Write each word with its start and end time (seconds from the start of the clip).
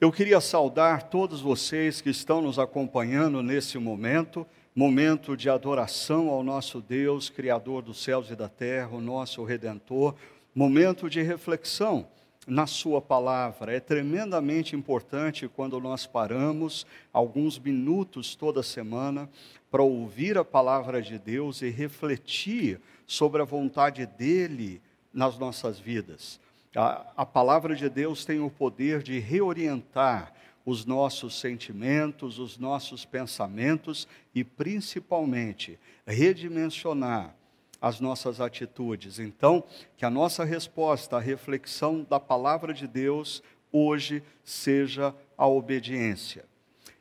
Eu 0.00 0.10
queria 0.10 0.40
saudar 0.40 1.10
todos 1.10 1.42
vocês 1.42 2.00
que 2.00 2.08
estão 2.08 2.40
nos 2.40 2.58
acompanhando 2.58 3.42
nesse 3.42 3.76
momento, 3.76 4.46
momento 4.74 5.36
de 5.36 5.50
adoração 5.50 6.30
ao 6.30 6.42
nosso 6.42 6.80
Deus, 6.80 7.28
Criador 7.28 7.82
dos 7.82 8.02
céus 8.02 8.30
e 8.30 8.34
da 8.34 8.48
terra, 8.48 8.96
o 8.96 9.00
nosso 9.02 9.44
Redentor, 9.44 10.14
momento 10.54 11.10
de 11.10 11.20
reflexão 11.20 12.08
na 12.46 12.66
Sua 12.66 13.02
palavra. 13.02 13.76
É 13.76 13.78
tremendamente 13.78 14.74
importante 14.74 15.46
quando 15.46 15.78
nós 15.78 16.06
paramos 16.06 16.86
alguns 17.12 17.58
minutos 17.58 18.34
toda 18.34 18.62
semana 18.62 19.28
para 19.70 19.82
ouvir 19.82 20.38
a 20.38 20.44
palavra 20.46 21.02
de 21.02 21.18
Deus 21.18 21.60
e 21.60 21.68
refletir 21.68 22.80
sobre 23.06 23.42
a 23.42 23.44
vontade 23.44 24.06
dEle 24.06 24.80
nas 25.12 25.38
nossas 25.38 25.78
vidas. 25.78 26.40
A, 26.74 27.06
a 27.16 27.26
palavra 27.26 27.74
de 27.74 27.88
Deus 27.88 28.24
tem 28.24 28.40
o 28.40 28.50
poder 28.50 29.02
de 29.02 29.18
reorientar 29.18 30.32
os 30.64 30.84
nossos 30.84 31.38
sentimentos, 31.40 32.38
os 32.38 32.58
nossos 32.58 33.04
pensamentos 33.04 34.06
e, 34.34 34.44
principalmente, 34.44 35.78
redimensionar 36.06 37.34
as 37.80 37.98
nossas 37.98 38.40
atitudes. 38.40 39.18
Então, 39.18 39.64
que 39.96 40.04
a 40.04 40.10
nossa 40.10 40.44
resposta 40.44 41.16
à 41.16 41.20
reflexão 41.20 42.06
da 42.08 42.20
palavra 42.20 42.74
de 42.74 42.86
Deus 42.86 43.42
hoje 43.72 44.22
seja 44.44 45.14
a 45.36 45.46
obediência. 45.46 46.44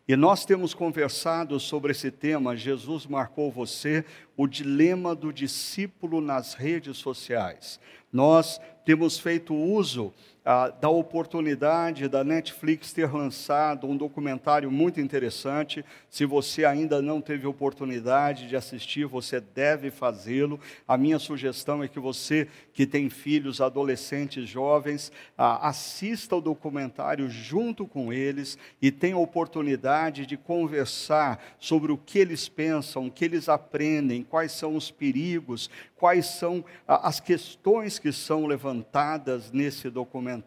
E 0.08 0.16
nós 0.16 0.44
temos 0.44 0.74
conversado 0.74 1.60
sobre 1.60 1.92
esse 1.92 2.10
tema, 2.10 2.58
Jesus 2.58 3.06
marcou 3.06 3.52
você, 3.52 4.04
o 4.36 4.48
dilema 4.48 5.14
do 5.14 5.32
discípulo 5.32 6.20
nas 6.20 6.56
redes 6.56 6.98
sociais. 6.98 7.80
Nós 8.12 8.60
temos 8.90 9.20
feito 9.20 9.54
uso 9.54 10.12
ah, 10.52 10.70
da 10.82 10.90
oportunidade 10.90 12.08
da 12.08 12.24
Netflix 12.24 12.92
ter 12.92 13.14
lançado 13.14 13.86
um 13.86 13.96
documentário 13.96 14.72
muito 14.72 15.00
interessante. 15.00 15.86
Se 16.10 16.26
você 16.26 16.66
ainda 16.66 17.04
não 17.04 17.22
teve 17.22 17.46
oportunidade 17.46 18.48
de 18.48 18.56
assistir, 18.56 19.06
você 19.06 19.40
deve 19.40 19.92
fazê-lo. 19.92 20.60
A 20.88 20.98
minha 20.98 21.20
sugestão 21.20 21.84
é 21.84 21.88
que 21.88 22.00
você 22.00 22.48
que 22.74 22.88
tem 22.88 23.12
filhos, 23.12 23.62
adolescentes, 23.62 24.50
jovens, 24.50 25.12
ah, 25.38 25.68
assista 25.68 26.36
o 26.36 26.42
documentário 26.42 27.30
junto 27.30 27.86
com 27.86 28.12
eles 28.12 28.58
e 28.82 28.90
tenha 28.90 29.18
a 29.18 29.20
oportunidade 29.20 30.26
de 30.26 30.36
conversar 30.36 31.40
sobre 31.60 31.92
o 31.92 31.98
que 31.98 32.18
eles 32.18 32.50
pensam, 32.50 33.06
o 33.06 33.12
que 33.12 33.24
eles 33.24 33.50
aprendem, 33.50 34.24
quais 34.24 34.54
são 34.54 34.76
os 34.76 34.90
perigos, 34.90 35.70
quais 35.96 36.26
são 36.26 36.66
ah, 36.88 37.08
as 37.08 37.20
questões 37.20 38.00
que 38.00 38.12
são 38.12 38.48
levantadas 38.48 39.52
nesse 39.52 39.92
documentário. 39.92 40.39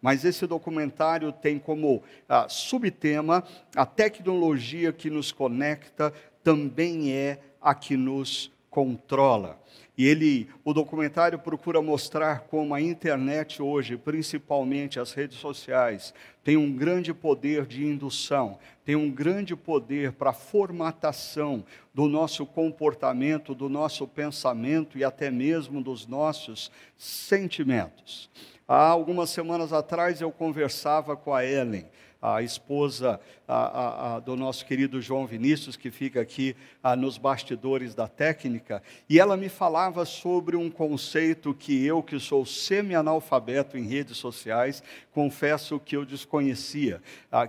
Mas 0.00 0.24
esse 0.24 0.46
documentário 0.46 1.32
tem 1.32 1.58
como 1.58 2.02
ah, 2.28 2.48
subtema 2.48 3.44
a 3.74 3.86
tecnologia 3.86 4.92
que 4.92 5.10
nos 5.10 5.32
conecta 5.32 6.12
também 6.42 7.12
é 7.12 7.38
a 7.60 7.74
que 7.74 7.96
nos 7.96 8.50
controla. 8.68 9.60
E 9.96 10.06
ele, 10.06 10.48
o 10.64 10.72
documentário 10.72 11.38
procura 11.38 11.82
mostrar 11.82 12.40
como 12.40 12.74
a 12.74 12.80
internet 12.80 13.60
hoje, 13.60 13.98
principalmente 13.98 14.98
as 14.98 15.12
redes 15.12 15.36
sociais, 15.36 16.14
tem 16.42 16.56
um 16.56 16.72
grande 16.72 17.12
poder 17.12 17.66
de 17.66 17.84
indução, 17.84 18.58
tem 18.84 18.96
um 18.96 19.10
grande 19.10 19.54
poder 19.54 20.12
para 20.12 20.30
a 20.30 20.34
formatação 20.34 21.62
do 21.92 22.08
nosso 22.08 22.46
comportamento, 22.46 23.54
do 23.54 23.68
nosso 23.68 24.08
pensamento 24.08 24.96
e 24.96 25.04
até 25.04 25.30
mesmo 25.30 25.82
dos 25.82 26.06
nossos 26.06 26.72
sentimentos. 26.96 28.30
Há 28.66 28.88
algumas 28.88 29.30
semanas 29.30 29.72
atrás 29.72 30.20
eu 30.20 30.30
conversava 30.30 31.16
com 31.16 31.34
a 31.34 31.44
Ellen, 31.44 31.86
a 32.20 32.40
esposa 32.40 33.20
a, 33.48 33.56
a, 33.56 34.16
a, 34.16 34.20
do 34.20 34.36
nosso 34.36 34.64
querido 34.64 35.00
João 35.00 35.26
Vinícius, 35.26 35.76
que 35.76 35.90
fica 35.90 36.20
aqui 36.20 36.54
nos 36.96 37.18
bastidores 37.18 37.96
da 37.96 38.06
técnica, 38.06 38.80
e 39.08 39.18
ela 39.18 39.36
me 39.36 39.48
falava 39.48 40.04
sobre 40.04 40.56
um 40.56 40.70
conceito 40.70 41.52
que 41.52 41.84
eu, 41.84 42.00
que 42.00 42.20
sou 42.20 42.46
semi-analfabeto 42.46 43.76
em 43.76 43.88
redes 43.88 44.16
sociais, 44.18 44.82
confesso 45.10 45.80
que 45.80 45.96
eu 45.96 46.04
desconhecia, 46.04 47.02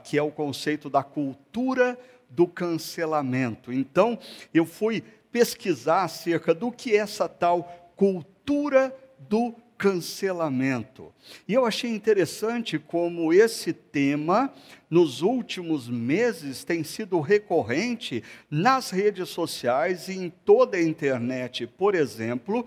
que 0.03 0.17
é 0.17 0.23
o 0.23 0.31
conceito 0.31 0.89
da 0.89 1.03
cultura 1.03 1.97
do 2.27 2.47
cancelamento. 2.47 3.71
Então, 3.71 4.17
eu 4.51 4.65
fui 4.65 5.03
pesquisar 5.31 6.03
acerca 6.03 6.51
do 6.51 6.71
que 6.71 6.93
é 6.93 6.97
essa 6.97 7.29
tal 7.29 7.63
cultura 7.95 8.95
do 9.19 9.53
cancelamento. 9.83 11.11
E 11.45 11.53
eu 11.53 11.65
achei 11.65 11.89
interessante 11.89 12.79
como 12.79 13.33
esse 13.33 13.73
tema, 13.73 14.49
nos 14.89 15.21
últimos 15.21 15.89
meses, 15.89 16.63
tem 16.63 16.85
sido 16.85 17.19
recorrente 17.19 18.23
nas 18.49 18.91
redes 18.91 19.27
sociais 19.27 20.07
e 20.07 20.13
em 20.13 20.29
toda 20.29 20.77
a 20.77 20.81
internet. 20.81 21.67
Por 21.67 21.95
exemplo, 21.95 22.65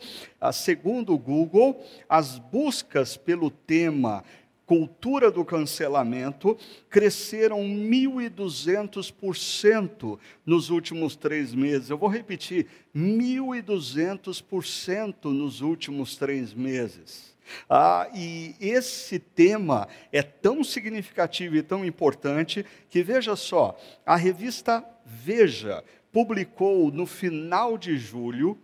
segundo 0.53 1.15
o 1.15 1.19
Google, 1.19 1.83
as 2.07 2.39
buscas 2.39 3.17
pelo 3.17 3.51
tema 3.51 4.23
cultura 4.67 5.31
do 5.31 5.45
cancelamento 5.45 6.59
cresceram 6.91 7.63
1.200% 7.63 10.19
nos 10.45 10.71
últimos 10.71 11.15
três 11.15 11.55
meses. 11.55 11.89
Eu 11.89 11.97
vou 11.97 12.09
repetir: 12.09 12.67
1.200% 12.95 15.15
nos 15.25 15.61
últimos 15.61 16.17
três 16.17 16.53
meses. 16.53 17.37
Ah, 17.71 18.11
e 18.13 18.57
esse 18.61 19.21
tema 19.21 19.87
é 20.11 20.21
tão 20.21 20.65
significativo 20.65 21.55
e 21.57 21.63
tão 21.63 21.85
importante 21.85 22.67
que, 22.91 23.05
veja 23.05 23.37
só, 23.37 23.79
a 24.05 24.17
revista 24.17 24.85
Veja 25.09 25.85
publicou 26.11 26.91
no 26.91 27.07
final 27.07 27.79
de 27.79 27.97
julho 27.97 28.59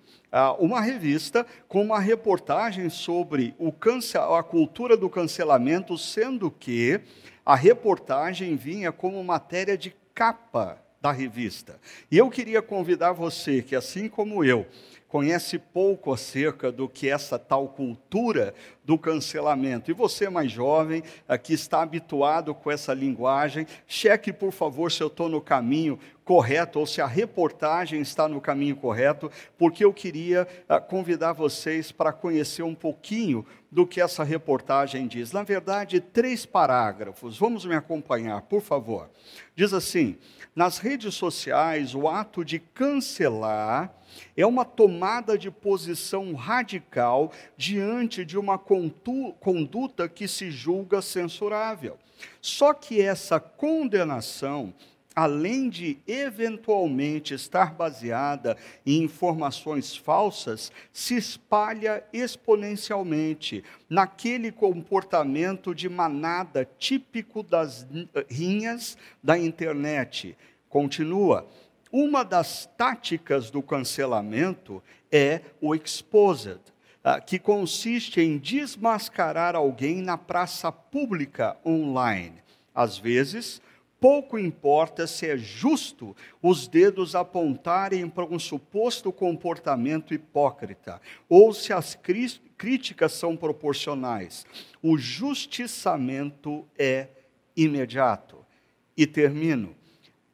uma 0.59 0.81
revista 0.81 1.47
com 1.69 1.82
uma 1.82 1.98
reportagem 1.98 2.88
sobre 2.88 3.54
a 4.37 4.43
cultura 4.43 4.97
do 4.97 5.10
cancelamento, 5.10 5.98
sendo 5.98 6.50
que 6.50 7.00
a 7.44 7.54
reportagem 7.54 8.56
vinha 8.56 8.91
como 8.91 9.22
matéria 9.22 9.76
de 9.76 9.94
capa 10.15 10.78
da 11.00 11.10
revista. 11.10 11.81
E 12.10 12.16
eu 12.16 12.31
queria 12.31 12.62
convidar 12.62 13.12
você, 13.12 13.60
que 13.60 13.75
assim 13.75 14.09
como 14.09 14.44
eu, 14.44 14.66
conhece 15.12 15.59
pouco 15.59 16.11
acerca 16.11 16.73
do 16.73 16.89
que 16.89 17.06
essa 17.06 17.39
tal 17.39 17.69
cultura 17.69 18.55
do 18.83 18.97
cancelamento. 18.97 19.91
E 19.91 19.95
você 19.95 20.31
mais 20.31 20.50
jovem, 20.50 21.03
que 21.43 21.53
está 21.53 21.83
habituado 21.83 22.55
com 22.55 22.71
essa 22.71 22.95
linguagem, 22.95 23.67
cheque 23.87 24.33
por 24.33 24.53
favor 24.53 24.91
se 24.91 25.03
eu 25.03 25.09
estou 25.09 25.28
no 25.28 25.39
caminho 25.39 25.99
correto 26.25 26.78
ou 26.78 26.87
se 26.87 27.03
a 27.03 27.06
reportagem 27.06 28.00
está 28.00 28.27
no 28.27 28.41
caminho 28.41 28.75
correto, 28.75 29.31
porque 29.59 29.84
eu 29.84 29.93
queria 29.93 30.49
ah, 30.67 30.81
convidar 30.81 31.34
vocês 31.34 31.93
para 31.93 32.11
conhecer 32.11 32.62
um 32.62 32.75
pouquinho 32.75 33.44
do 33.71 33.87
que 33.87 34.00
essa 34.00 34.25
reportagem 34.25 35.06
diz. 35.06 35.31
Na 35.31 35.43
verdade, 35.43 36.00
três 36.00 36.47
parágrafos. 36.47 37.37
Vamos 37.37 37.67
me 37.67 37.75
acompanhar, 37.75 38.41
por 38.41 38.62
favor. 38.62 39.11
Diz 39.55 39.75
assim: 39.75 40.17
nas 40.56 40.79
redes 40.79 41.15
sociais, 41.15 41.94
o 41.94 42.09
ato 42.09 42.43
de 42.43 42.59
cancelar 42.59 43.94
é 44.37 44.47
uma 44.47 44.65
tomada 44.65 45.37
de 45.37 45.50
posição 45.50 46.34
radical 46.34 47.33
diante 47.56 48.25
de 48.25 48.39
uma 48.39 48.59
conduta 48.59 50.09
que 50.09 50.27
se 50.27 50.50
julga 50.50 51.03
censurável. 51.03 51.99
Só 52.41 52.73
que 52.73 53.00
essa 53.00 53.41
condenação 53.41 54.73
além 55.15 55.69
de 55.69 55.99
eventualmente 56.06 57.34
estar 57.34 57.75
baseada 57.75 58.56
em 58.84 59.03
informações 59.03 59.97
falsas, 59.97 60.73
se 60.93 61.17
espalha 61.17 62.05
exponencialmente 62.12 63.62
naquele 63.89 64.50
comportamento 64.50 65.75
de 65.75 65.89
manada 65.89 66.69
típico 66.79 67.43
das 67.43 67.87
rinhas 68.29 68.97
da 69.23 69.38
internet. 69.38 70.37
Continua. 70.69 71.47
Uma 71.93 72.25
das 72.25 72.65
táticas 72.65 73.50
do 73.50 73.61
cancelamento 73.61 74.83
é 75.11 75.43
o 75.61 75.75
exposed, 75.75 76.59
ah, 77.05 77.21
que 77.21 77.39
consiste 77.39 78.19
em 78.19 78.39
desmascarar 78.39 79.55
alguém 79.55 80.00
na 80.00 80.17
praça 80.17 80.73
pública 80.73 81.55
online. 81.67 82.43
Às 82.75 82.97
vezes, 82.97 83.61
pouco 84.00 84.39
importa 84.39 85.06
se 85.06 85.29
é 85.29 85.37
justo 85.37 86.17
os 86.41 86.67
dedos 86.67 87.15
apontarem 87.15 88.09
para 88.09 88.25
um 88.25 88.39
suposto 88.39 89.12
comportamento 89.12 90.15
hipócrita, 90.15 90.99
ou 91.29 91.53
se 91.53 91.75
as 91.75 91.94
críticas 92.56 93.12
são 93.12 93.37
proporcionais. 93.37 94.47
O 94.83 94.97
justiçamento 94.97 96.67
é 96.79 97.09
imediato. 97.55 98.39
E 98.97 99.06
termino. 99.06 99.77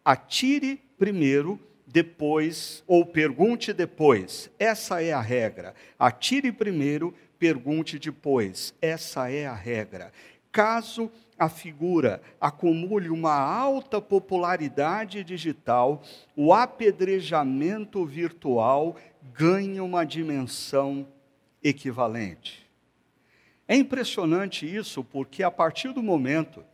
Atire 0.05 0.88
primeiro, 0.99 1.59
depois, 1.87 2.83
ou 2.87 3.07
pergunte 3.07 3.73
depois. 3.73 4.51
Essa 4.59 5.03
é 5.03 5.13
a 5.13 5.21
regra. 5.21 5.75
Atire 5.99 6.53
primeiro, 6.53 7.15
pergunte 7.39 7.99
depois. 7.99 8.75
Essa 8.83 9.31
é 9.31 9.47
a 9.47 9.55
regra. 9.55 10.13
Caso 10.53 11.11
a 11.39 11.49
figura 11.49 12.21
acumule 12.41 13.09
uma 13.09 13.35
alta 13.35 14.01
popularidade 14.01 15.23
digital, 15.23 16.03
o 16.35 16.53
apedrejamento 16.53 18.05
virtual 18.05 18.97
ganha 19.33 19.85
uma 19.85 20.05
dimensão 20.05 21.07
equivalente. 21.63 22.69
É 23.69 23.77
impressionante 23.77 24.67
isso, 24.67 25.05
porque 25.05 25.43
a 25.43 25.51
partir 25.51 25.93
do 25.93 26.03
momento 26.03 26.65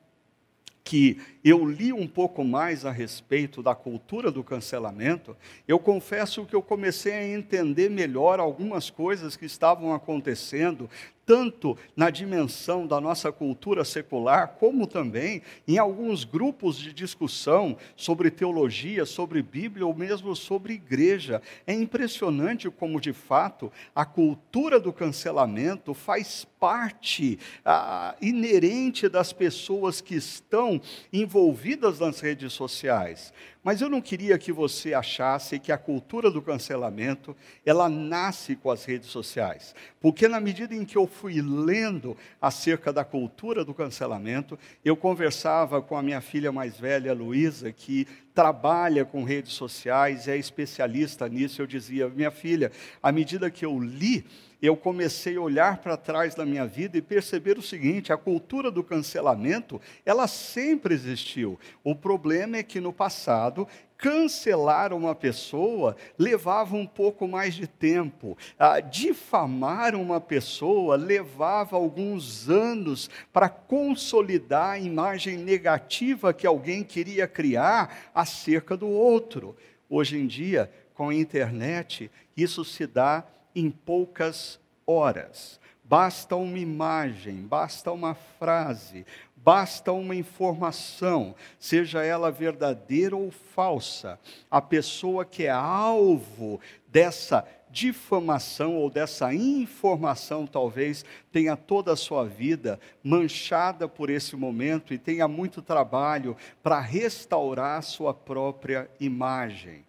que 0.84 1.18
eu 1.42 1.64
li 1.64 1.92
um 1.92 2.06
pouco 2.06 2.44
mais 2.44 2.84
a 2.84 2.90
respeito 2.90 3.62
da 3.62 3.74
cultura 3.74 4.30
do 4.30 4.44
cancelamento, 4.44 5.34
eu 5.66 5.78
confesso 5.78 6.44
que 6.44 6.54
eu 6.54 6.62
comecei 6.62 7.12
a 7.12 7.26
entender 7.26 7.90
melhor 7.90 8.38
algumas 8.38 8.90
coisas 8.90 9.34
que 9.34 9.46
estavam 9.46 9.94
acontecendo, 9.94 10.88
tanto 11.24 11.76
na 11.96 12.10
dimensão 12.10 12.86
da 12.86 13.00
nossa 13.00 13.32
cultura 13.32 13.82
secular, 13.82 14.56
como 14.58 14.86
também 14.86 15.40
em 15.66 15.78
alguns 15.78 16.22
grupos 16.22 16.76
de 16.76 16.92
discussão 16.92 17.78
sobre 17.96 18.30
teologia, 18.30 19.06
sobre 19.06 19.42
Bíblia 19.42 19.86
ou 19.86 19.94
mesmo 19.94 20.36
sobre 20.36 20.74
igreja. 20.74 21.40
É 21.66 21.72
impressionante 21.72 22.70
como, 22.70 23.00
de 23.00 23.14
fato, 23.14 23.72
a 23.94 24.04
cultura 24.04 24.78
do 24.78 24.92
cancelamento 24.92 25.94
faz 25.94 26.46
parte 26.64 27.38
ah, 27.62 28.14
inerente 28.22 29.06
das 29.06 29.34
pessoas 29.34 30.00
que 30.00 30.14
estão 30.14 30.80
envolvidas 31.12 31.98
nas 31.98 32.20
redes 32.20 32.54
sociais. 32.54 33.34
Mas 33.62 33.82
eu 33.82 33.90
não 33.90 34.00
queria 34.00 34.38
que 34.38 34.50
você 34.50 34.94
achasse 34.94 35.58
que 35.58 35.70
a 35.70 35.76
cultura 35.76 36.30
do 36.30 36.40
cancelamento, 36.40 37.36
ela 37.66 37.86
nasce 37.88 38.56
com 38.56 38.70
as 38.70 38.86
redes 38.86 39.08
sociais. 39.08 39.74
Porque 40.00 40.26
na 40.26 40.40
medida 40.40 40.74
em 40.74 40.86
que 40.86 40.96
eu 40.96 41.06
fui 41.06 41.42
lendo 41.42 42.16
acerca 42.40 42.90
da 42.90 43.04
cultura 43.04 43.62
do 43.62 43.74
cancelamento, 43.74 44.58
eu 44.82 44.96
conversava 44.96 45.82
com 45.82 45.96
a 45.96 46.02
minha 46.02 46.22
filha 46.22 46.50
mais 46.50 46.78
velha, 46.78 47.12
Luísa, 47.12 47.72
que 47.72 48.06
trabalha 48.34 49.04
com 49.04 49.22
redes 49.22 49.52
sociais, 49.52 50.28
é 50.28 50.36
especialista 50.36 51.28
nisso. 51.28 51.60
Eu 51.60 51.66
dizia, 51.66 52.08
minha 52.08 52.30
filha, 52.30 52.72
à 53.02 53.12
medida 53.12 53.50
que 53.50 53.64
eu 53.64 53.78
li 53.78 54.24
eu 54.66 54.76
comecei 54.76 55.36
a 55.36 55.40
olhar 55.40 55.78
para 55.78 55.96
trás 55.96 56.34
da 56.34 56.46
minha 56.46 56.66
vida 56.66 56.96
e 56.96 57.02
perceber 57.02 57.58
o 57.58 57.62
seguinte: 57.62 58.12
a 58.12 58.16
cultura 58.16 58.70
do 58.70 58.82
cancelamento, 58.82 59.80
ela 60.04 60.26
sempre 60.26 60.94
existiu. 60.94 61.58
O 61.82 61.94
problema 61.94 62.56
é 62.56 62.62
que 62.62 62.80
no 62.80 62.92
passado, 62.92 63.68
cancelar 63.98 64.92
uma 64.92 65.14
pessoa 65.14 65.96
levava 66.18 66.76
um 66.76 66.86
pouco 66.86 67.28
mais 67.28 67.54
de 67.54 67.66
tempo. 67.66 68.36
Ah, 68.58 68.80
difamar 68.80 69.94
uma 69.94 70.20
pessoa 70.20 70.96
levava 70.96 71.76
alguns 71.76 72.48
anos 72.48 73.10
para 73.32 73.48
consolidar 73.48 74.72
a 74.72 74.78
imagem 74.78 75.36
negativa 75.36 76.32
que 76.32 76.46
alguém 76.46 76.82
queria 76.82 77.26
criar 77.26 78.10
acerca 78.14 78.76
do 78.76 78.88
outro. 78.88 79.56
Hoje 79.88 80.18
em 80.18 80.26
dia, 80.26 80.70
com 80.94 81.08
a 81.08 81.14
internet, 81.14 82.10
isso 82.36 82.64
se 82.64 82.86
dá 82.86 83.24
em 83.54 83.70
poucas 83.70 84.58
horas. 84.86 85.60
Basta 85.84 86.34
uma 86.34 86.58
imagem, 86.58 87.42
basta 87.42 87.92
uma 87.92 88.14
frase, 88.14 89.04
basta 89.36 89.92
uma 89.92 90.16
informação, 90.16 91.34
seja 91.58 92.02
ela 92.02 92.30
verdadeira 92.30 93.14
ou 93.14 93.30
falsa. 93.30 94.18
A 94.50 94.62
pessoa 94.62 95.26
que 95.26 95.44
é 95.44 95.50
alvo 95.50 96.58
dessa 96.88 97.46
difamação 97.70 98.76
ou 98.76 98.88
dessa 98.88 99.34
informação, 99.34 100.46
talvez 100.46 101.04
tenha 101.30 101.54
toda 101.54 101.92
a 101.92 101.96
sua 101.96 102.24
vida 102.24 102.80
manchada 103.02 103.86
por 103.86 104.08
esse 104.08 104.36
momento 104.36 104.94
e 104.94 104.98
tenha 104.98 105.28
muito 105.28 105.60
trabalho 105.60 106.34
para 106.62 106.80
restaurar 106.80 107.82
sua 107.82 108.14
própria 108.14 108.88
imagem 108.98 109.84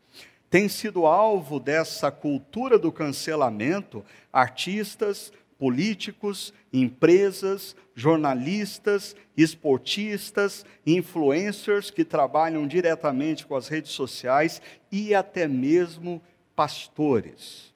tem 0.56 0.70
sido 0.70 1.06
alvo 1.06 1.60
dessa 1.60 2.10
cultura 2.10 2.80
do 2.80 2.90
cancelamento 2.90 4.06
artistas, 4.32 5.34
políticos, 5.60 6.54
empresas, 6.72 7.76
jornalistas, 7.94 9.18
esportistas, 9.36 10.66
influencers 10.88 11.92
que 11.92 12.06
trabalham 12.06 12.66
diretamente 12.66 13.46
com 13.46 13.54
as 13.54 13.68
redes 13.68 13.92
sociais 13.92 14.62
e 14.90 15.14
até 15.14 15.46
mesmo 15.46 16.22
pastores. 16.56 17.74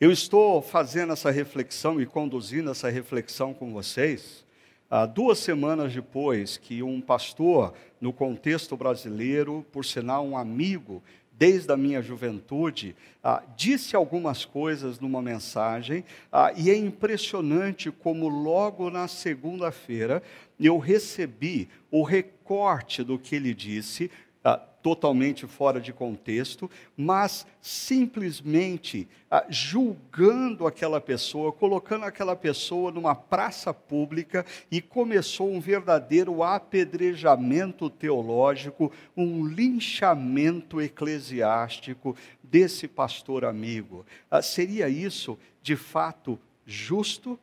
Eu 0.00 0.12
estou 0.12 0.62
fazendo 0.62 1.12
essa 1.12 1.32
reflexão 1.32 2.00
e 2.00 2.06
conduzindo 2.06 2.70
essa 2.70 2.88
reflexão 2.88 3.52
com 3.52 3.72
vocês, 3.72 4.44
há 4.88 5.06
duas 5.06 5.40
semanas 5.40 5.92
depois 5.92 6.56
que 6.56 6.84
um 6.84 7.00
pastor, 7.00 7.74
no 8.00 8.12
contexto 8.12 8.76
brasileiro, 8.76 9.66
por 9.72 9.84
sinal 9.84 10.24
um 10.24 10.38
amigo 10.38 11.02
desde 11.38 11.72
a 11.72 11.76
minha 11.76 12.00
juventude, 12.00 12.94
ah, 13.22 13.42
disse 13.56 13.96
algumas 13.96 14.44
coisas 14.44 15.00
numa 15.00 15.20
mensagem, 15.20 16.04
ah, 16.30 16.52
e 16.56 16.70
é 16.70 16.76
impressionante 16.76 17.90
como 17.90 18.28
logo 18.28 18.90
na 18.90 19.08
segunda-feira 19.08 20.22
eu 20.58 20.78
recebi 20.78 21.68
o 21.90 22.02
recorte 22.02 23.02
do 23.02 23.18
que 23.18 23.34
ele 23.34 23.52
disse, 23.52 24.10
ah, 24.44 24.60
totalmente 24.84 25.46
fora 25.46 25.80
de 25.80 25.94
contexto, 25.94 26.70
mas 26.94 27.46
simplesmente 27.58 29.08
ah, 29.30 29.46
julgando 29.48 30.66
aquela 30.66 31.00
pessoa, 31.00 31.50
colocando 31.50 32.04
aquela 32.04 32.36
pessoa 32.36 32.92
numa 32.92 33.14
praça 33.14 33.72
pública 33.72 34.44
e 34.70 34.82
começou 34.82 35.50
um 35.50 35.58
verdadeiro 35.58 36.42
apedrejamento 36.42 37.88
teológico, 37.88 38.92
um 39.16 39.46
linchamento 39.46 40.82
eclesiástico 40.82 42.14
desse 42.42 42.86
pastor 42.86 43.46
amigo. 43.46 44.04
Ah, 44.30 44.42
seria 44.42 44.86
isso, 44.86 45.38
de 45.62 45.76
fato, 45.76 46.38
justo? 46.66 47.38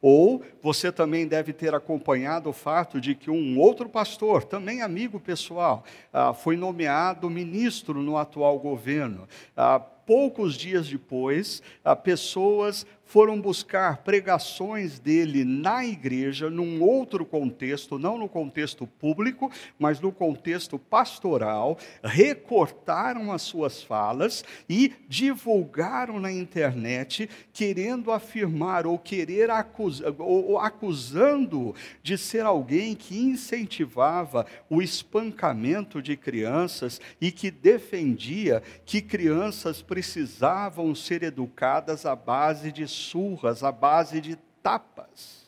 Ou 0.00 0.42
você 0.62 0.90
também 0.92 1.26
deve 1.26 1.52
ter 1.52 1.74
acompanhado 1.74 2.48
o 2.48 2.52
fato 2.52 3.00
de 3.00 3.14
que 3.14 3.30
um 3.30 3.58
outro 3.58 3.88
pastor, 3.88 4.44
também 4.44 4.82
amigo 4.82 5.18
pessoal, 5.18 5.84
ah, 6.12 6.32
foi 6.32 6.56
nomeado 6.56 7.28
ministro 7.28 8.02
no 8.02 8.16
atual 8.16 8.58
governo. 8.58 9.28
Ah, 9.56 9.78
poucos 9.78 10.54
dias 10.54 10.86
depois, 10.86 11.62
pessoas 12.02 12.86
foram 13.06 13.40
buscar 13.40 13.98
pregações 13.98 14.98
dele 14.98 15.44
na 15.44 15.84
igreja, 15.84 16.50
num 16.50 16.82
outro 16.82 17.24
contexto, 17.24 17.98
não 17.98 18.18
no 18.18 18.28
contexto 18.28 18.86
público, 18.86 19.50
mas 19.78 20.00
no 20.00 20.10
contexto 20.10 20.78
pastoral, 20.78 21.78
recortaram 22.02 23.32
as 23.32 23.42
suas 23.42 23.82
falas 23.82 24.44
e 24.68 24.92
divulgaram 25.08 26.18
na 26.18 26.32
internet, 26.32 27.28
querendo 27.52 28.10
afirmar 28.10 28.86
ou 28.86 28.98
querer 28.98 29.50
acusar, 29.50 30.12
ou 30.18 30.58
acusando 30.58 31.74
de 32.02 32.16
ser 32.16 32.44
alguém 32.44 32.94
que 32.94 33.18
incentivava 33.18 34.46
o 34.68 34.82
espancamento 34.82 36.00
de 36.00 36.16
crianças 36.16 37.00
e 37.20 37.30
que 37.30 37.50
defendia 37.50 38.62
que 38.84 39.00
crianças 39.00 39.82
precisavam 39.82 40.94
ser 40.94 41.22
educadas 41.22 42.06
à 42.06 42.16
base 42.16 42.72
de 42.72 42.88
surras, 42.94 43.62
à 43.62 43.72
base 43.72 44.20
de 44.20 44.36
tapas. 44.62 45.44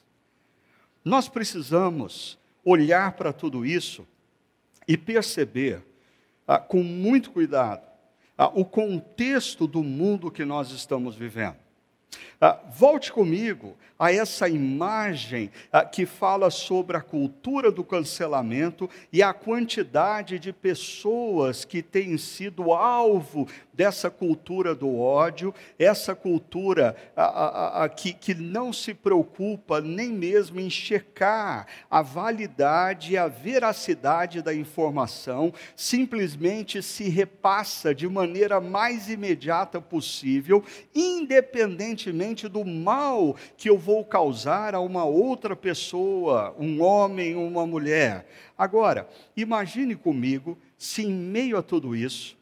Nós 1.05 1.29
precisamos 1.29 2.39
olhar 2.65 3.13
para 3.13 3.33
tudo 3.33 3.65
isso 3.65 4.07
e 4.89 4.97
perceber, 4.97 5.83
ah, 6.47 6.59
com 6.59 6.83
muito 6.83 7.31
cuidado, 7.31 7.87
ah, 8.37 8.49
o 8.49 8.65
contexto 8.65 9.67
do 9.67 9.83
mundo 9.83 10.31
que 10.31 10.45
nós 10.45 10.71
estamos 10.71 11.15
vivendo. 11.15 11.57
Ah, 12.41 12.61
volte 12.71 13.13
comigo 13.13 13.77
a 13.99 14.13
essa 14.13 14.49
imagem 14.49 15.51
ah, 15.73 15.85
que 15.85 16.05
fala 16.05 16.51
sobre 16.51 16.97
a 16.97 17.01
cultura 17.01 17.71
do 17.71 17.83
cancelamento 17.83 18.89
e 19.13 19.23
a 19.23 19.33
quantidade 19.33 20.39
de 20.39 20.53
pessoas 20.53 21.65
que 21.65 21.83
têm 21.83 22.19
sido 22.19 22.73
alvo 22.73 23.49
dessa 23.73 24.11
cultura 24.11 24.75
do 24.75 24.99
ódio, 24.99 25.55
essa 25.79 26.15
cultura 26.15 26.97
a, 27.15 27.85
a, 27.85 27.89
que, 27.89 28.13
que 28.13 28.35
não 28.35 28.73
se 28.73 28.95
preocupa 28.95 29.81
nem 29.81 30.09
mesmo 30.09 30.59
em 30.59 30.71
checar 30.71 31.67
a 31.91 32.01
validade 32.01 33.13
e 33.13 33.19
a 33.19 33.29
veracidade 33.29 34.41
da 34.41 34.55
informação, 34.55 35.53
simplesmente 35.75 36.83
se 36.83 37.09
repassa 37.09 37.95
de 37.95 38.09
maneira 38.09 38.61
mais 38.61 39.11
imediata 39.11 39.81
possível, 39.81 40.65
independentemente 40.95 42.49
do 42.49 42.65
mal 42.65 43.37
que 43.57 43.69
eu 43.69 43.79
vou 43.87 44.05
causar 44.05 44.75
a 44.75 44.81
uma 44.81 45.05
outra 45.05 45.55
pessoa, 45.55 46.53
um 46.59 46.83
homem 46.83 47.37
ou 47.37 47.47
uma 47.47 47.65
mulher. 47.65 48.27
Agora, 48.59 49.09
imagine 49.37 49.95
comigo 49.95 50.59
se 50.77 51.05
em 51.05 51.13
meio 51.13 51.57
a 51.57 51.63
tudo 51.63 51.95
isso, 51.95 52.37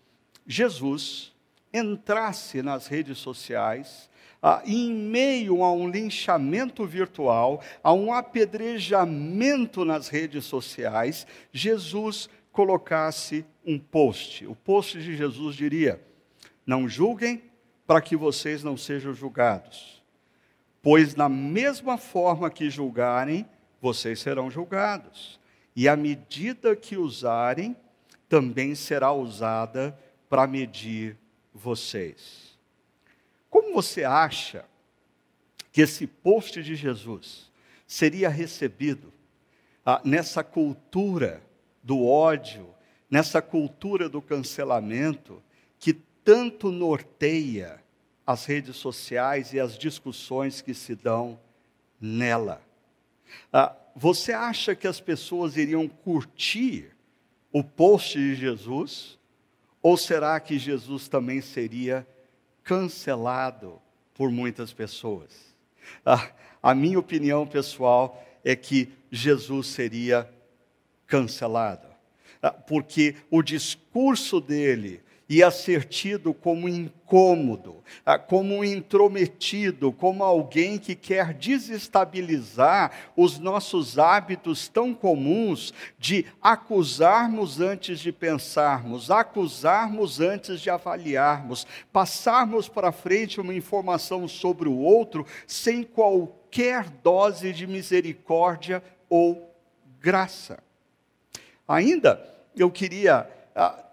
Jesus 0.46 1.34
entrasse 1.70 2.62
nas 2.62 2.86
redes 2.86 3.18
sociais, 3.18 4.08
ah, 4.42 4.62
em 4.64 4.90
meio 4.90 5.62
a 5.62 5.70
um 5.70 5.86
linchamento 5.86 6.86
virtual, 6.86 7.62
a 7.82 7.92
um 7.92 8.10
apedrejamento 8.10 9.84
nas 9.84 10.08
redes 10.08 10.46
sociais, 10.46 11.26
Jesus 11.52 12.26
colocasse 12.52 13.44
um 13.66 13.78
post. 13.78 14.46
O 14.46 14.54
post 14.54 14.98
de 14.98 15.14
Jesus 15.14 15.56
diria: 15.56 16.00
Não 16.66 16.88
julguem 16.88 17.42
para 17.86 18.00
que 18.00 18.16
vocês 18.16 18.64
não 18.64 18.78
sejam 18.78 19.12
julgados, 19.12 19.93
pois 20.84 21.16
na 21.16 21.30
mesma 21.30 21.96
forma 21.96 22.50
que 22.50 22.68
julgarem, 22.68 23.48
vocês 23.80 24.20
serão 24.20 24.50
julgados, 24.50 25.40
e 25.74 25.88
a 25.88 25.96
medida 25.96 26.76
que 26.76 26.94
usarem 26.94 27.74
também 28.28 28.74
será 28.74 29.10
usada 29.10 29.98
para 30.28 30.46
medir 30.46 31.16
vocês. 31.54 32.58
Como 33.48 33.72
você 33.72 34.04
acha 34.04 34.66
que 35.72 35.80
esse 35.80 36.06
post 36.06 36.62
de 36.62 36.76
Jesus 36.76 37.50
seria 37.86 38.28
recebido 38.28 39.10
ah, 39.86 40.02
nessa 40.04 40.44
cultura 40.44 41.42
do 41.82 42.04
ódio, 42.04 42.68
nessa 43.10 43.40
cultura 43.40 44.06
do 44.06 44.20
cancelamento 44.20 45.42
que 45.78 45.94
tanto 45.94 46.70
norteia 46.70 47.82
as 48.26 48.46
redes 48.46 48.76
sociais 48.76 49.52
e 49.52 49.60
as 49.60 49.76
discussões 49.76 50.60
que 50.60 50.74
se 50.74 50.94
dão 50.94 51.38
nela? 52.00 52.62
Ah, 53.52 53.74
você 53.94 54.32
acha 54.32 54.74
que 54.74 54.86
as 54.86 55.00
pessoas 55.00 55.56
iriam 55.56 55.88
curtir 55.88 56.90
o 57.52 57.62
post 57.62 58.18
de 58.18 58.34
Jesus? 58.34 59.18
Ou 59.82 59.96
será 59.96 60.38
que 60.40 60.58
Jesus 60.58 61.08
também 61.08 61.40
seria 61.40 62.06
cancelado 62.62 63.80
por 64.14 64.30
muitas 64.30 64.72
pessoas? 64.72 65.54
Ah, 66.04 66.30
a 66.62 66.74
minha 66.74 66.98
opinião 66.98 67.46
pessoal 67.46 68.24
é 68.42 68.56
que 68.56 68.90
Jesus 69.10 69.68
seria 69.68 70.28
cancelado, 71.06 71.86
ah, 72.42 72.50
porque 72.50 73.14
o 73.30 73.42
discurso 73.42 74.40
dele 74.40 75.03
ia 75.28 75.50
ser 75.50 75.84
tido 75.84 76.34
como 76.34 76.68
incômodo, 76.68 77.82
ah, 78.04 78.18
como 78.18 78.62
intrometido, 78.64 79.90
como 79.92 80.22
alguém 80.22 80.78
que 80.78 80.94
quer 80.94 81.32
desestabilizar 81.32 82.92
os 83.16 83.38
nossos 83.38 83.98
hábitos 83.98 84.68
tão 84.68 84.92
comuns 84.92 85.72
de 85.98 86.26
acusarmos 86.42 87.60
antes 87.60 88.00
de 88.00 88.12
pensarmos, 88.12 89.10
acusarmos 89.10 90.20
antes 90.20 90.60
de 90.60 90.68
avaliarmos, 90.68 91.66
passarmos 91.92 92.68
para 92.68 92.92
frente 92.92 93.40
uma 93.40 93.54
informação 93.54 94.28
sobre 94.28 94.68
o 94.68 94.76
outro 94.76 95.26
sem 95.46 95.82
qualquer 95.82 96.90
dose 97.02 97.52
de 97.52 97.66
misericórdia 97.66 98.82
ou 99.08 99.50
graça. 100.00 100.62
Ainda 101.66 102.22
eu 102.54 102.70
queria 102.70 103.28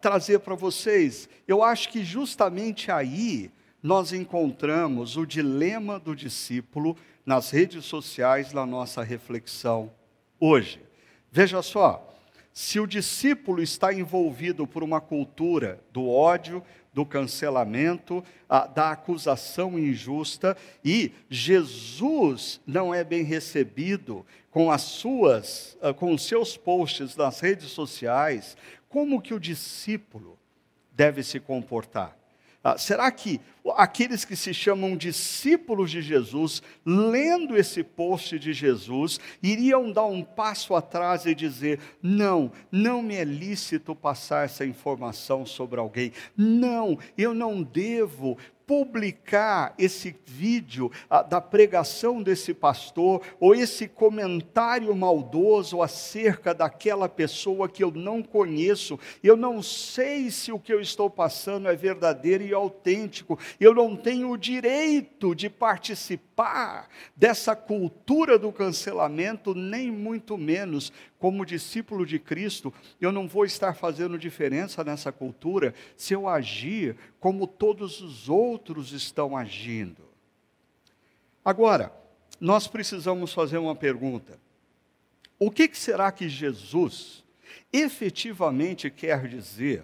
trazer 0.01 0.39
para 0.39 0.55
vocês. 0.55 1.29
Eu 1.47 1.63
acho 1.63 1.89
que 1.89 2.03
justamente 2.03 2.91
aí 2.91 3.51
nós 3.81 4.13
encontramos 4.13 5.17
o 5.17 5.25
dilema 5.25 5.99
do 5.99 6.15
discípulo 6.15 6.95
nas 7.25 7.51
redes 7.51 7.85
sociais 7.85 8.53
na 8.53 8.65
nossa 8.65 9.03
reflexão 9.03 9.91
hoje. 10.39 10.81
Veja 11.31 11.61
só, 11.61 12.07
se 12.53 12.79
o 12.79 12.87
discípulo 12.87 13.61
está 13.61 13.93
envolvido 13.93 14.67
por 14.67 14.83
uma 14.83 14.99
cultura 14.99 15.79
do 15.91 16.09
ódio, 16.09 16.63
do 16.93 17.05
cancelamento, 17.05 18.21
da 18.75 18.91
acusação 18.91 19.79
injusta, 19.79 20.57
e 20.83 21.13
Jesus 21.29 22.59
não 22.67 22.93
é 22.93 23.03
bem 23.03 23.23
recebido 23.23 24.25
com 24.49 24.69
as 24.69 24.81
suas, 24.81 25.77
com 25.97 26.13
os 26.13 26.27
seus 26.27 26.57
posts 26.57 27.15
nas 27.15 27.39
redes 27.39 27.71
sociais, 27.71 28.57
como 28.91 29.21
que 29.21 29.33
o 29.33 29.39
discípulo 29.39 30.37
deve 30.91 31.23
se 31.23 31.39
comportar? 31.39 32.17
Ah, 32.63 32.77
será 32.77 33.11
que 33.11 33.41
aqueles 33.75 34.23
que 34.23 34.35
se 34.35 34.53
chamam 34.53 34.95
discípulos 34.95 35.89
de 35.89 35.99
Jesus, 35.99 36.61
lendo 36.85 37.57
esse 37.57 37.83
post 37.83 38.37
de 38.37 38.53
Jesus, 38.53 39.19
iriam 39.41 39.91
dar 39.91 40.05
um 40.05 40.23
passo 40.23 40.75
atrás 40.75 41.25
e 41.25 41.33
dizer: 41.33 41.79
não, 42.03 42.51
não 42.71 43.01
me 43.01 43.15
é 43.15 43.23
lícito 43.23 43.95
passar 43.95 44.45
essa 44.45 44.63
informação 44.63 45.43
sobre 45.43 45.79
alguém, 45.79 46.11
não, 46.37 46.99
eu 47.17 47.33
não 47.33 47.63
devo 47.63 48.37
publicar 48.71 49.75
esse 49.77 50.15
vídeo 50.25 50.89
a, 51.09 51.21
da 51.21 51.41
pregação 51.41 52.23
desse 52.23 52.53
pastor 52.53 53.21
ou 53.37 53.53
esse 53.53 53.85
comentário 53.85 54.95
maldoso 54.95 55.81
acerca 55.81 56.53
daquela 56.53 57.09
pessoa 57.09 57.67
que 57.67 57.83
eu 57.83 57.91
não 57.91 58.23
conheço, 58.23 58.97
eu 59.21 59.35
não 59.35 59.61
sei 59.61 60.31
se 60.31 60.53
o 60.53 60.59
que 60.59 60.71
eu 60.73 60.79
estou 60.79 61.09
passando 61.09 61.67
é 61.67 61.75
verdadeiro 61.75 62.45
e 62.45 62.53
autêntico, 62.53 63.37
eu 63.59 63.73
não 63.75 63.93
tenho 63.93 64.31
o 64.31 64.37
direito 64.37 65.35
de 65.35 65.49
participar 65.49 66.30
dessa 67.15 67.55
cultura 67.55 68.37
do 68.37 68.51
cancelamento, 68.51 69.53
nem 69.53 69.91
muito 69.91 70.37
menos 70.37 70.91
como 71.19 71.45
discípulo 71.45 72.05
de 72.05 72.17
Cristo, 72.17 72.73
eu 72.99 73.11
não 73.11 73.27
vou 73.27 73.45
estar 73.45 73.73
fazendo 73.73 74.17
diferença 74.17 74.83
nessa 74.83 75.11
cultura 75.11 75.73
se 75.95 76.13
eu 76.13 76.27
agir 76.27 76.95
como 77.19 77.45
todos 77.45 78.01
os 78.01 78.27
outros 78.29 78.91
estão 78.91 79.37
agindo. 79.37 80.03
Agora, 81.43 81.91
nós 82.39 82.67
precisamos 82.67 83.33
fazer 83.33 83.57
uma 83.57 83.75
pergunta: 83.75 84.39
o 85.37 85.51
que 85.51 85.69
será 85.73 86.11
que 86.11 86.27
Jesus 86.27 87.23
efetivamente 87.71 88.89
quer 88.89 89.27
dizer 89.27 89.83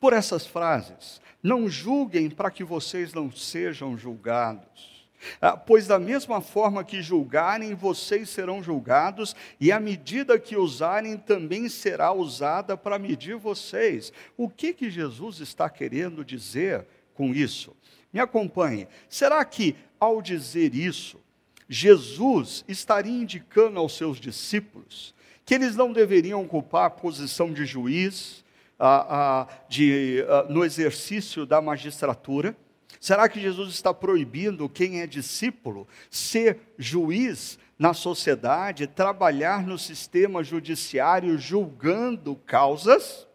por 0.00 0.12
essas 0.12 0.46
frases? 0.46 1.20
Não 1.42 1.68
julguem 1.68 2.28
para 2.28 2.50
que 2.50 2.64
vocês 2.64 3.12
não 3.14 3.30
sejam 3.30 3.96
julgados. 3.96 4.97
Ah, 5.40 5.56
pois 5.56 5.86
da 5.86 5.98
mesma 5.98 6.40
forma 6.40 6.84
que 6.84 7.02
julgarem, 7.02 7.74
vocês 7.74 8.28
serão 8.28 8.62
julgados, 8.62 9.34
e 9.60 9.72
a 9.72 9.80
medida 9.80 10.38
que 10.38 10.56
usarem 10.56 11.16
também 11.16 11.68
será 11.68 12.12
usada 12.12 12.76
para 12.76 12.98
medir 12.98 13.36
vocês. 13.36 14.12
O 14.36 14.48
que, 14.48 14.72
que 14.72 14.90
Jesus 14.90 15.40
está 15.40 15.68
querendo 15.68 16.24
dizer 16.24 16.86
com 17.14 17.34
isso? 17.34 17.76
Me 18.12 18.20
acompanhe. 18.20 18.88
Será 19.08 19.44
que, 19.44 19.76
ao 19.98 20.22
dizer 20.22 20.74
isso, 20.74 21.20
Jesus 21.68 22.64
estaria 22.66 23.12
indicando 23.12 23.78
aos 23.78 23.96
seus 23.96 24.18
discípulos 24.18 25.14
que 25.44 25.54
eles 25.54 25.76
não 25.76 25.92
deveriam 25.92 26.42
ocupar 26.42 26.86
a 26.86 26.90
posição 26.90 27.52
de 27.52 27.64
juiz 27.64 28.44
ah, 28.78 29.06
ah, 29.08 29.48
de, 29.68 30.24
ah, 30.28 30.46
no 30.48 30.64
exercício 30.64 31.44
da 31.44 31.60
magistratura? 31.60 32.56
Será 33.00 33.28
que 33.28 33.40
Jesus 33.40 33.74
está 33.74 33.92
proibindo 33.94 34.68
quem 34.68 35.00
é 35.00 35.06
discípulo 35.06 35.86
ser 36.10 36.60
juiz 36.76 37.58
na 37.78 37.94
sociedade, 37.94 38.86
trabalhar 38.86 39.66
no 39.66 39.78
sistema 39.78 40.42
judiciário 40.42 41.38
julgando 41.38 42.34
causas? 42.34 43.26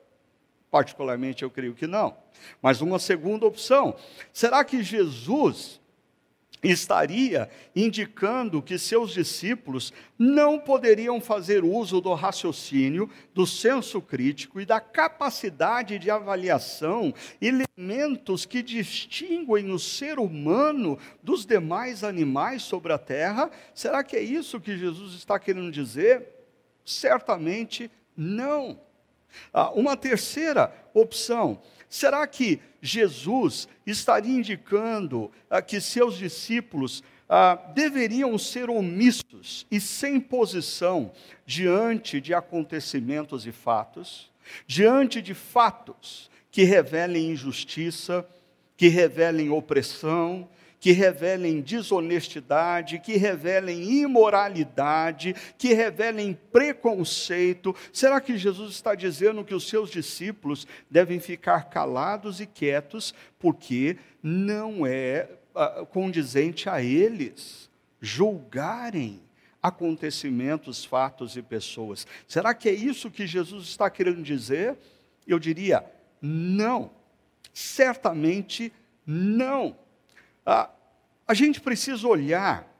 Particularmente 0.69 1.43
eu 1.43 1.51
creio 1.51 1.75
que 1.75 1.87
não. 1.87 2.17
Mas 2.61 2.81
uma 2.81 2.99
segunda 2.99 3.45
opção: 3.45 3.95
será 4.33 4.63
que 4.63 4.83
Jesus 4.83 5.79
estaria 6.63 7.49
indicando 7.75 8.61
que 8.61 8.77
seus 8.77 9.11
discípulos 9.11 9.91
não 10.17 10.57
poderiam 10.57 11.19
fazer 11.19 11.63
uso 11.63 11.99
do 11.99 12.13
raciocínio, 12.13 13.09
do 13.33 13.45
senso 13.45 14.01
crítico 14.01 14.61
e 14.61 14.65
da 14.65 14.79
capacidade 14.79 15.99
de 15.99 16.09
avaliação, 16.09 17.13
elementos 17.41 18.45
que 18.45 18.63
distinguem 18.63 19.71
o 19.71 19.79
ser 19.79 20.19
humano 20.19 20.97
dos 21.21 21.45
demais 21.45 22.03
animais 22.03 22.61
sobre 22.61 22.93
a 22.93 22.97
terra? 22.97 23.51
Será 23.73 24.03
que 24.03 24.15
é 24.15 24.21
isso 24.21 24.61
que 24.61 24.77
Jesus 24.77 25.15
está 25.15 25.37
querendo 25.37 25.71
dizer? 25.71 26.25
Certamente 26.85 27.91
não. 28.15 28.79
Ah, 29.51 29.71
uma 29.71 29.97
terceira 29.97 30.73
opção 30.93 31.59
Será 31.93 32.25
que 32.25 32.59
Jesus 32.81 33.67
estaria 33.85 34.35
indicando 34.35 35.31
ah, 35.47 35.61
que 35.61 35.79
seus 35.79 36.17
discípulos 36.17 37.03
ah, 37.29 37.53
deveriam 37.75 38.35
ser 38.35 38.67
omissos 38.67 39.67
e 39.69 39.79
sem 39.79 40.19
posição 40.19 41.11
diante 41.45 42.19
de 42.19 42.33
acontecimentos 42.33 43.45
e 43.45 43.51
fatos, 43.51 44.31
diante 44.65 45.21
de 45.21 45.35
fatos 45.35 46.31
que 46.49 46.63
revelem 46.63 47.29
injustiça, 47.29 48.27
que 48.75 48.87
revelem 48.87 49.51
opressão, 49.51 50.49
que 50.83 50.91
revelem 50.91 51.61
desonestidade, 51.61 52.99
que 52.99 53.15
revelem 53.15 54.01
imoralidade, 54.01 55.33
que 55.57 55.73
revelem 55.73 56.37
preconceito. 56.51 57.73
Será 57.93 58.19
que 58.19 58.37
Jesus 58.37 58.73
está 58.73 58.93
dizendo 58.93 59.45
que 59.45 59.55
os 59.55 59.69
seus 59.69 59.89
discípulos 59.89 60.67
devem 60.91 61.21
ficar 61.21 61.69
calados 61.69 62.41
e 62.41 62.45
quietos, 62.45 63.13
porque 63.39 63.95
não 64.21 64.85
é 64.85 65.29
uh, 65.55 65.85
condizente 65.85 66.67
a 66.67 66.83
eles 66.83 67.69
julgarem 68.01 69.21
acontecimentos, 69.61 70.83
fatos 70.83 71.37
e 71.37 71.41
pessoas. 71.41 72.05
Será 72.27 72.53
que 72.53 72.67
é 72.67 72.73
isso 72.73 73.09
que 73.09 73.25
Jesus 73.25 73.69
está 73.69 73.89
querendo 73.89 74.21
dizer? 74.21 74.77
Eu 75.25 75.39
diria, 75.39 75.85
não. 76.21 76.91
Certamente 77.53 78.73
não. 79.07 79.81
Ah, 80.45 80.69
a 81.27 81.33
gente 81.33 81.61
precisa 81.61 82.07
olhar 82.07 82.73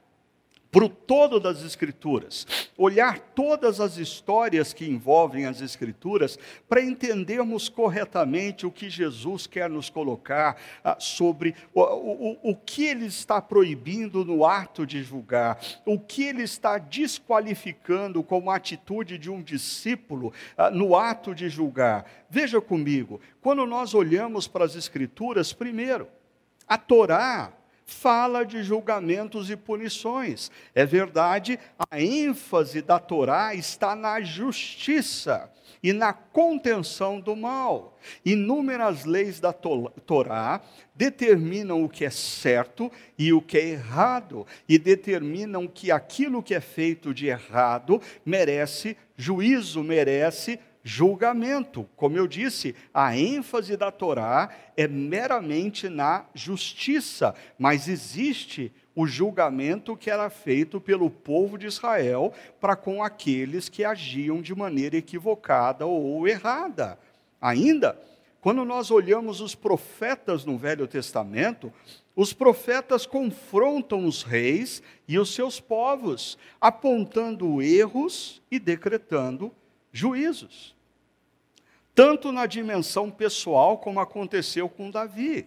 para 0.74 0.86
o 0.86 0.88
todo 0.88 1.38
das 1.38 1.62
Escrituras, 1.62 2.44
olhar 2.76 3.20
todas 3.20 3.78
as 3.78 3.96
histórias 3.96 4.72
que 4.72 4.84
envolvem 4.84 5.46
as 5.46 5.60
Escrituras, 5.60 6.36
para 6.68 6.82
entendermos 6.82 7.68
corretamente 7.68 8.66
o 8.66 8.72
que 8.72 8.90
Jesus 8.90 9.46
quer 9.46 9.70
nos 9.70 9.88
colocar 9.88 10.56
ah, 10.82 10.96
sobre 10.98 11.54
o, 11.72 11.80
o, 11.80 12.50
o 12.50 12.56
que 12.56 12.86
ele 12.86 13.06
está 13.06 13.40
proibindo 13.40 14.24
no 14.24 14.44
ato 14.44 14.84
de 14.84 15.00
julgar, 15.00 15.60
o 15.86 15.96
que 15.96 16.24
ele 16.24 16.42
está 16.42 16.76
desqualificando 16.76 18.20
como 18.24 18.50
atitude 18.50 19.16
de 19.16 19.30
um 19.30 19.40
discípulo 19.40 20.32
ah, 20.56 20.72
no 20.72 20.96
ato 20.96 21.32
de 21.32 21.48
julgar. 21.48 22.04
Veja 22.28 22.60
comigo, 22.60 23.20
quando 23.40 23.64
nós 23.64 23.94
olhamos 23.94 24.48
para 24.48 24.64
as 24.64 24.74
Escrituras, 24.74 25.52
primeiro, 25.52 26.08
a 26.68 26.78
Torá 26.78 27.52
fala 27.86 28.44
de 28.44 28.62
julgamentos 28.62 29.50
e 29.50 29.56
punições. 29.56 30.50
É 30.74 30.86
verdade, 30.86 31.58
a 31.90 32.00
ênfase 32.00 32.80
da 32.80 32.98
Torá 32.98 33.54
está 33.54 33.94
na 33.94 34.20
justiça 34.20 35.50
e 35.82 35.92
na 35.92 36.14
contenção 36.14 37.20
do 37.20 37.36
mal. 37.36 37.98
Inúmeras 38.24 39.04
leis 39.04 39.38
da 39.38 39.52
Torá 39.52 40.62
determinam 40.94 41.84
o 41.84 41.88
que 41.88 42.06
é 42.06 42.10
certo 42.10 42.90
e 43.18 43.32
o 43.34 43.42
que 43.42 43.58
é 43.58 43.68
errado, 43.68 44.46
e 44.66 44.78
determinam 44.78 45.66
que 45.66 45.90
aquilo 45.90 46.42
que 46.42 46.54
é 46.54 46.60
feito 46.60 47.12
de 47.12 47.26
errado 47.26 48.00
merece 48.24 48.96
juízo, 49.16 49.82
merece 49.82 50.58
julgamento. 50.84 51.88
Como 51.96 52.18
eu 52.18 52.26
disse, 52.28 52.76
a 52.92 53.16
ênfase 53.16 53.74
da 53.74 53.90
Torá 53.90 54.50
é 54.76 54.86
meramente 54.86 55.88
na 55.88 56.26
justiça, 56.34 57.34
mas 57.58 57.88
existe 57.88 58.70
o 58.94 59.06
julgamento 59.06 59.96
que 59.96 60.10
era 60.10 60.28
feito 60.28 60.80
pelo 60.80 61.08
povo 61.08 61.56
de 61.56 61.66
Israel 61.66 62.32
para 62.60 62.76
com 62.76 63.02
aqueles 63.02 63.68
que 63.70 63.82
agiam 63.82 64.42
de 64.42 64.54
maneira 64.54 64.96
equivocada 64.96 65.86
ou 65.86 66.28
errada. 66.28 66.98
Ainda, 67.40 67.98
quando 68.40 68.62
nós 68.64 68.90
olhamos 68.90 69.40
os 69.40 69.54
profetas 69.54 70.44
no 70.44 70.58
Velho 70.58 70.86
Testamento, 70.86 71.72
os 72.14 72.32
profetas 72.32 73.06
confrontam 73.06 74.04
os 74.04 74.22
reis 74.22 74.82
e 75.08 75.18
os 75.18 75.34
seus 75.34 75.58
povos, 75.58 76.38
apontando 76.60 77.60
erros 77.60 78.40
e 78.50 78.58
decretando 78.60 79.50
juízos 79.90 80.73
tanto 81.94 82.32
na 82.32 82.46
dimensão 82.46 83.10
pessoal 83.10 83.78
como 83.78 84.00
aconteceu 84.00 84.68
com 84.68 84.90
Davi. 84.90 85.46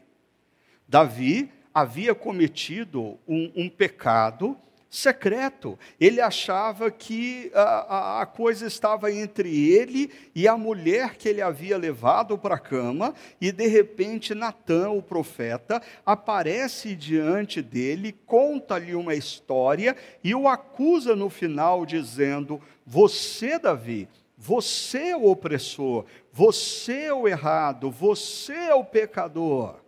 Davi 0.87 1.51
havia 1.73 2.15
cometido 2.15 3.19
um, 3.27 3.51
um 3.55 3.69
pecado 3.69 4.57
secreto. 4.89 5.77
Ele 5.99 6.21
achava 6.21 6.89
que 6.89 7.51
a, 7.53 7.61
a, 7.61 8.21
a, 8.21 8.25
coisa 8.25 8.65
estava 8.65 9.11
entre 9.11 9.69
ele 9.69 10.09
e 10.33 10.47
a 10.47 10.57
mulher 10.57 11.15
que 11.15 11.27
ele 11.27 11.41
havia 11.41 11.77
levado 11.77 12.37
para 12.37 12.55
a 12.55 12.59
cama, 12.59 13.13
e 13.39 13.51
de 13.51 13.67
repente 13.67 14.33
Natan, 14.33 14.91
o 14.91 15.01
profeta, 15.01 15.81
aparece 16.05 16.95
diante 16.95 17.61
dele, 17.61 18.15
conta-lhe 18.25 18.95
uma 18.95 19.13
história 19.13 19.95
e 20.23 20.33
o 20.33 20.47
acusa 20.47 21.15
no 21.15 21.29
final, 21.29 21.85
dizendo: 21.85 22.61
Você, 22.85 23.59
Davi, 23.59 24.07
você 24.37 25.09
é 25.09 25.17
o 25.17 25.25
opressor, 25.25 26.05
você 26.38 27.06
é 27.06 27.13
o 27.15 27.27
errado, 27.27 27.89
você 27.89 28.54
é 28.54 28.76
o 28.76 28.86
pecador. 28.86 29.82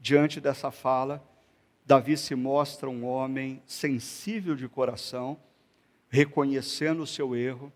Diante 0.00 0.40
dessa 0.40 0.72
fala, 0.72 1.24
Davi 1.86 2.16
se 2.16 2.34
mostra 2.34 2.90
um 2.90 3.06
homem 3.06 3.62
sensível 3.64 4.56
de 4.56 4.68
coração, 4.68 5.38
reconhecendo 6.08 7.04
o 7.04 7.06
seu 7.06 7.36
erro, 7.36 7.72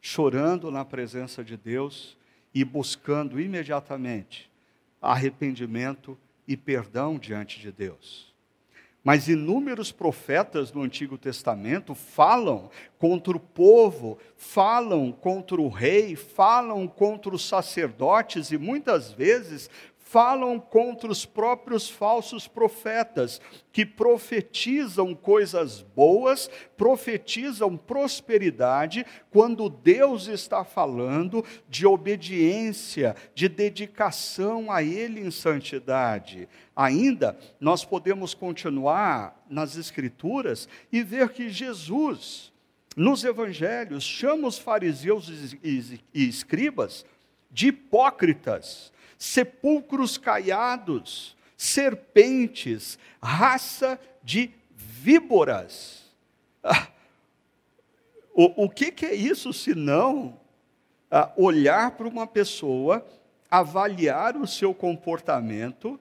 chorando 0.00 0.70
na 0.70 0.86
presença 0.86 1.44
de 1.44 1.54
Deus 1.54 2.16
e 2.54 2.64
buscando 2.64 3.38
imediatamente 3.38 4.50
arrependimento 4.98 6.18
e 6.48 6.56
perdão 6.56 7.18
diante 7.18 7.60
de 7.60 7.70
Deus. 7.70 8.33
Mas 9.04 9.28
inúmeros 9.28 9.92
profetas 9.92 10.72
no 10.72 10.80
Antigo 10.80 11.18
Testamento 11.18 11.94
falam 11.94 12.70
contra 12.98 13.36
o 13.36 13.40
povo, 13.40 14.16
falam 14.34 15.12
contra 15.12 15.60
o 15.60 15.68
rei, 15.68 16.16
falam 16.16 16.88
contra 16.88 17.34
os 17.34 17.46
sacerdotes 17.46 18.50
e 18.50 18.56
muitas 18.56 19.12
vezes 19.12 19.68
falam 20.04 20.60
contra 20.60 21.10
os 21.10 21.24
próprios 21.24 21.88
falsos 21.88 22.46
profetas, 22.46 23.40
que 23.72 23.86
profetizam 23.86 25.14
coisas 25.14 25.80
boas, 25.80 26.48
profetizam 26.76 27.74
prosperidade, 27.74 29.04
quando 29.30 29.68
Deus 29.68 30.28
está 30.28 30.62
falando 30.62 31.42
de 31.68 31.86
obediência, 31.86 33.16
de 33.34 33.48
dedicação 33.48 34.70
a 34.70 34.82
Ele 34.82 35.20
em 35.20 35.30
santidade. 35.30 36.48
Ainda, 36.76 37.36
nós 37.58 37.82
podemos 37.82 38.34
continuar 38.34 39.42
nas 39.48 39.74
Escrituras 39.74 40.68
e 40.92 41.02
ver 41.02 41.30
que 41.30 41.48
Jesus, 41.48 42.52
nos 42.94 43.24
evangelhos, 43.24 44.04
chama 44.04 44.46
os 44.46 44.58
fariseus 44.58 45.56
e 45.64 45.98
escribas 46.12 47.06
de 47.50 47.68
hipócritas 47.68 48.92
sepulcros 49.18 50.18
caiados, 50.18 51.36
serpentes, 51.56 52.98
raça 53.22 53.98
de 54.22 54.50
víboras. 54.74 56.04
Ah, 56.62 56.88
o, 58.34 58.64
o 58.64 58.70
que, 58.70 58.90
que, 58.90 59.06
é 59.06 59.14
isso 59.14 59.52
senão 59.52 60.38
ah, 61.10 61.32
olhar 61.36 61.92
para 61.92 62.08
uma 62.08 62.26
pessoa, 62.26 63.06
avaliar 63.50 64.36
o 64.36 64.46
seu 64.46 64.74
comportamento 64.74 66.00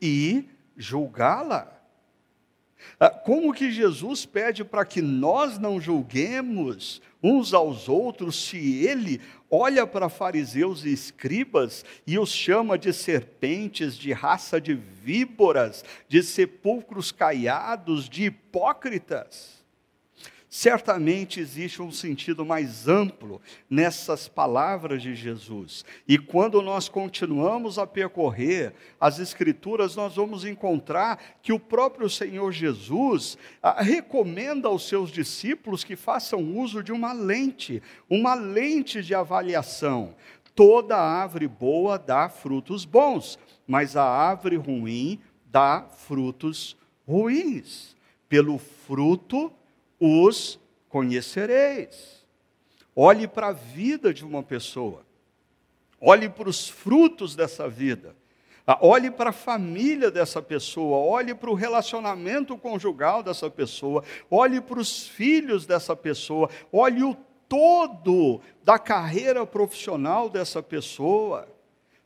e 0.00 0.48
julgá-la? 0.76 1.81
Ah, 2.98 3.10
como 3.10 3.52
que 3.52 3.70
Jesus 3.70 4.26
pede 4.26 4.64
para 4.64 4.84
que 4.84 5.00
nós 5.02 5.58
não 5.58 5.80
julguemos 5.80 7.00
uns 7.22 7.54
aos 7.54 7.88
outros 7.88 8.36
se 8.48 8.84
ele 8.84 9.20
olha 9.50 9.86
para 9.86 10.08
fariseus 10.08 10.84
e 10.84 10.92
escribas 10.92 11.84
e 12.06 12.18
os 12.18 12.30
chama 12.30 12.76
de 12.76 12.92
serpentes, 12.92 13.96
de 13.96 14.12
raça 14.12 14.60
de 14.60 14.74
víboras, 14.74 15.84
de 16.08 16.22
sepulcros 16.22 17.12
caiados, 17.12 18.08
de 18.08 18.24
hipócritas? 18.24 19.61
Certamente 20.54 21.40
existe 21.40 21.80
um 21.80 21.90
sentido 21.90 22.44
mais 22.44 22.86
amplo 22.86 23.40
nessas 23.70 24.28
palavras 24.28 25.00
de 25.00 25.14
Jesus. 25.14 25.82
E 26.06 26.18
quando 26.18 26.60
nós 26.60 26.90
continuamos 26.90 27.78
a 27.78 27.86
percorrer 27.86 28.74
as 29.00 29.18
Escrituras, 29.18 29.96
nós 29.96 30.16
vamos 30.16 30.44
encontrar 30.44 31.18
que 31.40 31.54
o 31.54 31.58
próprio 31.58 32.10
Senhor 32.10 32.52
Jesus 32.52 33.38
ah, 33.62 33.80
recomenda 33.80 34.68
aos 34.68 34.86
seus 34.86 35.10
discípulos 35.10 35.84
que 35.84 35.96
façam 35.96 36.42
uso 36.58 36.82
de 36.82 36.92
uma 36.92 37.14
lente, 37.14 37.82
uma 38.06 38.34
lente 38.34 39.02
de 39.02 39.14
avaliação. 39.14 40.14
Toda 40.54 40.98
árvore 40.98 41.48
boa 41.48 41.98
dá 41.98 42.28
frutos 42.28 42.84
bons, 42.84 43.38
mas 43.66 43.96
a 43.96 44.04
árvore 44.04 44.56
ruim 44.56 45.18
dá 45.46 45.86
frutos 45.96 46.76
ruins. 47.08 47.96
Pelo 48.28 48.58
fruto, 48.58 49.50
os 50.02 50.58
conhecereis. 50.88 52.26
Olhe 52.94 53.28
para 53.28 53.48
a 53.48 53.52
vida 53.52 54.12
de 54.12 54.24
uma 54.24 54.42
pessoa, 54.42 55.06
olhe 56.00 56.28
para 56.28 56.48
os 56.48 56.68
frutos 56.68 57.36
dessa 57.36 57.68
vida, 57.68 58.14
ah, 58.66 58.78
olhe 58.82 59.10
para 59.10 59.30
a 59.30 59.32
família 59.32 60.10
dessa 60.10 60.42
pessoa, 60.42 60.98
olhe 60.98 61.34
para 61.34 61.50
o 61.50 61.54
relacionamento 61.54 62.58
conjugal 62.58 63.22
dessa 63.22 63.48
pessoa, 63.48 64.04
olhe 64.30 64.60
para 64.60 64.78
os 64.78 65.06
filhos 65.06 65.64
dessa 65.64 65.96
pessoa, 65.96 66.50
olhe 66.70 67.02
o 67.02 67.16
todo 67.48 68.40
da 68.62 68.78
carreira 68.78 69.46
profissional 69.46 70.28
dessa 70.28 70.62
pessoa. 70.62 71.48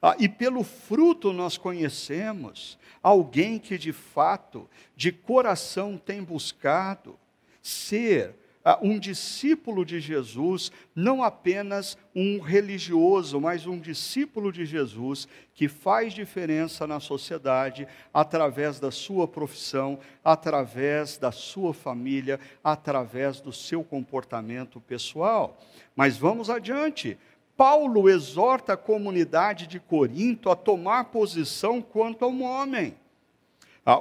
Ah, 0.01 0.15
e 0.19 0.29
pelo 0.29 0.63
fruto 0.63 1.33
nós 1.33 1.57
conhecemos 1.57 2.79
alguém 3.03 3.59
que 3.59 3.77
de 3.77 3.93
fato, 3.93 4.69
de 4.95 5.11
coração, 5.11 5.99
tem 5.99 6.23
buscado 6.23 7.19
ser 7.67 8.35
um 8.83 8.99
discípulo 8.99 9.85
de 9.85 10.01
Jesus, 10.01 10.73
não 10.95 11.23
apenas 11.23 11.97
um 12.15 12.41
religioso, 12.41 13.41
mas 13.41 13.65
um 13.65 13.79
discípulo 13.79 14.51
de 14.51 14.67
Jesus 14.67 15.29
que 15.55 15.69
faz 15.69 16.13
diferença 16.13 16.85
na 16.85 16.99
sociedade 16.99 17.87
através 18.13 18.81
da 18.81 18.91
sua 18.91 19.29
profissão, 19.29 20.01
através 20.25 21.17
da 21.17 21.31
sua 21.31 21.73
família, 21.73 22.41
através 22.63 23.41
do 23.41 23.53
seu 23.53 23.85
comportamento 23.85 24.81
pessoal. 24.81 25.61
Mas 25.95 26.17
vamos 26.17 26.51
adiante. 26.51 27.17
Paulo 27.57 28.09
exorta 28.09 28.73
a 28.73 28.77
comunidade 28.77 29.69
de 29.69 29.79
Corinto 29.79 30.51
a 30.51 30.57
tomar 30.57 31.05
posição 31.05 31.81
quanto 31.81 32.25
a 32.25 32.29
um 32.29 32.43
homem. 32.43 32.97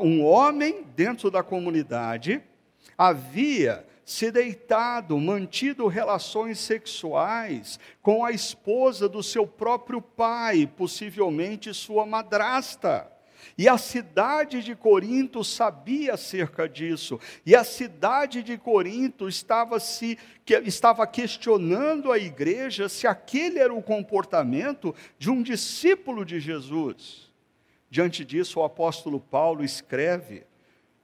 Um 0.02 0.24
homem 0.24 0.84
dentro 0.96 1.30
da 1.30 1.44
comunidade 1.44 2.42
havia 2.98 3.86
se 4.06 4.30
deitado, 4.32 5.18
mantido 5.20 5.88
relações 5.88 6.60
sexuais 6.60 7.80
com 8.02 8.24
a 8.24 8.32
esposa 8.32 9.10
do 9.10 9.24
seu 9.24 9.48
próprio 9.48 10.00
pai, 10.00 10.68
possivelmente 10.68 11.74
sua 11.74 12.06
madrasta. 12.06 13.12
E 13.58 13.68
a 13.68 13.78
cidade 13.78 14.62
de 14.62 14.76
Corinto 14.76 15.44
sabia 15.44 16.14
acerca 16.14 16.68
disso. 16.68 17.20
E 17.46 17.56
a 17.56 17.64
cidade 17.64 18.44
de 18.44 18.58
Corinto 18.58 19.30
estava 19.30 19.80
se 19.80 20.18
que, 20.44 20.56
estava 20.60 21.06
questionando 21.08 22.12
a 22.12 22.18
igreja 22.18 22.90
se 22.90 23.08
aquele 23.08 23.60
era 23.60 23.74
o 23.74 23.82
comportamento 23.82 24.94
de 25.18 25.30
um 25.32 25.42
discípulo 25.42 26.26
de 26.26 26.40
Jesus. 26.40 27.32
Diante 27.90 28.26
disso, 28.26 28.60
o 28.60 28.64
apóstolo 28.64 29.20
Paulo 29.20 29.64
escreve 29.64 30.46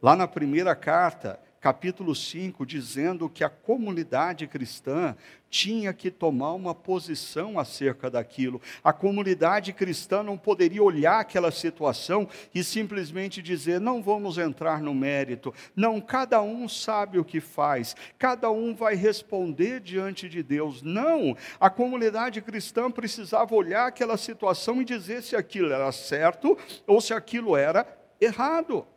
lá 0.02 0.16
na 0.16 0.28
primeira 0.28 0.76
carta, 0.76 1.40
capítulo 1.62 2.16
5, 2.16 2.66
dizendo 2.66 3.30
que 3.30 3.44
a 3.44 3.50
comunidade 3.50 4.48
cristã 4.48 5.16
tinha 5.48 5.94
que 5.94 6.10
tomar 6.10 6.54
uma 6.54 6.74
posição 6.74 7.60
acerca 7.60 8.10
daquilo. 8.10 8.60
A 8.84 8.92
comunidade 8.92 9.72
cristã 9.72 10.24
não 10.24 10.38
poderia 10.38 10.82
olhar 10.82 11.20
aquela 11.20 11.52
situação 11.52 12.28
e 12.56 12.64
simplesmente 12.64 13.44
dizer: 13.44 13.80
não 13.80 14.02
vamos 14.02 14.40
entrar 14.40 14.82
no 14.82 14.96
mérito. 14.96 15.54
Não, 15.76 16.02
cada 16.02 16.42
um 16.42 16.68
sabe 16.68 17.20
o 17.20 17.26
que 17.26 17.40
faz, 17.40 17.96
cada 18.18 18.50
um 18.50 18.74
vai 18.74 18.96
responder 18.96 19.82
diante 19.82 20.28
de 20.28 20.42
Deus. 20.42 20.82
Não, 20.82 21.38
a 21.60 21.70
comunidade 21.70 22.42
cristã 22.42 22.90
precisava 22.90 23.54
olhar 23.54 23.86
aquela 23.86 24.18
situação 24.18 24.82
e 24.82 24.86
dizer 24.86 25.22
se 25.22 25.36
aquilo 25.36 25.72
era 25.72 25.92
certo 25.92 26.58
ou 26.88 27.00
se 27.00 27.14
aquilo 27.14 27.56
era 27.56 27.86
errado. 28.20 28.88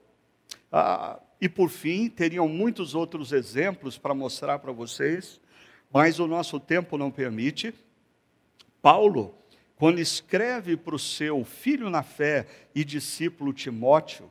Ah, 0.72 1.20
e 1.40 1.48
por 1.48 1.68
fim, 1.68 2.08
teriam 2.08 2.48
muitos 2.48 2.94
outros 2.94 3.32
exemplos 3.32 3.98
para 3.98 4.14
mostrar 4.14 4.58
para 4.58 4.72
vocês, 4.72 5.40
mas 5.92 6.18
o 6.18 6.26
nosso 6.26 6.58
tempo 6.58 6.96
não 6.96 7.10
permite. 7.10 7.74
Paulo, 8.80 9.34
quando 9.76 10.00
escreve 10.00 10.76
para 10.76 10.94
o 10.94 10.98
seu 10.98 11.44
filho 11.44 11.90
na 11.90 12.02
fé 12.02 12.46
e 12.74 12.84
discípulo 12.84 13.52
Timóteo, 13.52 14.30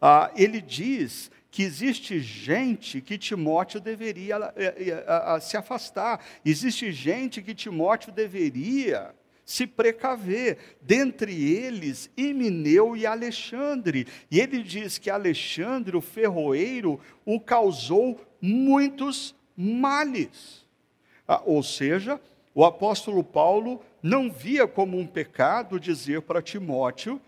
ah, 0.00 0.30
ele 0.36 0.60
diz 0.60 1.30
que 1.50 1.62
existe 1.62 2.18
gente 2.18 3.00
que 3.00 3.16
Timóteo 3.16 3.80
deveria 3.80 4.52
eh, 4.56 5.04
eh, 5.06 5.40
se 5.40 5.56
afastar, 5.56 6.24
existe 6.44 6.90
gente 6.90 7.40
que 7.40 7.54
Timóteo 7.54 8.12
deveria 8.12 9.14
se 9.44 9.66
precaver, 9.66 10.58
dentre 10.80 11.32
eles 11.32 12.10
Emineu 12.16 12.96
e 12.96 13.06
Alexandre. 13.06 14.06
E 14.30 14.40
ele 14.40 14.62
diz 14.62 14.98
que 14.98 15.10
Alexandre, 15.10 15.96
o 15.96 16.00
ferroeiro, 16.00 16.98
o 17.24 17.38
causou 17.38 18.20
muitos 18.40 19.34
males. 19.56 20.64
Ah, 21.26 21.42
ou 21.44 21.62
seja, 21.62 22.20
o 22.54 22.64
apóstolo 22.64 23.24
Paulo 23.24 23.82
não 24.02 24.30
via 24.30 24.66
como 24.66 24.98
um 24.98 25.06
pecado 25.06 25.80
dizer 25.80 26.22
para 26.22 26.42
Timóteo 26.42 27.20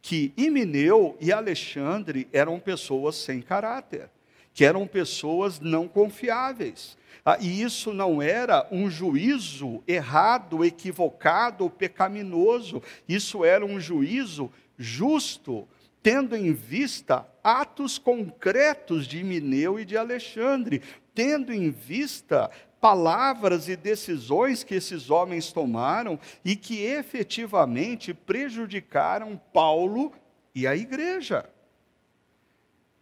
que 0.00 0.32
Emineu 0.36 1.16
e 1.20 1.32
Alexandre 1.32 2.26
eram 2.32 2.58
pessoas 2.58 3.14
sem 3.14 3.40
caráter, 3.40 4.10
que 4.52 4.64
eram 4.64 4.86
pessoas 4.86 5.60
não 5.60 5.86
confiáveis, 5.86 6.98
ah, 7.24 7.38
e 7.40 7.62
isso 7.62 7.92
não 7.92 8.20
era 8.20 8.66
um 8.70 8.90
juízo 8.90 9.82
errado, 9.86 10.64
equivocado 10.64 11.64
ou 11.64 11.70
pecaminoso, 11.70 12.82
isso 13.08 13.44
era 13.44 13.64
um 13.64 13.78
juízo 13.78 14.50
justo, 14.76 15.68
tendo 16.02 16.36
em 16.36 16.52
vista 16.52 17.26
atos 17.42 17.98
concretos 17.98 19.06
de 19.06 19.22
Mineu 19.22 19.78
e 19.78 19.84
de 19.84 19.96
Alexandre, 19.96 20.82
tendo 21.14 21.52
em 21.52 21.70
vista 21.70 22.50
palavras 22.80 23.68
e 23.68 23.76
decisões 23.76 24.64
que 24.64 24.74
esses 24.74 25.08
homens 25.08 25.52
tomaram 25.52 26.18
e 26.44 26.56
que 26.56 26.82
efetivamente 26.82 28.12
prejudicaram 28.12 29.40
Paulo 29.52 30.12
e 30.52 30.66
a 30.66 30.74
igreja. 30.74 31.48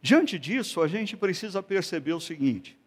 Diante 0.03 0.38
disso, 0.38 0.83
a 0.83 0.88
gente 0.88 1.16
precisa 1.16 1.62
perceber 1.62 2.12
o 2.12 2.20
seguinte: 2.20 2.79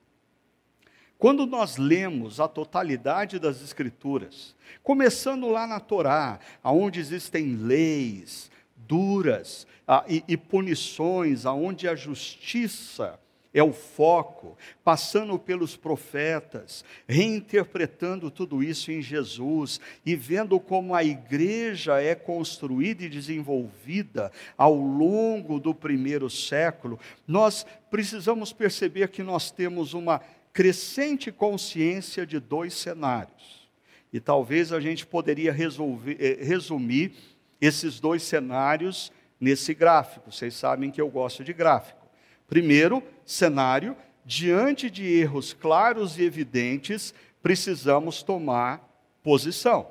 quando 1.18 1.46
nós 1.46 1.78
lemos 1.78 2.40
a 2.40 2.48
totalidade 2.48 3.40
das 3.40 3.62
Escrituras, 3.62 4.56
começando 4.82 5.48
lá 5.48 5.66
na 5.66 5.80
Torá, 5.80 6.40
onde 6.64 7.00
existem 7.00 7.56
leis 7.56 8.52
duras 8.76 9.66
ah, 9.88 10.04
e, 10.08 10.24
e 10.28 10.36
punições, 10.36 11.46
aonde 11.46 11.88
a 11.88 11.96
justiça 11.96 13.20
é 13.54 13.62
o 13.62 13.72
foco, 13.72 14.58
passando 14.84 15.38
pelos 15.38 15.78
profetas, 15.78 16.84
reinterpretando 17.08 18.32
tudo 18.32 18.64
isso 18.64 18.92
em 18.92 19.02
Jesus 19.02 19.80
e 20.04 20.16
vendo 20.16 20.60
como 20.60 20.96
a 20.96 21.04
igreja 21.04 22.02
é 22.02 22.16
construída 22.16 23.04
e 23.04 23.10
desenvolvida 23.10 24.32
ao 24.58 24.74
longo 24.74 25.60
do 25.60 25.74
primeiro 25.74 26.30
século, 26.32 27.00
nós 27.28 27.64
precisamos 27.92 28.52
perceber 28.52 29.10
que 29.10 29.22
nós 29.22 29.52
temos 29.52 29.94
uma 29.94 30.20
crescente 30.54 31.32
consciência 31.32 32.26
de 32.26 32.40
dois 32.40 32.76
cenários. 32.76 33.68
E 34.14 34.20
talvez 34.20 34.72
a 34.72 34.80
gente 34.80 35.06
poderia 35.06 35.52
resolver, 35.52 36.16
eh, 36.20 36.44
resumir 36.44 37.14
esses 37.60 38.00
dois 38.00 38.22
cenários 38.22 39.12
nesse 39.42 39.74
gráfico. 39.74 40.32
Vocês 40.32 40.54
sabem 40.54 40.92
que 40.92 41.02
eu 41.02 41.10
gosto 41.10 41.44
de 41.44 41.52
gráfico. 41.52 42.08
Primeiro, 42.48 43.02
cenário: 43.26 43.98
diante 44.24 44.90
de 44.90 45.04
erros 45.04 45.52
claros 45.52 46.20
e 46.20 46.24
evidentes, 46.24 47.14
precisamos 47.42 48.22
tomar 48.22 48.88
posição. 49.24 49.90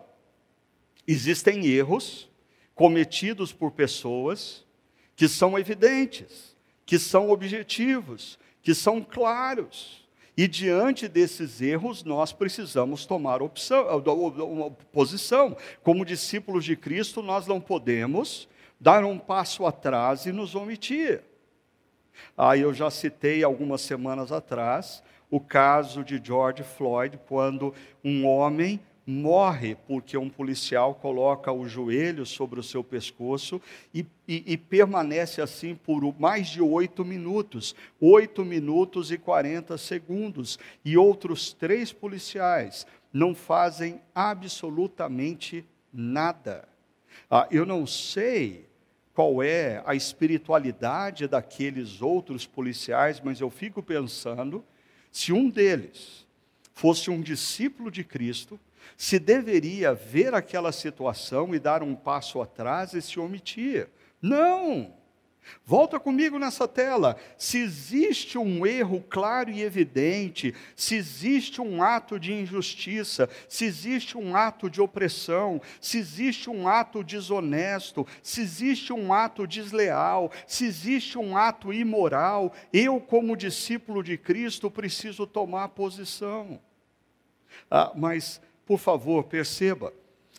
Existem 1.06 1.66
erros 1.66 2.30
cometidos 2.74 3.52
por 3.52 3.72
pessoas 3.72 4.64
que 5.16 5.26
são 5.26 5.58
evidentes, 5.58 6.56
que 6.86 6.98
são 6.98 7.30
objetivos, 7.30 8.38
que 8.62 8.74
são 8.74 9.02
claros. 9.02 10.01
E 10.36 10.48
diante 10.48 11.08
desses 11.08 11.60
erros, 11.60 12.02
nós 12.04 12.32
precisamos 12.32 13.04
tomar 13.04 13.42
opção, 13.42 13.86
uma 14.38 14.70
posição. 14.70 15.56
Como 15.82 16.04
discípulos 16.04 16.64
de 16.64 16.74
Cristo, 16.74 17.22
nós 17.22 17.46
não 17.46 17.60
podemos 17.60 18.48
dar 18.80 19.04
um 19.04 19.18
passo 19.18 19.66
atrás 19.66 20.24
e 20.24 20.32
nos 20.32 20.54
omitir. 20.54 21.22
Aí 22.36 22.60
ah, 22.60 22.62
eu 22.62 22.72
já 22.72 22.90
citei 22.90 23.44
algumas 23.44 23.82
semanas 23.82 24.32
atrás 24.32 25.02
o 25.30 25.40
caso 25.40 26.04
de 26.04 26.20
George 26.22 26.62
Floyd, 26.62 27.18
quando 27.26 27.74
um 28.04 28.26
homem 28.26 28.78
morre 29.06 29.76
porque 29.86 30.16
um 30.16 30.30
policial 30.30 30.94
coloca 30.94 31.50
o 31.52 31.68
joelho 31.68 32.24
sobre 32.24 32.60
o 32.60 32.62
seu 32.62 32.84
pescoço 32.84 33.60
e, 33.92 34.06
e, 34.26 34.44
e 34.46 34.56
permanece 34.56 35.40
assim 35.40 35.74
por 35.74 36.02
mais 36.20 36.48
de 36.48 36.62
oito 36.62 37.04
minutos 37.04 37.74
oito 38.00 38.44
minutos 38.44 39.10
e 39.10 39.18
quarenta 39.18 39.76
segundos. 39.76 40.58
E 40.84 40.96
outros 40.96 41.52
três 41.52 41.92
policiais 41.92 42.86
não 43.12 43.34
fazem 43.34 44.00
absolutamente 44.14 45.64
nada. 45.92 46.68
Ah, 47.30 47.46
eu 47.50 47.66
não 47.66 47.86
sei 47.86 48.66
qual 49.14 49.42
é 49.42 49.82
a 49.84 49.94
espiritualidade 49.94 51.28
daqueles 51.28 52.00
outros 52.00 52.46
policiais, 52.46 53.20
mas 53.22 53.40
eu 53.40 53.50
fico 53.50 53.82
pensando 53.82 54.64
se 55.10 55.32
um 55.32 55.50
deles 55.50 56.26
fosse 56.72 57.10
um 57.10 57.20
discípulo 57.20 57.90
de 57.90 58.02
Cristo 58.02 58.58
se 59.02 59.18
deveria 59.18 59.92
ver 59.92 60.32
aquela 60.32 60.70
situação 60.70 61.52
e 61.52 61.58
dar 61.58 61.82
um 61.82 61.92
passo 61.92 62.40
atrás 62.40 62.94
e 62.94 63.02
se 63.02 63.18
omitir. 63.18 63.88
Não! 64.22 64.94
Volta 65.66 65.98
comigo 65.98 66.38
nessa 66.38 66.68
tela. 66.68 67.16
Se 67.36 67.58
existe 67.58 68.38
um 68.38 68.64
erro 68.64 69.04
claro 69.10 69.50
e 69.50 69.60
evidente, 69.60 70.54
se 70.76 70.94
existe 70.94 71.60
um 71.60 71.82
ato 71.82 72.16
de 72.16 72.32
injustiça, 72.32 73.28
se 73.48 73.64
existe 73.64 74.16
um 74.16 74.36
ato 74.36 74.70
de 74.70 74.80
opressão, 74.80 75.60
se 75.80 75.98
existe 75.98 76.48
um 76.48 76.68
ato 76.68 77.02
desonesto, 77.02 78.06
se 78.22 78.40
existe 78.40 78.92
um 78.92 79.12
ato 79.12 79.48
desleal, 79.48 80.30
se 80.46 80.64
existe 80.64 81.18
um 81.18 81.36
ato 81.36 81.72
imoral, 81.72 82.52
eu, 82.72 83.00
como 83.00 83.36
discípulo 83.36 84.00
de 84.00 84.16
Cristo, 84.16 84.70
preciso 84.70 85.26
tomar 85.26 85.70
posição. 85.70 86.60
Ah, 87.68 87.90
mas, 87.96 88.40
por 88.72 88.78
favor, 88.78 89.24
perceba, 89.24 89.92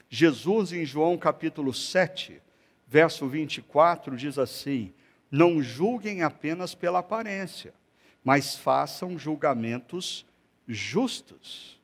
Jesus, 0.10 0.74
em 0.74 0.84
João 0.84 1.16
capítulo 1.20 1.72
7, 1.72 2.42
verso 2.88 3.28
24, 3.28 4.18
diz 4.18 4.40
assim: 4.40 4.92
Não 5.30 5.62
julguem 5.62 6.24
apenas 6.24 6.74
pela 6.74 6.98
aparência, 6.98 7.76
mas 8.24 8.56
façam 8.56 9.20
julgamentos 9.20 10.26
justos. 10.68 11.80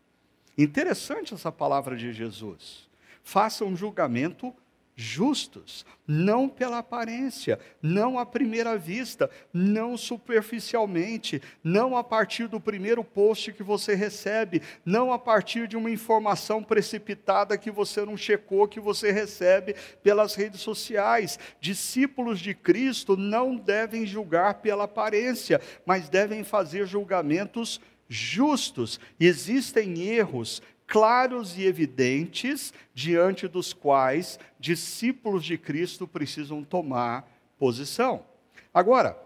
Interessante 0.58 1.36
essa 1.36 1.52
palavra 1.52 1.96
de 1.96 2.12
Jesus. 2.12 2.90
Façam 3.24 3.76
julgamento 3.76 4.48
justo 4.48 4.68
justos, 5.00 5.86
não 6.06 6.50
pela 6.50 6.80
aparência, 6.80 7.58
não 7.82 8.20
à 8.20 8.26
primeira 8.26 8.78
vista, 8.78 9.30
não 9.54 9.96
superficialmente, 9.96 11.42
não 11.64 11.96
a 11.96 12.04
partir 12.04 12.48
do 12.48 12.60
primeiro 12.60 13.02
post 13.02 13.54
que 13.54 13.64
você 13.64 13.96
recebe, 13.96 14.62
não 14.84 15.14
a 15.14 15.18
partir 15.18 15.70
de 15.70 15.78
uma 15.78 15.90
informação 15.90 16.62
precipitada 16.62 17.58
que 17.58 17.72
você 17.72 18.04
não 18.04 18.18
checou, 18.18 18.68
que 18.68 18.80
você 18.80 19.10
recebe 19.10 19.74
pelas 20.04 20.36
redes 20.36 20.60
sociais. 20.60 21.40
Discípulos 21.62 22.42
de 22.42 22.54
Cristo 22.54 23.16
não 23.16 23.56
devem 23.56 24.06
julgar 24.06 24.56
pela 24.56 24.84
aparência, 24.84 25.62
mas 25.86 26.10
devem 26.10 26.44
fazer 26.44 26.86
julgamentos 26.86 27.80
justos. 28.10 29.00
Existem 29.18 30.02
erros 30.02 30.62
claros 30.89 31.56
e 31.56 31.65
evidentes 31.65 32.73
diante 32.93 33.47
dos 33.47 33.71
quais 33.71 34.39
discípulos 34.60 35.45
de 35.45 35.58
Cristo 35.58 36.08
precisam 36.08 36.63
tomar 36.63 37.32
posição. 37.60 38.25
Agora, 38.73 39.17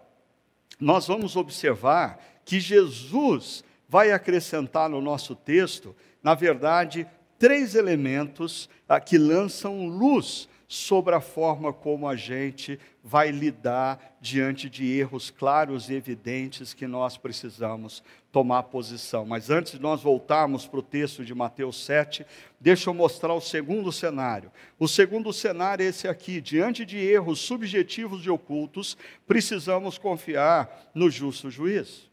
nós 0.79 1.07
vamos 1.07 1.37
observar 1.37 2.19
que 2.43 2.59
Jesus 2.59 3.63
vai 3.87 4.11
acrescentar 4.11 4.89
no 4.89 4.99
nosso 4.99 5.35
texto, 5.35 5.95
na 6.21 6.35
verdade, 6.35 7.07
três 7.39 7.75
elementos 7.75 8.69
ah, 8.87 8.99
que 8.99 9.17
lançam 9.17 9.87
luz 9.87 10.49
sobre 10.73 11.13
a 11.13 11.21
forma 11.21 11.71
como 11.71 12.07
a 12.07 12.15
gente 12.15 12.79
vai 13.03 13.29
lidar 13.29 14.17
diante 14.19 14.67
de 14.67 14.91
erros 14.91 15.29
claros 15.29 15.87
e 15.87 15.93
evidentes 15.93 16.73
que 16.73 16.87
nós 16.87 17.15
precisamos 17.15 18.03
tomar 18.31 18.63
posição. 18.63 19.23
Mas 19.23 19.51
antes 19.51 19.73
de 19.73 19.79
nós 19.79 20.01
voltarmos 20.01 20.65
para 20.65 20.79
o 20.79 20.83
texto 20.83 21.23
de 21.23 21.35
Mateus 21.35 21.85
7, 21.85 22.25
deixa 22.59 22.89
eu 22.89 22.93
mostrar 22.95 23.35
o 23.35 23.39
segundo 23.39 23.91
cenário. 23.91 24.51
O 24.79 24.87
segundo 24.87 25.31
cenário 25.31 25.85
é 25.85 25.89
esse 25.89 26.07
aqui: 26.07 26.41
diante 26.41 26.83
de 26.83 26.97
erros 26.97 27.39
subjetivos 27.39 28.25
e 28.25 28.31
ocultos, 28.31 28.97
precisamos 29.27 29.99
confiar 29.99 30.89
no 30.95 31.07
justo 31.07 31.51
juiz. 31.51 32.09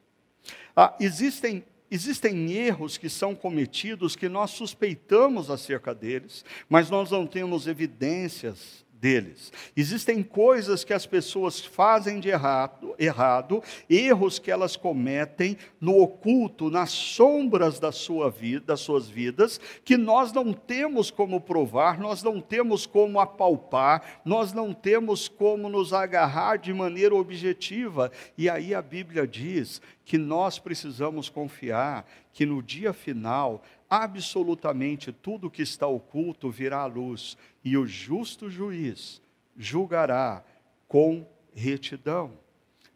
Ah, 0.77 0.94
existem 1.01 1.64
Existem 1.90 2.53
erros 2.53 2.96
que 2.96 3.09
são 3.09 3.35
cometidos 3.35 4.14
que 4.14 4.29
nós 4.29 4.53
suspeitamos 4.53 5.50
acerca 5.50 5.94
deles, 5.94 6.44
mas 6.68 6.88
nós 6.88 7.11
não 7.11 7.26
temos 7.26 7.66
evidências 7.66 8.85
deles. 9.00 9.50
Existem 9.74 10.22
coisas 10.22 10.84
que 10.84 10.92
as 10.92 11.06
pessoas 11.06 11.64
fazem 11.64 12.20
de 12.20 12.28
errado, 12.28 12.94
errado, 12.98 13.62
erros 13.88 14.38
que 14.38 14.50
elas 14.50 14.76
cometem 14.76 15.56
no 15.80 15.98
oculto, 16.00 16.70
nas 16.70 16.90
sombras 16.90 17.80
da 17.80 17.90
sua 17.90 18.30
vida, 18.30 18.66
das 18.66 18.80
suas 18.80 19.08
vidas, 19.08 19.58
que 19.84 19.96
nós 19.96 20.32
não 20.32 20.52
temos 20.52 21.10
como 21.10 21.40
provar, 21.40 21.98
nós 21.98 22.22
não 22.22 22.40
temos 22.40 22.84
como 22.84 23.18
apalpar, 23.18 24.20
nós 24.24 24.52
não 24.52 24.74
temos 24.74 25.28
como 25.28 25.68
nos 25.68 25.92
agarrar 25.94 26.58
de 26.58 26.72
maneira 26.74 27.14
objetiva. 27.14 28.12
E 28.36 28.50
aí 28.50 28.74
a 28.74 28.82
Bíblia 28.82 29.26
diz 29.26 29.80
que 30.04 30.18
nós 30.18 30.58
precisamos 30.58 31.28
confiar 31.28 32.04
que 32.32 32.44
no 32.44 32.62
dia 32.62 32.92
final 32.92 33.62
absolutamente 33.90 35.12
tudo 35.12 35.50
que 35.50 35.62
está 35.62 35.88
oculto 35.88 36.48
virá 36.48 36.83
à 36.83 36.87
luz, 36.87 37.37
e 37.64 37.76
o 37.76 37.85
justo 37.85 38.48
juiz 38.48 39.20
julgará 39.57 40.44
com 40.87 41.26
retidão. 41.53 42.33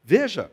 Veja 0.03 0.51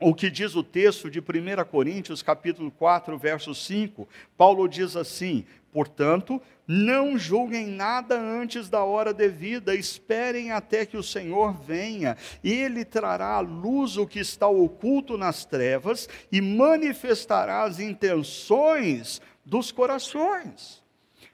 o 0.00 0.14
que 0.14 0.28
diz 0.28 0.54
o 0.54 0.62
texto 0.62 1.10
de 1.10 1.20
1 1.20 1.24
Coríntios, 1.70 2.22
capítulo 2.22 2.70
4, 2.70 3.16
verso 3.16 3.54
5. 3.54 4.06
Paulo 4.36 4.68
diz 4.68 4.96
assim: 4.96 5.46
Portanto, 5.72 6.42
não 6.66 7.18
julguem 7.18 7.66
nada 7.66 8.18
antes 8.20 8.68
da 8.68 8.84
hora 8.84 9.14
devida, 9.14 9.74
esperem 9.74 10.50
até 10.50 10.84
que 10.86 10.96
o 10.96 11.02
Senhor 11.02 11.52
venha. 11.62 12.16
Ele 12.42 12.84
trará 12.84 13.34
à 13.34 13.40
luz 13.40 13.96
o 13.96 14.06
que 14.06 14.18
está 14.18 14.46
oculto 14.48 15.16
nas 15.16 15.44
trevas 15.44 16.08
e 16.30 16.40
manifestará 16.40 17.62
as 17.62 17.80
intenções 17.80 19.20
dos 19.44 19.70
corações. 19.70 20.82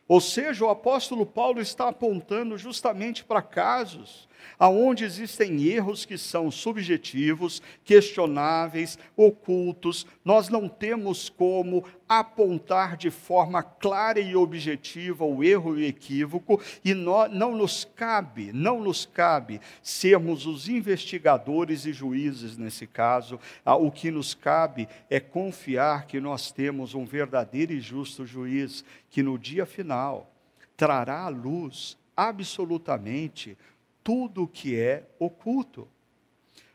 Ou 0.08 0.20
seja, 0.20 0.64
o 0.64 0.70
apóstolo 0.70 1.24
Paulo 1.24 1.60
está 1.60 1.88
apontando 1.88 2.58
justamente 2.58 3.24
para 3.24 3.40
casos 3.42 4.28
aonde 4.58 5.04
existem 5.04 5.62
erros 5.64 6.04
que 6.04 6.18
são 6.18 6.50
subjetivos, 6.50 7.62
questionáveis, 7.84 8.98
ocultos, 9.16 10.06
nós 10.24 10.48
não 10.48 10.68
temos 10.68 11.28
como 11.28 11.84
apontar 12.08 12.96
de 12.96 13.08
forma 13.08 13.62
clara 13.62 14.18
e 14.18 14.34
objetiva 14.34 15.24
o 15.24 15.44
erro 15.44 15.78
e 15.78 15.82
o 15.82 15.86
equívoco, 15.86 16.60
e 16.84 16.92
nós, 16.92 17.32
não 17.32 17.56
nos 17.56 17.84
cabe, 17.84 18.52
não 18.52 18.80
nos 18.80 19.06
cabe 19.06 19.60
sermos 19.80 20.44
os 20.44 20.68
investigadores 20.68 21.86
e 21.86 21.92
juízes 21.92 22.56
nesse 22.56 22.86
caso. 22.86 23.38
Ah, 23.64 23.76
o 23.76 23.92
que 23.92 24.10
nos 24.10 24.34
cabe 24.34 24.88
é 25.08 25.20
confiar 25.20 26.06
que 26.06 26.20
nós 26.20 26.50
temos 26.50 26.94
um 26.94 27.04
verdadeiro 27.04 27.72
e 27.72 27.80
justo 27.80 28.26
juiz, 28.26 28.84
que 29.08 29.22
no 29.22 29.38
dia 29.38 29.64
final 29.64 30.32
trará 30.76 31.20
à 31.24 31.28
luz 31.28 31.96
absolutamente 32.16 33.56
tudo 34.02 34.46
que 34.46 34.78
é 34.78 35.04
oculto. 35.18 35.88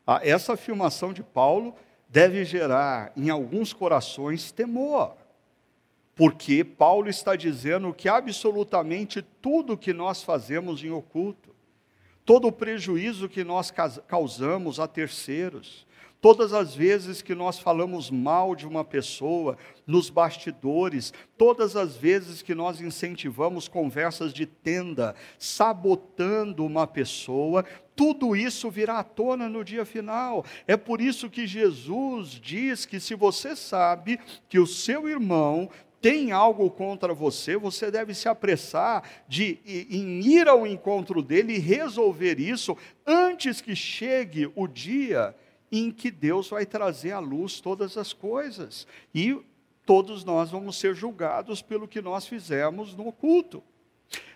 Ah, 0.05 0.19
essa 0.23 0.53
afirmação 0.53 1.11
de 1.11 1.23
Paulo 1.23 1.75
deve 2.07 2.45
gerar 2.45 3.11
em 3.17 3.29
alguns 3.29 3.73
corações 3.73 4.51
temor, 4.51 5.15
porque 6.15 6.63
Paulo 6.63 7.09
está 7.09 7.35
dizendo 7.35 7.93
que 7.93 8.07
absolutamente 8.07 9.21
tudo 9.41 9.77
que 9.77 9.91
nós 9.91 10.23
fazemos 10.23 10.83
em 10.83 10.91
oculto, 10.91 11.53
todo 12.23 12.47
o 12.47 12.51
prejuízo 12.51 13.27
que 13.27 13.43
nós 13.43 13.71
causamos 14.07 14.79
a 14.79 14.87
terceiros, 14.87 15.84
Todas 16.25 16.53
as 16.53 16.73
vezes 16.73 17.21
que 17.21 17.35
nós 17.35 17.59
falamos 17.59 18.09
mal 18.09 18.55
de 18.55 18.65
uma 18.65 18.83
pessoa, 18.83 19.59
nos 19.85 20.09
bastidores, 20.09 21.13
todas 21.37 21.75
as 21.75 21.95
vezes 21.95 22.41
que 22.41 22.55
nós 22.55 22.81
incentivamos 22.81 23.67
conversas 23.67 24.33
de 24.33 24.47
tenda, 24.47 25.13
sabotando 25.37 26.65
uma 26.65 26.87
pessoa, 26.87 27.63
tudo 27.95 28.35
isso 28.35 28.71
virá 28.71 28.97
à 28.97 29.03
tona 29.03 29.47
no 29.47 29.63
dia 29.63 29.85
final. 29.85 30.43
É 30.65 30.75
por 30.75 30.99
isso 30.99 31.29
que 31.29 31.45
Jesus 31.45 32.29
diz 32.41 32.87
que 32.87 32.99
se 32.99 33.13
você 33.13 33.55
sabe 33.55 34.19
que 34.49 34.57
o 34.57 34.65
seu 34.65 35.07
irmão 35.07 35.69
tem 36.01 36.31
algo 36.31 36.71
contra 36.71 37.13
você, 37.13 37.55
você 37.55 37.91
deve 37.91 38.15
se 38.15 38.27
apressar 38.27 39.03
de 39.27 39.59
em 39.63 40.21
ir 40.25 40.47
ao 40.47 40.65
encontro 40.65 41.21
dele 41.21 41.53
e 41.53 41.59
resolver 41.59 42.39
isso 42.39 42.75
antes 43.05 43.61
que 43.61 43.75
chegue 43.75 44.51
o 44.55 44.67
dia 44.67 45.35
em 45.71 45.91
que 45.91 46.11
Deus 46.11 46.49
vai 46.49 46.65
trazer 46.65 47.11
à 47.11 47.19
luz 47.19 47.59
todas 47.59 47.97
as 47.97 48.13
coisas. 48.13 48.87
E 49.13 49.39
todos 49.85 50.23
nós 50.23 50.51
vamos 50.51 50.77
ser 50.77 50.95
julgados 50.95 51.61
pelo 51.61 51.87
que 51.87 52.01
nós 52.01 52.27
fizemos 52.27 52.95
no 52.95 53.07
oculto. 53.07 53.63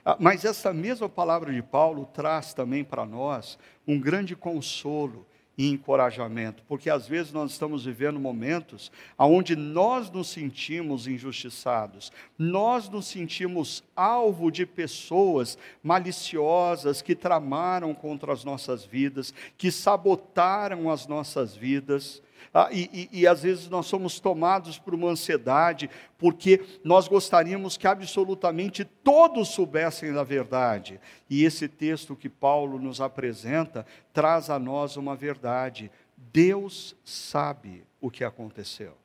Ah, 0.03 0.17
mas 0.19 0.45
essa 0.45 0.73
mesma 0.73 1.09
palavra 1.09 1.53
de 1.53 1.61
Paulo 1.61 2.05
traz 2.05 2.53
também 2.53 2.83
para 2.83 3.05
nós 3.05 3.57
um 3.87 3.99
grande 3.99 4.35
consolo 4.35 5.25
e 5.59 5.67
encorajamento, 5.67 6.63
porque 6.69 6.89
às 6.89 7.05
vezes 7.05 7.33
nós 7.33 7.51
estamos 7.51 7.83
vivendo 7.83 8.17
momentos 8.17 8.89
onde 9.17 9.57
nós 9.57 10.09
nos 10.09 10.29
sentimos 10.29 11.05
injustiçados, 11.05 12.13
nós 12.37 12.87
nos 12.87 13.07
sentimos 13.07 13.83
alvo 13.93 14.49
de 14.49 14.65
pessoas 14.65 15.57
maliciosas 15.83 17.01
que 17.01 17.13
tramaram 17.13 17.93
contra 17.93 18.31
as 18.31 18.45
nossas 18.45 18.85
vidas, 18.85 19.33
que 19.57 19.69
sabotaram 19.69 20.89
as 20.89 21.05
nossas 21.07 21.53
vidas. 21.57 22.21
Ah, 22.54 22.69
e, 22.71 23.10
e, 23.12 23.21
e, 23.21 23.28
às 23.28 23.43
vezes 23.43 23.69
nós 23.69 23.86
somos 23.86 24.19
tomados 24.19 24.80
por 24.80 24.95
uma 24.95 25.10
ansiedade, 25.10 25.89
porque 26.17 26.63
nós 26.84 27.08
gostaríamos 27.08 27.78
que 27.78 27.88
absolutamente 27.88 28.84
todos 28.84 29.49
soubessem 29.49 30.13
da 30.13 30.23
verdade. 30.23 30.99
E 31.30 31.43
esse 31.43 31.67
texto 31.67 32.15
que 32.15 32.30
Paulo 32.30 32.80
nos 32.80 33.02
apresenta 33.02 33.86
traz 34.13 34.49
a 34.49 34.58
nós 34.58 34.97
uma 34.97 35.15
verdade: 35.15 35.91
Deus 36.17 36.95
sabe 37.04 37.84
o 38.02 38.10
que 38.10 38.23
aconteceu. 38.23 38.95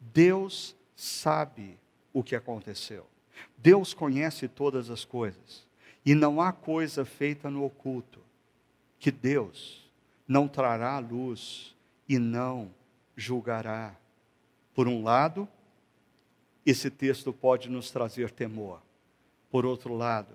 Deus 0.00 0.76
sabe 0.94 1.78
o 2.12 2.22
que 2.22 2.36
aconteceu. 2.36 3.06
Deus 3.58 3.94
conhece 3.94 4.48
todas 4.48 4.90
as 4.90 5.04
coisas. 5.04 5.66
E 6.04 6.14
não 6.14 6.40
há 6.40 6.52
coisa 6.52 7.04
feita 7.04 7.48
no 7.48 7.64
oculto 7.64 8.20
que 8.98 9.10
Deus 9.10 9.90
não 10.26 10.48
trará 10.48 10.94
à 10.94 10.98
luz 10.98 11.74
e 12.12 12.18
não 12.18 12.70
julgará. 13.16 13.96
Por 14.74 14.86
um 14.86 15.02
lado, 15.02 15.48
esse 16.66 16.90
texto 16.90 17.32
pode 17.32 17.70
nos 17.70 17.90
trazer 17.90 18.30
temor. 18.30 18.82
Por 19.50 19.64
outro 19.64 19.96
lado, 19.96 20.34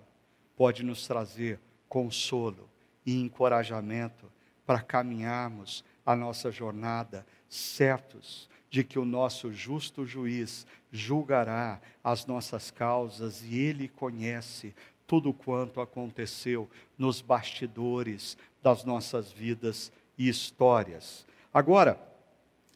pode 0.56 0.82
nos 0.82 1.06
trazer 1.06 1.60
consolo 1.88 2.68
e 3.06 3.22
encorajamento 3.22 4.26
para 4.66 4.82
caminharmos 4.82 5.84
a 6.04 6.16
nossa 6.16 6.52
jornada 6.52 7.24
certos 7.48 8.50
de 8.72 8.84
que 8.84 8.98
o 8.98 9.06
nosso 9.06 9.54
justo 9.54 10.04
juiz 10.04 10.66
julgará 10.92 11.80
as 12.04 12.26
nossas 12.26 12.72
causas 12.72 13.44
e 13.44 13.56
ele 13.56 13.88
conhece 13.88 14.74
tudo 15.06 15.32
quanto 15.32 15.80
aconteceu 15.80 16.68
nos 16.98 17.22
bastidores 17.22 18.36
das 18.64 18.84
nossas 18.84 19.32
vidas 19.32 19.92
e 20.18 20.28
histórias. 20.28 21.27
Agora, 21.54 22.00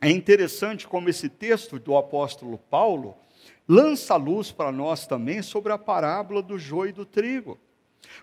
é 0.01 0.09
interessante 0.09 0.87
como 0.87 1.09
esse 1.09 1.29
texto 1.29 1.77
do 1.77 1.95
apóstolo 1.95 2.57
Paulo 2.57 3.15
lança 3.67 4.15
luz 4.15 4.51
para 4.51 4.71
nós 4.71 5.05
também 5.05 5.41
sobre 5.41 5.71
a 5.71 5.77
parábola 5.77 6.41
do 6.41 6.57
joio 6.57 6.89
e 6.89 6.93
do 6.93 7.05
trigo. 7.05 7.59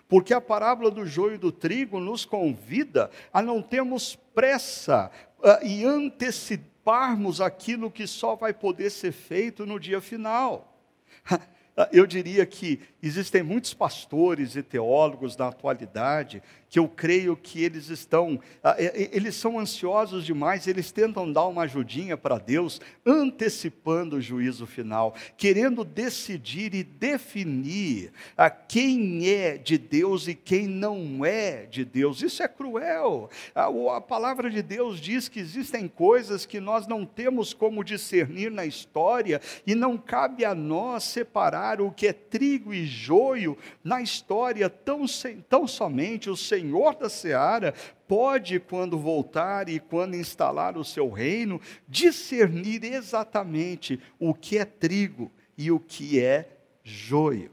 Porque 0.07 0.33
a 0.33 0.41
parábola 0.41 0.91
do 0.91 1.05
joio 1.05 1.35
e 1.35 1.37
do 1.37 1.51
trigo 1.51 1.99
nos 1.99 2.25
convida 2.25 3.09
a 3.33 3.41
não 3.41 3.61
termos 3.61 4.15
pressa 4.35 5.09
uh, 5.39 5.65
e 5.65 5.85
anteciparmos 5.85 7.39
aquilo 7.39 7.89
que 7.89 8.05
só 8.05 8.35
vai 8.35 8.53
poder 8.53 8.89
ser 8.89 9.11
feito 9.11 9.65
no 9.65 9.79
dia 9.79 10.01
final. 10.01 10.77
Eu 11.93 12.05
diria 12.05 12.45
que 12.45 12.81
existem 13.01 13.41
muitos 13.41 13.73
pastores 13.73 14.57
e 14.57 14.61
teólogos 14.61 15.37
na 15.37 15.47
atualidade 15.47 16.43
que 16.69 16.77
eu 16.77 16.87
creio 16.87 17.35
que 17.35 17.63
eles 17.63 17.89
estão, 17.89 18.39
ah, 18.63 18.75
eles 18.79 19.35
são 19.35 19.59
ansiosos 19.59 20.23
demais, 20.23 20.67
eles 20.67 20.91
tentam 20.91 21.31
dar 21.31 21.47
uma 21.47 21.63
ajudinha 21.63 22.15
para 22.15 22.37
Deus, 22.37 22.79
antecipando 23.05 24.17
o 24.17 24.21
juízo 24.21 24.67
final, 24.67 25.15
querendo 25.35 25.83
decidir 25.83 26.75
e 26.75 26.83
definir 26.83 28.11
a 28.37 28.49
quem 28.49 29.27
é 29.27 29.57
de 29.57 29.77
Deus 29.77 30.27
e 30.27 30.35
quem 30.35 30.67
não 30.67 31.25
é 31.25 31.65
de 31.65 31.83
Deus. 31.83 32.21
Isso 32.21 32.43
é 32.43 32.47
cruel. 32.47 33.29
A 33.55 34.01
palavra 34.01 34.49
de 34.49 34.61
Deus 34.61 34.99
diz 35.01 35.27
que 35.27 35.39
existem 35.39 35.87
coisas 35.87 36.45
que 36.45 36.59
nós 36.59 36.85
não 36.85 37.03
temos 37.03 37.51
como 37.51 37.83
discernir 37.83 38.51
na 38.51 38.65
história 38.65 39.41
e 39.65 39.73
não 39.73 39.97
cabe 39.97 40.45
a 40.45 40.53
nós 40.53 41.03
separar 41.03 41.81
o 41.81 41.91
que 41.91 42.07
é 42.07 42.13
trigo 42.13 42.73
e 42.73 42.85
joio 42.85 43.57
na 43.83 44.01
história, 44.01 44.69
tão, 44.69 45.05
tão 45.49 45.67
somente 45.67 46.29
o 46.29 46.37
Senhor 46.37 46.58
Senhor 46.59 46.95
da 46.95 47.09
seara 47.09 47.73
pode, 48.07 48.59
quando 48.59 48.99
voltar 48.99 49.69
e 49.69 49.79
quando 49.79 50.15
instalar 50.15 50.77
o 50.77 50.83
seu 50.83 51.09
reino, 51.09 51.61
discernir 51.87 52.83
exatamente 52.83 53.99
o 54.19 54.33
que 54.33 54.57
é 54.57 54.65
trigo 54.65 55.31
e 55.57 55.71
o 55.71 55.79
que 55.79 56.19
é 56.19 56.49
joio. 56.83 57.51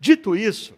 Dito 0.00 0.34
isso, 0.34 0.74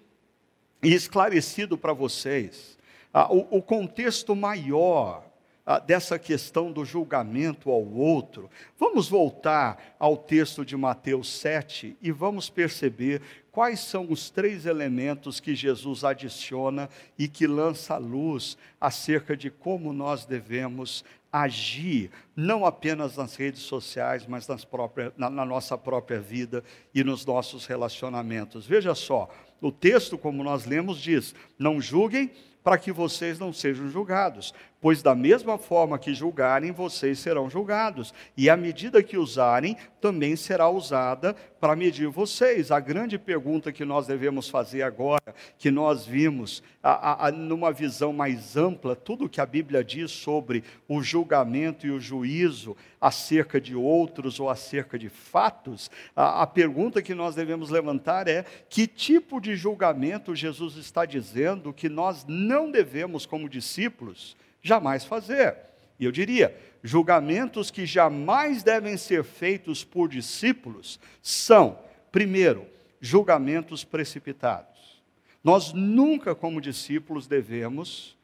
e 0.82 0.92
esclarecido 0.92 1.78
para 1.78 1.92
vocês, 1.92 2.78
ah, 3.12 3.32
o, 3.32 3.58
o 3.58 3.62
contexto 3.62 4.34
maior 4.34 5.29
dessa 5.78 6.18
questão 6.18 6.72
do 6.72 6.84
julgamento 6.84 7.70
ao 7.70 7.84
outro, 7.84 8.50
vamos 8.78 9.08
voltar 9.08 9.94
ao 9.98 10.16
texto 10.16 10.64
de 10.64 10.76
Mateus 10.76 11.30
7 11.32 11.96
e 12.02 12.10
vamos 12.10 12.50
perceber 12.50 13.22
quais 13.52 13.80
são 13.80 14.10
os 14.10 14.30
três 14.30 14.66
elementos 14.66 15.38
que 15.38 15.54
Jesus 15.54 16.02
adiciona 16.02 16.88
e 17.18 17.28
que 17.28 17.46
lança 17.46 17.96
luz 17.98 18.56
acerca 18.80 19.36
de 19.36 19.50
como 19.50 19.92
nós 19.92 20.24
devemos 20.24 21.04
agir, 21.32 22.10
não 22.34 22.66
apenas 22.66 23.16
nas 23.16 23.36
redes 23.36 23.60
sociais, 23.62 24.26
mas 24.26 24.46
próprias, 24.64 25.12
na, 25.16 25.30
na 25.30 25.44
nossa 25.44 25.78
própria 25.78 26.20
vida 26.20 26.64
e 26.92 27.04
nos 27.04 27.24
nossos 27.24 27.66
relacionamentos. 27.66 28.66
Veja 28.66 28.94
só, 28.94 29.28
o 29.60 29.70
texto, 29.70 30.18
como 30.18 30.42
nós 30.42 30.64
lemos, 30.64 30.98
diz: 30.98 31.34
Não 31.58 31.80
julguem 31.80 32.30
para 32.62 32.78
que 32.78 32.92
vocês 32.92 33.38
não 33.38 33.52
sejam 33.52 33.88
julgados, 33.88 34.52
pois 34.80 35.02
da 35.02 35.14
mesma 35.14 35.58
forma 35.58 35.98
que 35.98 36.14
julgarem, 36.14 36.72
vocês 36.72 37.18
serão 37.18 37.50
julgados, 37.50 38.14
e 38.36 38.48
a 38.48 38.56
medida 38.56 39.02
que 39.02 39.18
usarem 39.18 39.76
também 40.00 40.34
será 40.36 40.68
usada 40.70 41.36
para 41.60 41.76
medir 41.76 42.08
vocês. 42.08 42.70
A 42.70 42.80
grande 42.80 43.18
pergunta 43.18 43.70
que 43.70 43.84
nós 43.84 44.06
devemos 44.06 44.48
fazer 44.48 44.82
agora, 44.82 45.34
que 45.58 45.70
nós 45.70 46.06
vimos 46.06 46.62
a, 46.82 47.26
a, 47.26 47.30
numa 47.30 47.70
visão 47.70 48.12
mais 48.12 48.56
ampla, 48.56 48.96
tudo 48.96 49.28
que 49.28 49.40
a 49.40 49.46
Bíblia 49.46 49.84
diz 49.84 50.10
sobre 50.10 50.64
o 50.88 51.02
julgamento 51.02 51.86
e 51.86 51.90
o 51.90 52.00
juízo 52.00 52.74
acerca 52.98 53.60
de 53.60 53.74
outros 53.74 54.40
ou 54.40 54.48
acerca 54.48 54.98
de 54.98 55.10
fatos, 55.10 55.90
a, 56.16 56.42
a 56.42 56.46
pergunta 56.46 57.02
que 57.02 57.14
nós 57.14 57.34
devemos 57.34 57.68
levantar 57.68 58.28
é: 58.28 58.44
que 58.68 58.86
tipo 58.86 59.40
de 59.40 59.54
julgamento 59.56 60.34
Jesus 60.34 60.76
está 60.76 61.04
dizendo 61.04 61.72
que 61.72 61.88
nós 61.88 62.24
não 62.26 62.70
devemos, 62.70 63.26
como 63.26 63.48
discípulos, 63.48 64.36
jamais 64.62 65.04
fazer? 65.04 65.56
E 65.98 66.04
eu 66.04 66.12
diria, 66.12 66.56
julgamentos 66.82 67.70
que 67.70 67.84
jamais 67.84 68.62
devem 68.62 68.96
ser 68.96 69.22
feitos 69.22 69.84
por 69.84 70.08
discípulos 70.08 70.98
são, 71.22 71.78
primeiro, 72.10 72.66
julgamentos 73.00 73.84
precipitados. 73.84 75.02
Nós 75.42 75.72
nunca, 75.72 76.34
como 76.34 76.60
discípulos, 76.60 77.26
devemos 77.26 78.16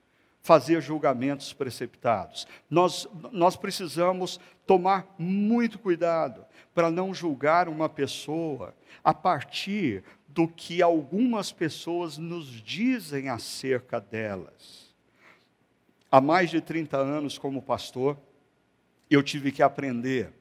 fazer 0.42 0.80
julgamentos 0.80 1.52
precipitados. 1.52 2.46
Nós, 2.70 3.08
nós 3.32 3.56
precisamos 3.56 4.38
tomar 4.64 5.12
muito 5.18 5.78
cuidado 5.78 6.44
para 6.74 6.90
não 6.90 7.12
julgar 7.12 7.68
uma 7.68 7.88
pessoa 7.88 8.74
a 9.02 9.12
partir 9.12 10.04
do 10.28 10.46
que 10.46 10.80
algumas 10.82 11.50
pessoas 11.50 12.16
nos 12.16 12.46
dizem 12.46 13.28
acerca 13.28 13.98
delas. 13.98 14.85
Há 16.10 16.20
mais 16.20 16.50
de 16.50 16.60
30 16.60 16.96
anos, 16.96 17.36
como 17.36 17.60
pastor, 17.60 18.16
eu 19.10 19.22
tive 19.22 19.50
que 19.50 19.62
aprender 19.62 20.32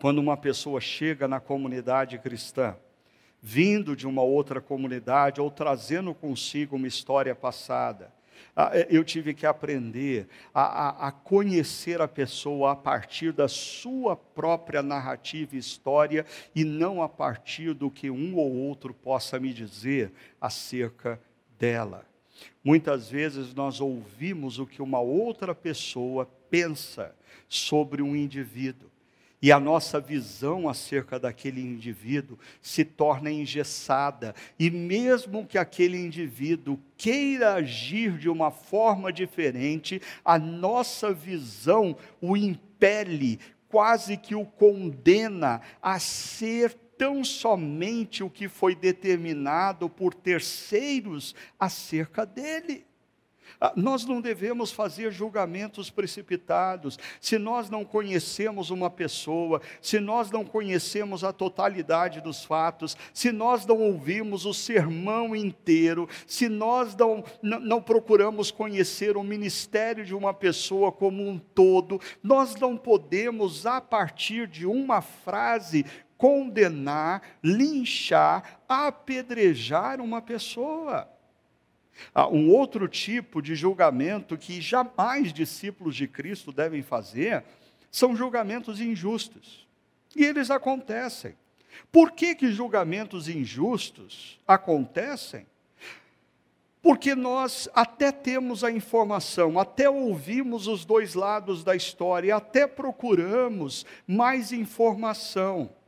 quando 0.00 0.18
uma 0.18 0.36
pessoa 0.36 0.80
chega 0.80 1.28
na 1.28 1.38
comunidade 1.38 2.18
cristã, 2.18 2.76
vindo 3.40 3.94
de 3.94 4.06
uma 4.06 4.22
outra 4.22 4.60
comunidade 4.60 5.40
ou 5.40 5.50
trazendo 5.50 6.12
consigo 6.12 6.74
uma 6.74 6.88
história 6.88 7.34
passada. 7.36 8.12
Ah, 8.54 8.70
é, 8.72 8.88
eu 8.90 9.04
tive 9.04 9.32
que 9.32 9.46
aprender 9.46 10.26
a, 10.52 10.62
a, 10.62 11.08
a, 11.08 11.12
conhecer 11.12 12.00
a 12.00 12.08
pessoa 12.08 12.72
a 12.72 12.76
partir 12.76 13.32
da 13.32 13.46
sua 13.46 14.16
própria 14.16 14.82
narrativa 14.82 15.54
e 15.54 15.58
história 15.58 16.26
e 16.54 16.64
não 16.64 17.00
a 17.00 17.08
partir 17.08 17.72
do 17.72 17.90
que 17.90 18.10
um 18.10 18.36
ou 18.36 18.52
outro 18.52 18.92
possa 18.92 19.38
me 19.38 19.52
dizer 19.54 20.12
acerca 20.40 21.20
dela. 21.56 22.11
Muitas 22.62 23.08
vezes 23.10 23.54
nós 23.54 23.80
ouvimos 23.80 24.58
o 24.58 24.66
que 24.66 24.82
uma 24.82 25.00
outra 25.00 25.54
pessoa 25.54 26.28
pensa 26.50 27.14
sobre 27.48 28.02
um 28.02 28.14
indivíduo. 28.14 28.90
E 29.42 29.50
a 29.50 29.58
nossa 29.58 30.00
visão 30.00 30.68
acerca 30.68 31.18
daquele 31.18 31.60
indivíduo 31.60 32.38
se 32.60 32.84
torna 32.84 33.28
engessada. 33.28 34.36
E 34.56 34.70
mesmo 34.70 35.44
que 35.44 35.58
aquele 35.58 35.98
indivíduo 35.98 36.78
queira 36.96 37.54
agir 37.54 38.16
de 38.16 38.28
uma 38.28 38.52
forma 38.52 39.12
diferente, 39.12 40.00
a 40.24 40.38
nossa 40.38 41.12
visão 41.12 41.96
o 42.20 42.36
impele, 42.36 43.40
quase 43.68 44.16
que 44.16 44.36
o 44.36 44.44
condena 44.46 45.60
a 45.82 45.98
ser 45.98 46.76
tão 46.96 47.24
somente 47.24 48.22
o 48.22 48.30
que 48.30 48.48
foi 48.48 48.74
determinado 48.74 49.88
por 49.88 50.14
terceiros 50.14 51.34
acerca 51.58 52.24
dele. 52.24 52.86
Ah, 53.60 53.72
nós 53.76 54.04
não 54.04 54.20
devemos 54.20 54.72
fazer 54.72 55.12
julgamentos 55.12 55.90
precipitados. 55.90 56.98
Se 57.20 57.38
nós 57.38 57.70
não 57.70 57.84
conhecemos 57.84 58.70
uma 58.70 58.90
pessoa, 58.90 59.60
se 59.80 60.00
nós 60.00 60.30
não 60.30 60.44
conhecemos 60.44 61.22
a 61.22 61.32
totalidade 61.32 62.20
dos 62.20 62.44
fatos, 62.44 62.96
se 63.14 63.30
nós 63.30 63.64
não 63.64 63.80
ouvimos 63.80 64.46
o 64.46 64.52
sermão 64.52 65.36
inteiro, 65.36 66.08
se 66.26 66.48
nós 66.48 66.96
não, 66.96 67.24
não, 67.40 67.60
não 67.60 67.82
procuramos 67.82 68.50
conhecer 68.50 69.16
o 69.16 69.22
ministério 69.22 70.04
de 70.04 70.14
uma 70.14 70.34
pessoa 70.34 70.90
como 70.90 71.24
um 71.24 71.38
todo, 71.38 72.00
nós 72.22 72.56
não 72.56 72.76
podemos, 72.76 73.64
a 73.64 73.80
partir 73.80 74.46
de 74.48 74.66
uma 74.66 75.00
frase, 75.00 75.86
condenar, 76.22 77.20
linchar, 77.42 78.60
apedrejar 78.68 80.00
uma 80.00 80.22
pessoa. 80.22 81.08
Há 82.14 82.28
um 82.28 82.48
outro 82.48 82.86
tipo 82.86 83.42
de 83.42 83.56
julgamento 83.56 84.38
que 84.38 84.60
jamais 84.60 85.32
discípulos 85.32 85.96
de 85.96 86.06
Cristo 86.06 86.52
devem 86.52 86.80
fazer 86.80 87.42
são 87.90 88.14
julgamentos 88.14 88.80
injustos. 88.80 89.66
E 90.14 90.24
eles 90.24 90.48
acontecem. 90.48 91.34
Por 91.90 92.12
que, 92.12 92.36
que 92.36 92.52
julgamentos 92.52 93.28
injustos 93.28 94.38
acontecem? 94.46 95.44
Porque 96.80 97.16
nós 97.16 97.68
até 97.74 98.12
temos 98.12 98.62
a 98.62 98.70
informação, 98.70 99.58
até 99.58 99.90
ouvimos 99.90 100.68
os 100.68 100.84
dois 100.84 101.14
lados 101.14 101.64
da 101.64 101.74
história, 101.74 102.36
até 102.36 102.68
procuramos 102.68 103.84
mais 104.06 104.52
informação 104.52 105.68
ah, 105.68 105.81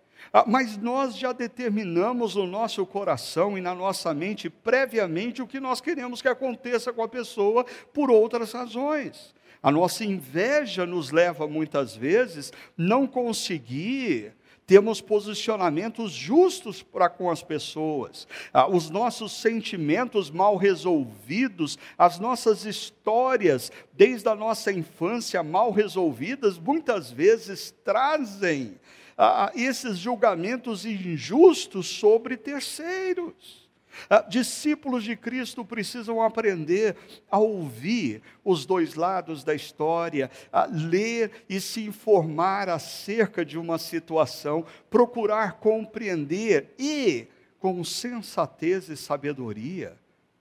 mas 0.46 0.76
nós 0.76 1.16
já 1.16 1.32
determinamos 1.32 2.34
no 2.34 2.46
nosso 2.46 2.84
coração 2.84 3.56
e 3.56 3.60
na 3.60 3.74
nossa 3.74 4.12
mente 4.12 4.50
previamente 4.50 5.40
o 5.40 5.46
que 5.46 5.60
nós 5.60 5.80
queremos 5.80 6.20
que 6.20 6.26
aconteça 6.26 6.92
com 6.92 7.02
a 7.02 7.08
pessoa 7.08 7.64
por 7.92 8.10
outras 8.10 8.52
razões. 8.52 9.32
A 9.62 9.70
nossa 9.70 10.04
inveja 10.04 10.84
nos 10.84 11.12
leva 11.12 11.46
muitas 11.46 11.94
vezes 11.94 12.52
não 12.76 13.06
conseguir 13.06 14.34
temos 14.66 15.00
posicionamentos 15.00 16.10
justos 16.10 16.82
para 16.82 17.08
com 17.08 17.30
as 17.30 17.42
pessoas, 17.42 18.26
ah, 18.52 18.66
os 18.66 18.88
nossos 18.88 19.32
sentimentos 19.32 20.30
mal 20.30 20.56
resolvidos, 20.56 21.78
as 21.98 22.18
nossas 22.18 22.64
histórias 22.64 23.70
desde 23.92 24.26
a 24.28 24.34
nossa 24.34 24.72
infância 24.72 25.42
mal 25.42 25.70
resolvidas, 25.70 26.58
muitas 26.58 27.10
vezes 27.10 27.74
trazem 27.84 28.80
ah, 29.16 29.52
esses 29.54 29.98
julgamentos 29.98 30.84
injustos 30.84 31.86
sobre 31.86 32.36
terceiros. 32.36 33.64
Ah, 34.10 34.20
discípulos 34.22 35.04
de 35.04 35.16
Cristo 35.16 35.64
precisam 35.64 36.20
aprender 36.20 36.96
a 37.30 37.38
ouvir 37.38 38.22
os 38.44 38.66
dois 38.66 38.94
lados 38.94 39.44
da 39.44 39.54
história, 39.54 40.30
a 40.52 40.66
ler 40.66 41.44
e 41.48 41.60
se 41.60 41.84
informar 41.84 42.68
acerca 42.68 43.44
de 43.44 43.56
uma 43.56 43.78
situação, 43.78 44.66
procurar 44.90 45.54
compreender 45.54 46.74
e, 46.78 47.28
com 47.58 47.84
sensatez 47.84 48.88
e 48.88 48.96
sabedoria, 48.96 49.96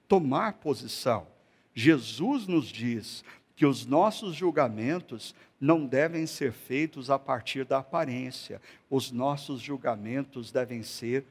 tomar 0.08 0.54
posição. 0.54 1.28
Jesus 1.74 2.48
nos 2.48 2.68
diz: 2.68 3.24
que 3.56 3.66
os 3.66 3.86
nossos 3.86 4.36
julgamentos 4.36 5.36
não 5.60 5.86
devem 5.86 6.26
ser 6.26 6.52
feitos 6.52 7.10
a 7.10 7.18
partir 7.18 7.66
da 7.66 7.78
aparência, 7.80 8.62
os 8.90 9.12
nossos 9.12 9.62
julgamentos 9.62 10.52
devem 10.52 10.84
ser 10.84 11.26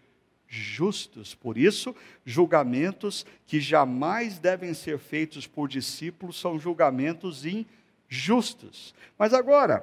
justos. 0.46 1.34
Por 1.34 1.56
isso, 1.56 1.94
julgamentos 2.24 3.26
que 3.46 3.60
jamais 3.60 4.38
devem 4.38 4.74
ser 4.74 4.98
feitos 4.98 5.46
por 5.46 5.68
discípulos 5.68 6.38
são 6.38 6.58
julgamentos 6.58 7.44
injustos. 7.44 8.94
Mas 9.18 9.32
agora, 9.32 9.80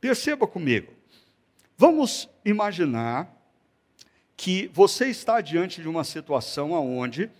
perceba 0.00 0.46
comigo, 0.46 0.92
vamos 1.76 2.28
imaginar 2.44 3.36
que 4.36 4.68
você 4.72 5.06
está 5.08 5.40
diante 5.40 5.80
de 5.82 5.88
uma 5.88 6.02
situação 6.02 6.72
onde 6.72 7.30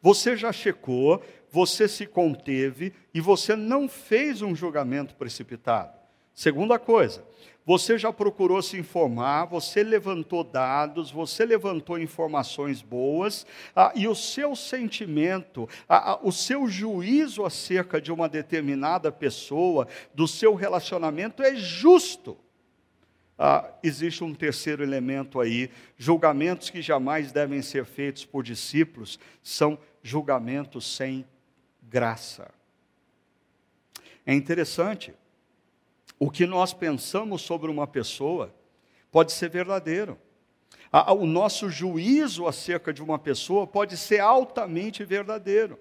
você 0.00 0.36
já 0.36 0.52
checou, 0.52 1.22
você 1.54 1.86
se 1.86 2.04
conteve 2.04 2.92
e 3.14 3.20
você 3.20 3.54
não 3.54 3.88
fez 3.88 4.42
um 4.42 4.56
julgamento 4.56 5.14
precipitado. 5.14 5.96
Segunda 6.34 6.80
coisa, 6.80 7.24
você 7.64 7.96
já 7.96 8.12
procurou 8.12 8.60
se 8.60 8.76
informar, 8.76 9.44
você 9.44 9.84
levantou 9.84 10.42
dados, 10.42 11.12
você 11.12 11.46
levantou 11.46 11.96
informações 11.96 12.82
boas, 12.82 13.46
ah, 13.74 13.92
e 13.94 14.08
o 14.08 14.16
seu 14.16 14.56
sentimento, 14.56 15.68
ah, 15.88 16.14
ah, 16.14 16.18
o 16.24 16.32
seu 16.32 16.66
juízo 16.66 17.44
acerca 17.44 18.00
de 18.00 18.10
uma 18.10 18.28
determinada 18.28 19.12
pessoa, 19.12 19.86
do 20.12 20.26
seu 20.26 20.56
relacionamento 20.56 21.40
é 21.40 21.54
justo. 21.54 22.36
Ah, 23.38 23.70
existe 23.80 24.24
um 24.24 24.34
terceiro 24.34 24.82
elemento 24.82 25.40
aí: 25.40 25.70
julgamentos 25.96 26.68
que 26.68 26.82
jamais 26.82 27.30
devem 27.30 27.62
ser 27.62 27.84
feitos 27.84 28.24
por 28.24 28.42
discípulos 28.42 29.20
são 29.40 29.78
julgamentos 30.02 30.96
sem 30.96 31.24
graça. 31.94 32.50
É 34.26 34.34
interessante, 34.34 35.14
o 36.18 36.28
que 36.28 36.44
nós 36.44 36.74
pensamos 36.74 37.40
sobre 37.42 37.70
uma 37.70 37.86
pessoa 37.86 38.52
pode 39.12 39.30
ser 39.30 39.48
verdadeiro. 39.48 40.18
O 41.16 41.24
nosso 41.24 41.70
juízo 41.70 42.48
acerca 42.48 42.92
de 42.92 43.00
uma 43.00 43.16
pessoa 43.16 43.64
pode 43.64 43.96
ser 43.96 44.18
altamente 44.18 45.04
verdadeiro. 45.04 45.78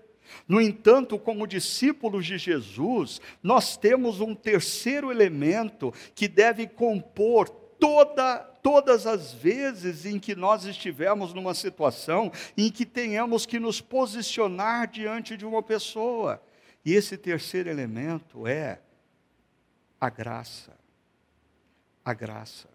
No 0.47 0.61
entanto, 0.61 1.17
como 1.17 1.47
discípulos 1.47 2.27
de 2.27 2.37
Jesus, 2.37 3.19
nós 3.41 3.75
temos 3.75 4.21
um 4.21 4.35
terceiro 4.35 5.11
elemento 5.11 5.91
que 6.13 6.27
deve 6.27 6.67
compor 6.67 7.49
toda, 7.83 8.37
todas 8.61 9.05
as 9.05 9.33
vezes 9.33 10.05
em 10.05 10.17
que 10.17 10.33
nós 10.33 10.63
estivermos 10.63 11.33
numa 11.33 11.53
situação 11.53 12.31
em 12.55 12.71
que 12.71 12.85
tenhamos 12.85 13.45
que 13.45 13.59
nos 13.59 13.81
posicionar 13.81 14.87
diante 14.87 15.35
de 15.35 15.45
uma 15.45 15.61
pessoa. 15.61 16.41
E 16.85 16.93
esse 16.93 17.17
terceiro 17.17 17.69
elemento 17.69 18.47
é 18.47 18.79
a 19.99 20.09
graça. 20.09 20.71
A 22.05 22.13
graça. 22.13 22.69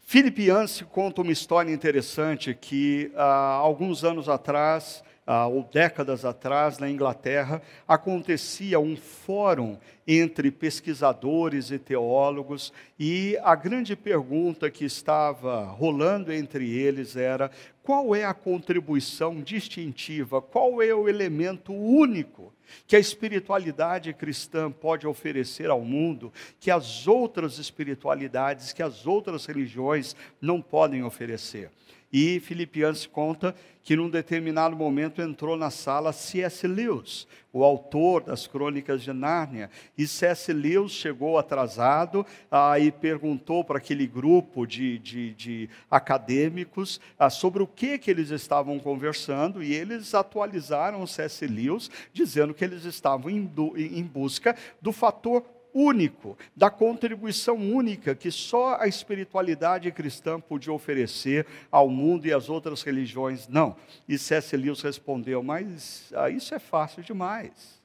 Philip 0.00 0.42
Yancey 0.42 0.84
conta 0.84 1.22
uma 1.22 1.30
história 1.30 1.72
interessante 1.72 2.54
que, 2.54 3.12
há 3.14 3.52
alguns 3.54 4.02
anos 4.02 4.28
atrás, 4.28 5.04
ah, 5.26 5.46
ou 5.46 5.62
décadas 5.72 6.24
atrás, 6.24 6.78
na 6.78 6.90
Inglaterra, 6.90 7.62
acontecia 7.88 8.78
um 8.78 8.96
fórum 8.96 9.78
entre 10.06 10.50
pesquisadores 10.50 11.70
e 11.70 11.78
teólogos, 11.78 12.72
e 12.98 13.38
a 13.42 13.54
grande 13.54 13.96
pergunta 13.96 14.70
que 14.70 14.84
estava 14.84 15.64
rolando 15.64 16.32
entre 16.32 16.70
eles 16.70 17.16
era: 17.16 17.50
qual 17.82 18.14
é 18.14 18.24
a 18.24 18.34
contribuição 18.34 19.40
distintiva, 19.40 20.42
qual 20.42 20.82
é 20.82 20.94
o 20.94 21.08
elemento 21.08 21.72
único 21.72 22.52
que 22.86 22.96
a 22.96 22.98
espiritualidade 22.98 24.12
cristã 24.12 24.70
pode 24.70 25.06
oferecer 25.06 25.70
ao 25.70 25.80
mundo, 25.80 26.32
que 26.58 26.70
as 26.70 27.06
outras 27.06 27.58
espiritualidades, 27.58 28.72
que 28.72 28.82
as 28.82 29.06
outras 29.06 29.46
religiões 29.46 30.14
não 30.40 30.60
podem 30.60 31.02
oferecer? 31.02 31.70
E 32.16 32.38
Filipianos 32.38 33.06
conta 33.06 33.56
que 33.82 33.96
num 33.96 34.08
determinado 34.08 34.76
momento 34.76 35.20
entrou 35.20 35.56
na 35.56 35.68
sala 35.68 36.12
C.S. 36.12 36.64
Lewis, 36.64 37.26
o 37.52 37.64
autor 37.64 38.22
das 38.22 38.46
Crônicas 38.46 39.02
de 39.02 39.12
Nárnia. 39.12 39.68
E 39.98 40.06
C.S. 40.06 40.52
Lewis 40.52 40.92
chegou 40.92 41.36
atrasado 41.36 42.24
ah, 42.48 42.78
e 42.78 42.92
perguntou 42.92 43.64
para 43.64 43.78
aquele 43.78 44.06
grupo 44.06 44.64
de, 44.64 44.96
de, 45.00 45.34
de 45.34 45.68
acadêmicos 45.90 47.00
ah, 47.18 47.28
sobre 47.28 47.64
o 47.64 47.66
que, 47.66 47.98
que 47.98 48.12
eles 48.12 48.30
estavam 48.30 48.78
conversando, 48.78 49.60
e 49.60 49.74
eles 49.74 50.14
atualizaram 50.14 51.04
C.S. 51.08 51.44
Lewis, 51.48 51.90
dizendo 52.12 52.54
que 52.54 52.64
eles 52.64 52.84
estavam 52.84 53.28
em, 53.28 53.50
em 53.76 54.04
busca 54.04 54.54
do 54.80 54.92
fator 54.92 55.42
único, 55.74 56.38
da 56.54 56.70
contribuição 56.70 57.56
única 57.56 58.14
que 58.14 58.30
só 58.30 58.76
a 58.80 58.86
espiritualidade 58.86 59.90
cristã 59.90 60.40
podia 60.40 60.72
oferecer 60.72 61.46
ao 61.70 61.88
mundo 61.88 62.26
e 62.26 62.32
às 62.32 62.48
outras 62.48 62.82
religiões. 62.82 63.48
Não. 63.48 63.76
E 64.08 64.16
C.S. 64.16 64.56
Lewis 64.56 64.80
respondeu: 64.80 65.42
Mas 65.42 66.12
ah, 66.14 66.30
isso 66.30 66.54
é 66.54 66.58
fácil 66.60 67.02
demais. 67.02 67.82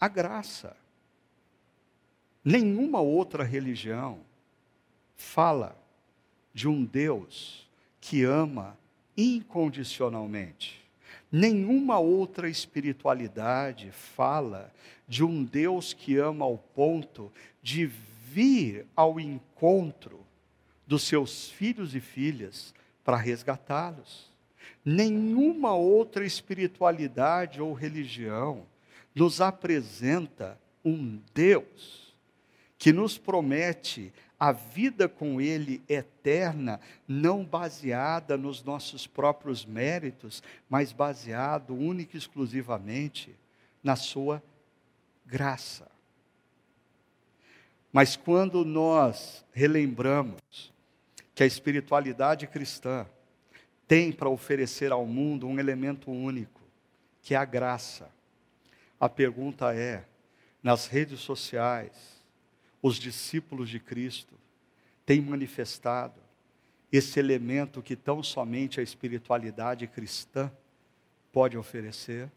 A 0.00 0.08
graça. 0.08 0.74
Nenhuma 2.42 3.00
outra 3.00 3.44
religião 3.44 4.20
fala 5.14 5.76
de 6.54 6.66
um 6.66 6.82
Deus 6.82 7.68
que 8.00 8.24
ama 8.24 8.78
incondicionalmente. 9.14 10.80
Nenhuma 11.32 11.98
outra 11.98 12.48
espiritualidade 12.48 13.90
fala 13.92 14.72
de 15.06 15.24
um 15.24 15.44
Deus 15.44 15.92
que 15.92 16.16
ama 16.16 16.44
ao 16.44 16.58
ponto 16.58 17.32
de 17.62 17.86
vir 17.86 18.86
ao 18.96 19.20
encontro 19.20 20.26
dos 20.86 21.04
seus 21.04 21.48
filhos 21.50 21.94
e 21.94 22.00
filhas 22.00 22.74
para 23.04 23.16
resgatá-los. 23.16 24.30
Nenhuma 24.84 25.74
outra 25.74 26.24
espiritualidade 26.24 27.60
ou 27.60 27.72
religião 27.72 28.66
nos 29.14 29.40
apresenta 29.40 30.58
um 30.84 31.20
Deus 31.34 32.14
que 32.78 32.92
nos 32.92 33.18
promete 33.18 34.12
a 34.40 34.52
vida 34.52 35.06
com 35.06 35.38
Ele 35.38 35.82
eterna, 35.86 36.80
não 37.06 37.44
baseada 37.44 38.38
nos 38.38 38.64
nossos 38.64 39.06
próprios 39.06 39.66
méritos, 39.66 40.42
mas 40.66 40.92
baseado 40.92 41.74
única 41.74 42.16
e 42.16 42.18
exclusivamente 42.18 43.36
na 43.84 43.96
Sua 43.96 44.42
graça. 45.26 45.86
Mas 47.92 48.16
quando 48.16 48.64
nós 48.64 49.44
relembramos 49.52 50.72
que 51.34 51.42
a 51.42 51.46
espiritualidade 51.46 52.46
cristã 52.46 53.06
tem 53.86 54.10
para 54.10 54.30
oferecer 54.30 54.90
ao 54.90 55.04
mundo 55.04 55.46
um 55.46 55.58
elemento 55.58 56.10
único, 56.10 56.62
que 57.20 57.34
é 57.34 57.36
a 57.36 57.44
graça, 57.44 58.10
a 58.98 59.08
pergunta 59.08 59.74
é: 59.74 60.04
nas 60.62 60.86
redes 60.86 61.20
sociais, 61.20 62.19
os 62.82 62.96
discípulos 62.96 63.68
de 63.68 63.78
Cristo 63.78 64.34
têm 65.04 65.20
manifestado 65.20 66.20
esse 66.92 67.18
elemento 67.18 67.82
que 67.82 67.94
tão 67.94 68.22
somente 68.22 68.80
a 68.80 68.82
espiritualidade 68.82 69.86
cristã 69.86 70.50
pode 71.32 71.56
oferecer? 71.56 72.30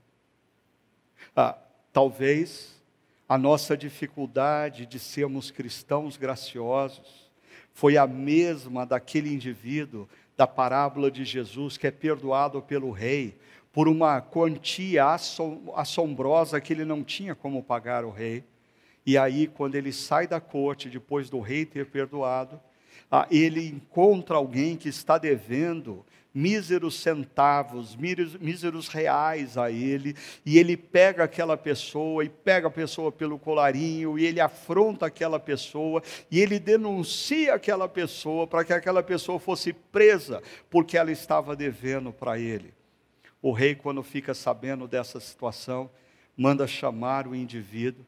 Ah, 1.36 1.58
talvez 1.92 2.82
a 3.28 3.38
nossa 3.38 3.76
dificuldade 3.76 4.86
de 4.86 5.00
sermos 5.00 5.50
cristãos 5.50 6.18
graciosos 6.18 7.32
foi 7.74 7.98
a 7.98 8.06
mesma 8.06 8.86
daquele 8.86 9.34
indivíduo 9.34 10.08
da 10.38 10.46
parábola 10.46 11.10
de 11.10 11.24
Jesus 11.26 11.78
que 11.78 11.88
é 11.88 11.92
perdoado 11.92 12.62
pelo 12.62 12.92
rei 12.92 13.38
por 13.72 13.88
uma 13.88 14.22
quantia 14.22 15.06
assombrosa 15.76 16.62
que 16.62 16.74
ele 16.74 16.86
não 16.86 17.04
tinha 17.04 17.34
como 17.34 17.64
pagar 17.64 18.06
o 18.06 18.12
rei. 18.12 18.44
E 19.06 19.18
aí, 19.18 19.48
quando 19.48 19.76
ele 19.76 19.92
sai 19.92 20.28
da 20.28 20.40
corte, 20.40 20.90
depois 20.90 21.30
do 21.30 21.40
rei 21.40 21.66
ter 21.66 21.86
perdoado, 21.86 22.60
ah, 23.12 23.28
ele 23.30 23.68
encontra 23.68 24.38
alguém 24.38 24.76
que 24.76 24.90
está 24.90 25.18
devendo 25.18 26.06
míseros 26.34 27.00
centavos, 27.00 27.96
míseros 27.96 28.88
reais 28.88 29.56
a 29.56 29.70
ele, 29.70 30.16
e 30.44 30.58
ele 30.58 30.76
pega 30.76 31.24
aquela 31.24 31.56
pessoa, 31.56 32.26
e 32.26 32.30
pega 32.30 32.68
a 32.68 32.72
pessoa 32.72 33.12
pelo 33.12 33.38
colarinho, 33.38 34.18
e 34.18 34.26
ele 34.26 34.42
afronta 34.42 35.06
aquela 35.06 35.40
pessoa, 35.40 36.02
e 36.32 36.40
ele 36.40 36.58
denuncia 36.58 37.54
aquela 37.54 37.88
pessoa 37.88 38.48
para 38.48 38.66
que 38.66 38.74
aquela 38.74 39.04
pessoa 39.04 39.38
fosse 39.38 39.74
presa, 39.74 40.42
porque 40.72 40.98
ela 40.98 41.12
estava 41.12 41.56
devendo 41.56 42.12
para 42.12 42.40
ele. 42.40 42.74
O 43.40 43.52
rei, 43.52 43.76
quando 43.76 44.02
fica 44.02 44.34
sabendo 44.34 44.88
dessa 44.88 45.20
situação, 45.20 45.88
manda 46.36 46.66
chamar 46.66 47.28
o 47.28 47.36
indivíduo, 47.36 48.04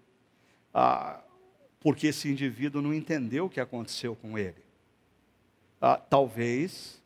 ah, 0.78 1.22
porque 1.80 2.08
esse 2.08 2.30
indivíduo 2.30 2.82
não 2.82 2.94
entendeu 2.94 3.46
o 3.46 3.50
que 3.50 3.62
aconteceu 3.62 4.14
com 4.14 4.38
ele. 4.38 4.62
Ah, 5.80 5.96
talvez 5.96 7.02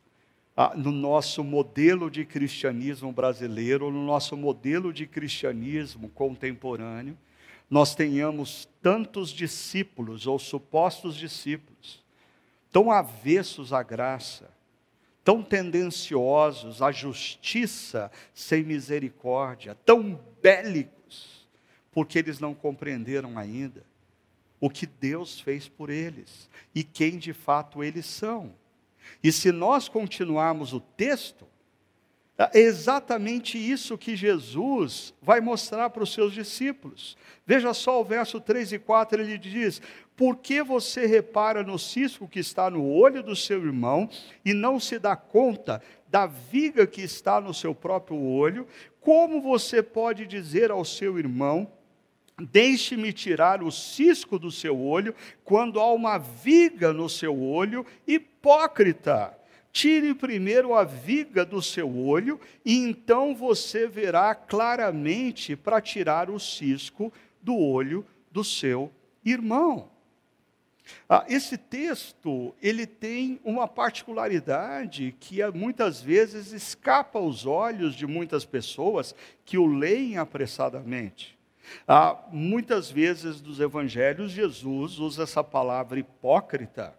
ah, 0.56 0.74
no 0.74 0.90
nosso 0.90 1.44
modelo 1.44 2.10
de 2.10 2.24
cristianismo 2.24 3.12
brasileiro, 3.12 3.88
no 3.88 4.04
nosso 4.04 4.36
modelo 4.36 4.92
de 4.92 5.06
cristianismo 5.06 6.08
contemporâneo, 6.08 7.16
nós 7.70 7.94
tenhamos 7.94 8.68
tantos 8.82 9.30
discípulos 9.30 10.26
ou 10.26 10.36
supostos 10.36 11.14
discípulos, 11.14 12.04
tão 12.72 12.90
avessos 12.90 13.72
à 13.72 13.84
graça, 13.84 14.50
tão 15.22 15.44
tendenciosos 15.44 16.82
à 16.82 16.90
justiça 16.90 18.10
sem 18.34 18.64
misericórdia, 18.64 19.76
tão 19.86 20.18
bélicos 20.42 20.99
porque 21.92 22.18
eles 22.18 22.38
não 22.38 22.54
compreenderam 22.54 23.38
ainda 23.38 23.84
o 24.60 24.68
que 24.68 24.86
Deus 24.86 25.40
fez 25.40 25.68
por 25.68 25.90
eles 25.90 26.48
e 26.74 26.84
quem 26.84 27.18
de 27.18 27.32
fato 27.32 27.82
eles 27.82 28.06
são. 28.06 28.52
E 29.22 29.32
se 29.32 29.50
nós 29.50 29.88
continuarmos 29.88 30.72
o 30.72 30.80
texto, 30.80 31.46
é 32.38 32.60
exatamente 32.60 33.58
isso 33.58 33.98
que 33.98 34.16
Jesus 34.16 35.12
vai 35.20 35.40
mostrar 35.40 35.90
para 35.90 36.02
os 36.02 36.12
seus 36.12 36.32
discípulos. 36.32 37.16
Veja 37.46 37.74
só 37.74 38.00
o 38.00 38.04
verso 38.04 38.40
3 38.40 38.72
e 38.72 38.78
4, 38.78 39.20
ele 39.20 39.36
diz: 39.36 39.82
Por 40.16 40.36
que 40.36 40.62
você 40.62 41.04
repara 41.04 41.62
no 41.62 41.78
cisco 41.78 42.26
que 42.26 42.38
está 42.38 42.70
no 42.70 42.86
olho 42.90 43.22
do 43.22 43.36
seu 43.36 43.62
irmão 43.62 44.08
e 44.42 44.54
não 44.54 44.80
se 44.80 44.98
dá 44.98 45.14
conta 45.16 45.82
da 46.08 46.26
viga 46.26 46.86
que 46.86 47.02
está 47.02 47.42
no 47.42 47.52
seu 47.52 47.74
próprio 47.74 48.18
olho? 48.18 48.66
Como 49.00 49.42
você 49.42 49.82
pode 49.82 50.26
dizer 50.26 50.70
ao 50.70 50.82
seu 50.82 51.18
irmão: 51.18 51.70
Deixe-me 52.40 53.12
tirar 53.12 53.62
o 53.62 53.70
cisco 53.70 54.38
do 54.38 54.50
seu 54.50 54.78
olho, 54.80 55.14
quando 55.44 55.78
há 55.80 55.92
uma 55.92 56.18
viga 56.18 56.92
no 56.92 57.08
seu 57.08 57.40
olho, 57.40 57.84
hipócrita. 58.06 59.36
Tire 59.72 60.14
primeiro 60.14 60.74
a 60.74 60.82
viga 60.82 61.44
do 61.44 61.62
seu 61.62 61.96
olho, 61.96 62.40
e 62.64 62.76
então 62.76 63.34
você 63.34 63.86
verá 63.86 64.34
claramente 64.34 65.54
para 65.54 65.80
tirar 65.80 66.28
o 66.28 66.40
cisco 66.40 67.12
do 67.40 67.56
olho 67.56 68.04
do 68.32 68.42
seu 68.42 68.90
irmão. 69.24 69.88
Ah, 71.08 71.24
esse 71.28 71.56
texto 71.56 72.54
ele 72.60 72.86
tem 72.86 73.40
uma 73.44 73.68
particularidade 73.68 75.14
que 75.20 75.38
muitas 75.52 76.00
vezes 76.00 76.52
escapa 76.52 77.18
aos 77.18 77.46
olhos 77.46 77.94
de 77.94 78.06
muitas 78.06 78.44
pessoas 78.44 79.14
que 79.44 79.56
o 79.56 79.66
leem 79.66 80.18
apressadamente. 80.18 81.38
Ah, 81.86 82.18
muitas 82.30 82.90
vezes 82.90 83.40
nos 83.40 83.60
evangelhos, 83.60 84.32
Jesus 84.32 84.98
usa 84.98 85.24
essa 85.24 85.44
palavra 85.44 85.98
hipócrita 85.98 86.98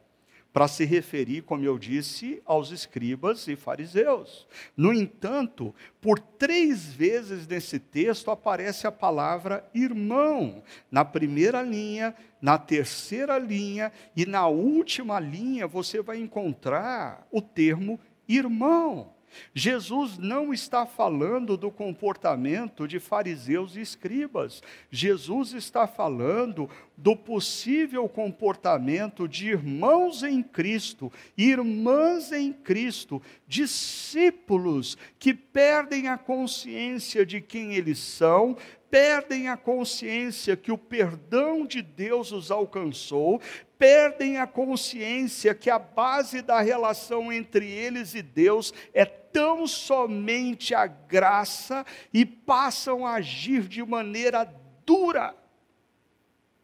para 0.54 0.68
se 0.68 0.84
referir, 0.84 1.44
como 1.44 1.64
eu 1.64 1.78
disse, 1.80 2.42
aos 2.46 2.72
escribas 2.72 3.48
e 3.48 3.56
fariseus. 3.56 4.48
No 4.76 4.94
entanto, 4.94 5.74
por 6.02 6.20
três 6.20 6.94
vezes 6.94 7.48
nesse 7.48 7.80
texto 7.80 8.30
aparece 8.30 8.86
a 8.86 8.92
palavra 8.92 9.66
irmão, 9.74 10.62
na 10.90 11.06
primeira 11.06 11.62
linha, 11.62 12.14
na 12.42 12.58
terceira 12.58 13.38
linha 13.38 13.92
e 14.16 14.26
na 14.26 14.48
última 14.48 15.20
linha 15.20 15.68
você 15.68 16.02
vai 16.02 16.18
encontrar 16.18 17.26
o 17.32 17.42
termo 17.42 18.00
irmão. 18.28 19.14
Jesus 19.54 20.18
não 20.18 20.54
está 20.54 20.86
falando 20.86 21.58
do 21.58 21.72
comportamento 21.72 22.88
de 22.88 23.00
fariseus 23.00 23.76
e 23.76 23.82
escribas. 23.82 24.62
Jesus 24.90 25.54
está 25.54 25.88
falando 25.88 26.70
do 26.98 27.16
possível 27.16 28.08
comportamento 28.08 29.28
de 29.28 29.50
irmãos 29.50 30.22
em 30.24 30.44
Cristo, 30.44 31.12
irmãs 31.38 32.32
em 32.32 32.54
Cristo, 32.54 33.22
discípulos 33.48 34.98
que 35.18 35.34
perdem 35.34 36.08
a 36.08 36.18
consciência 36.18 37.26
de 37.26 37.42
quem 37.42 37.74
eles 37.74 37.98
são, 37.98 38.56
perdem 38.92 39.48
a 39.48 39.56
consciência 39.56 40.58
que 40.58 40.72
o 40.72 40.78
perdão 40.78 41.66
de 41.66 41.82
Deus 41.82 42.32
os 42.34 42.52
alcançou, 42.52 43.42
perdem 43.80 44.38
a 44.38 44.46
consciência 44.46 45.56
que 45.56 45.70
a 45.70 45.80
base 45.80 46.42
da 46.42 46.62
relação 46.62 47.32
entre 47.32 47.68
eles 47.68 48.14
e 48.14 48.22
Deus 48.22 48.74
é 48.94 49.06
tão 49.32 49.66
somente 49.68 50.74
a 50.74 50.88
graça 50.88 51.86
e 52.14 52.26
passam 52.26 53.06
a 53.06 53.16
agir 53.16 53.68
de 53.68 53.84
maneira 53.84 54.44
dura 54.86 55.36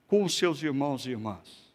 com 0.07 0.23
os 0.23 0.37
seus 0.37 0.61
irmãos 0.63 1.05
e 1.05 1.11
irmãs. 1.11 1.73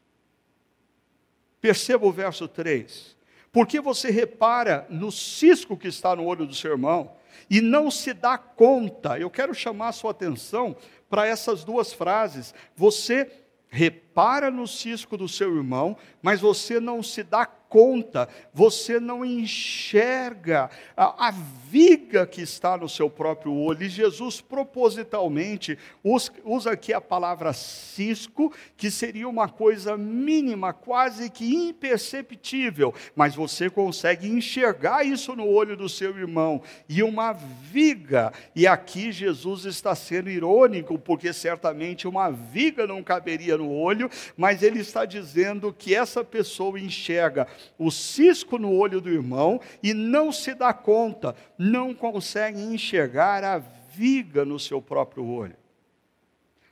Perceba 1.61 2.07
o 2.07 2.13
verso 2.13 2.49
3. 2.49 3.17
Porque 3.53 3.81
você 3.81 4.11
repara 4.11 4.87
no 4.89 5.13
cisco 5.13 5.77
que 5.77 5.89
está 5.89 6.17
no 6.17 6.25
olho 6.25 6.47
do 6.47 6.55
seu 6.55 6.73
irmão 6.73 7.13
e 7.51 7.61
não 7.61 7.91
se 7.91 8.15
dá 8.15 8.39
conta. 8.39 9.19
Eu 9.19 9.31
quero 9.31 9.55
chamar 9.55 9.89
a 9.89 9.93
sua 9.93 10.11
atenção 10.11 10.75
para 11.09 11.27
essas 11.27 11.63
duas 11.63 11.93
frases. 11.93 12.55
Você 12.75 13.31
repara 13.69 14.12
no 14.53 14.67
cisco 14.67 15.17
do 15.17 15.29
seu 15.29 15.57
irmão, 15.57 15.97
mas 16.23 16.41
você 16.41 16.79
não 16.81 17.03
se 17.03 17.23
dá 17.23 17.47
conta, 17.73 18.29
você 18.53 19.01
não 19.01 19.25
enxerga 19.25 20.69
a, 20.95 21.29
a, 21.29 21.31
viga 21.31 22.27
que 22.27 22.43
está 22.43 22.77
no 22.77 22.87
seu 22.87 23.09
próprio 23.09 23.55
olho. 23.55 23.83
E 23.83 23.89
Jesus 23.89 24.43
propositalmente 24.43 25.79
usa, 26.05 26.31
usa 26.45 26.73
aqui 26.73 26.93
a 26.93 27.01
palavra 27.01 27.55
cisco, 27.55 28.53
que 28.77 28.91
seria 28.91 29.27
uma 29.27 29.49
coisa 29.49 29.97
mínima, 29.97 30.75
quase 30.75 31.31
que 31.31 31.51
imperceptível, 31.55 32.95
mas 33.17 33.35
você 33.35 33.71
consegue 33.71 34.29
enxergar 34.29 35.03
isso 35.03 35.35
no 35.35 35.49
olho 35.49 35.75
do 35.75 35.89
seu 35.89 36.19
irmão. 36.19 36.61
E 36.87 37.03
uma 37.03 37.33
viga, 37.33 38.35
e 38.55 38.67
aqui 38.67 39.11
Jesus 39.11 39.65
está 39.65 39.95
sendo 39.95 40.29
irônico, 40.29 40.99
porque 40.99 41.33
certamente 41.33 42.07
uma 42.07 42.31
viga 42.31 42.87
não 42.87 43.03
caberia 43.03 43.57
no 43.57 43.73
olho 43.73 44.02
olho, 44.03 44.11
mas 44.37 44.63
ele 44.63 44.81
está 44.81 45.05
dizendo 45.05 45.73
que 45.73 45.95
essa 45.95 46.25
pessoa 46.25 46.79
enxerga 46.79 47.47
o 47.79 47.91
cisco 47.91 48.59
no 48.59 48.73
olho 48.73 49.01
do 49.01 49.11
irmão 49.11 49.61
e 49.83 49.95
não 49.95 50.33
se 50.33 50.55
dá 50.55 50.73
conta, 50.73 51.35
não 51.57 51.95
consegue 51.95 52.61
enxergar 52.61 53.45
a 53.45 53.59
viga 53.59 54.45
no 54.45 54.59
seu 54.59 54.81
próprio 54.81 55.27
olho. 55.27 55.57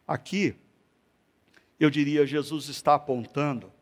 Aqui, 0.06 0.54
eu 1.78 1.88
diria, 1.90 2.26
Jesus 2.26 2.68
está 2.68 2.94
apontando 2.94 3.72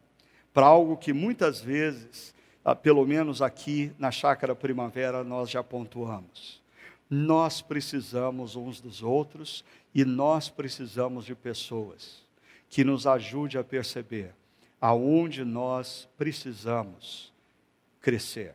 para 0.52 0.66
algo 0.66 0.96
que 0.96 1.12
muitas 1.12 1.60
vezes, 1.60 2.34
ah, 2.64 2.74
pelo 2.74 3.06
menos 3.06 3.40
aqui 3.40 3.92
na 3.98 4.10
Chácara 4.10 4.54
Primavera, 4.54 5.24
nós 5.24 5.50
já 5.50 5.62
pontuamos. 5.62 6.62
Nós 7.10 7.62
precisamos 7.62 8.54
uns 8.54 8.80
dos 8.80 9.02
outros 9.02 9.64
e 9.94 10.04
nós 10.04 10.50
precisamos 10.50 11.24
de 11.24 11.34
pessoas 11.34 12.27
que 12.68 12.84
nos 12.84 13.06
ajude 13.06 13.58
a 13.58 13.64
perceber 13.64 14.34
aonde 14.80 15.44
nós 15.44 16.08
precisamos 16.16 17.32
crescer. 18.00 18.54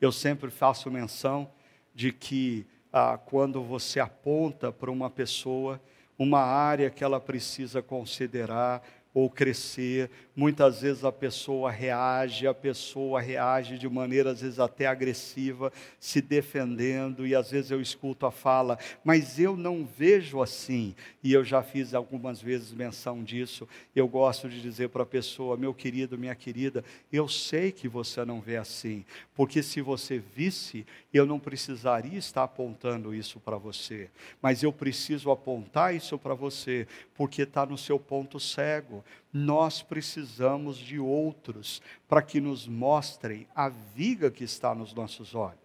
Eu 0.00 0.10
sempre 0.10 0.50
faço 0.50 0.90
menção 0.90 1.50
de 1.94 2.12
que 2.12 2.66
ah, 2.92 3.18
quando 3.18 3.62
você 3.62 4.00
aponta 4.00 4.72
para 4.72 4.90
uma 4.90 5.10
pessoa 5.10 5.80
uma 6.18 6.40
área 6.40 6.90
que 6.90 7.02
ela 7.02 7.18
precisa 7.18 7.80
considerar, 7.80 8.82
ou 9.12 9.28
crescer. 9.28 10.10
Muitas 10.40 10.80
vezes 10.80 11.04
a 11.04 11.12
pessoa 11.12 11.70
reage, 11.70 12.46
a 12.46 12.54
pessoa 12.54 13.20
reage 13.20 13.76
de 13.76 13.86
maneira 13.86 14.30
às 14.30 14.40
vezes 14.40 14.58
até 14.58 14.86
agressiva, 14.86 15.70
se 15.98 16.22
defendendo, 16.22 17.26
e 17.26 17.34
às 17.34 17.50
vezes 17.50 17.70
eu 17.70 17.78
escuto 17.78 18.24
a 18.24 18.30
fala, 18.30 18.78
mas 19.04 19.38
eu 19.38 19.54
não 19.54 19.84
vejo 19.84 20.40
assim. 20.40 20.94
E 21.22 21.30
eu 21.30 21.44
já 21.44 21.62
fiz 21.62 21.92
algumas 21.92 22.40
vezes 22.40 22.72
menção 22.72 23.22
disso. 23.22 23.68
Eu 23.94 24.08
gosto 24.08 24.48
de 24.48 24.62
dizer 24.62 24.88
para 24.88 25.02
a 25.02 25.06
pessoa, 25.06 25.58
meu 25.58 25.74
querido, 25.74 26.16
minha 26.16 26.34
querida, 26.34 26.82
eu 27.12 27.28
sei 27.28 27.70
que 27.70 27.86
você 27.86 28.24
não 28.24 28.40
vê 28.40 28.56
assim, 28.56 29.04
porque 29.34 29.62
se 29.62 29.82
você 29.82 30.18
visse, 30.18 30.86
eu 31.12 31.26
não 31.26 31.38
precisaria 31.38 32.18
estar 32.18 32.44
apontando 32.44 33.14
isso 33.14 33.38
para 33.40 33.58
você, 33.58 34.08
mas 34.40 34.62
eu 34.62 34.72
preciso 34.72 35.30
apontar 35.30 35.94
isso 35.94 36.18
para 36.18 36.32
você, 36.32 36.88
porque 37.14 37.42
está 37.42 37.66
no 37.66 37.76
seu 37.76 37.98
ponto 37.98 38.40
cego 38.40 39.04
nós 39.32 39.82
precisamos 39.82 40.76
de 40.76 40.98
outros 40.98 41.80
para 42.08 42.22
que 42.22 42.40
nos 42.40 42.66
mostrem 42.66 43.46
a 43.54 43.68
viga 43.68 44.30
que 44.30 44.44
está 44.44 44.74
nos 44.74 44.92
nossos 44.92 45.34
olhos. 45.34 45.58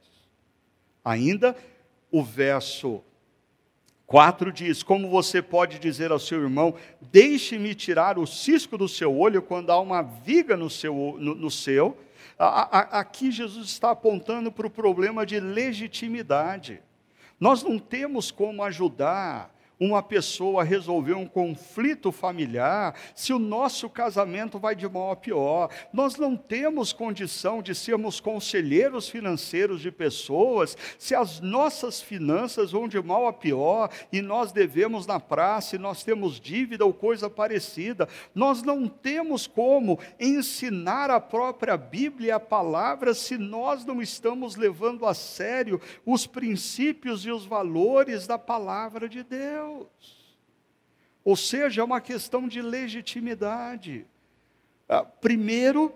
Ainda, 1.04 1.56
o 2.12 2.24
verso 2.24 3.04
4 4.06 4.52
diz: 4.52 4.84
Como 4.84 5.10
você 5.10 5.42
pode 5.42 5.80
dizer 5.80 6.12
ao 6.12 6.20
seu 6.20 6.42
irmão, 6.42 6.76
deixe-me 7.02 7.74
tirar 7.74 8.20
o 8.20 8.28
cisco 8.28 8.78
do 8.78 8.88
seu 8.88 9.18
olho 9.18 9.42
quando 9.42 9.72
há 9.72 9.80
uma 9.80 10.02
viga 10.02 10.56
no 10.56 10.70
seu? 10.70 11.16
No, 11.20 11.36
no 11.36 11.52
seu? 11.52 11.98
aqui 12.38 13.32
Jesus 13.32 13.68
está 13.68 13.92
apontando 13.92 14.52
para 14.52 14.68
o 14.68 14.70
problema 14.70 15.26
de 15.26 15.40
legitimidade. 15.40 16.82
Nós 17.40 17.64
não 17.64 17.80
temos 17.80 18.30
como 18.30 18.62
ajudar 18.64 19.55
uma 19.80 20.02
pessoa 20.02 20.64
resolver 20.64 21.14
um 21.14 21.28
conflito 21.28 22.12
familiar, 22.12 22.96
se 23.14 23.34
o 23.34 23.40
nosso 23.40 23.90
casamento 23.90 24.58
vai 24.58 24.76
de 24.76 24.88
mal 24.88 25.12
a 25.12 25.16
pior. 25.16 25.70
Nós 25.92 26.16
não 26.18 26.36
temos 26.36 26.94
condição 26.94 27.62
de 27.62 27.76
sermos 27.76 28.20
conselheiros 28.20 29.10
financeiros 29.10 29.82
de 29.82 29.92
pessoas, 29.92 30.78
se 30.98 31.14
as 31.14 31.40
nossas 31.40 32.02
finanças 32.02 32.72
vão 32.72 32.88
de 32.88 33.02
mal 33.02 33.28
a 33.28 33.34
pior 33.34 33.90
e 34.12 34.22
nós 34.22 34.52
devemos 34.52 35.06
na 35.06 35.20
praça 35.20 35.76
e 35.76 35.80
nós 35.80 36.04
temos 36.04 36.40
dívida 36.40 36.86
ou 36.86 36.94
coisa 36.94 37.30
parecida. 37.30 38.08
Nós 38.34 38.64
não 38.64 38.88
temos 38.88 39.48
como 39.48 40.00
ensinar 40.20 41.10
a 41.10 41.20
própria 41.20 41.78
Bíblia 41.78 42.28
e 42.28 42.32
a 42.32 42.40
palavra 42.40 43.14
se 43.14 43.38
nós 43.38 43.86
não 43.86 44.02
estamos 44.02 44.56
levando 44.56 45.06
a 45.06 45.14
sério 45.14 45.80
os 46.06 46.26
princípios 46.26 47.26
e 47.26 47.32
os 47.32 47.46
valores 47.46 48.28
da 48.28 48.38
palavra 48.38 49.08
de 49.10 49.24
Deus. 49.24 49.65
Deus. 49.66 50.26
Ou 51.24 51.36
seja, 51.36 51.82
é 51.82 51.84
uma 51.84 52.00
questão 52.00 52.48
de 52.48 52.62
legitimidade. 52.62 54.06
Ah, 54.88 55.04
primeiro, 55.04 55.94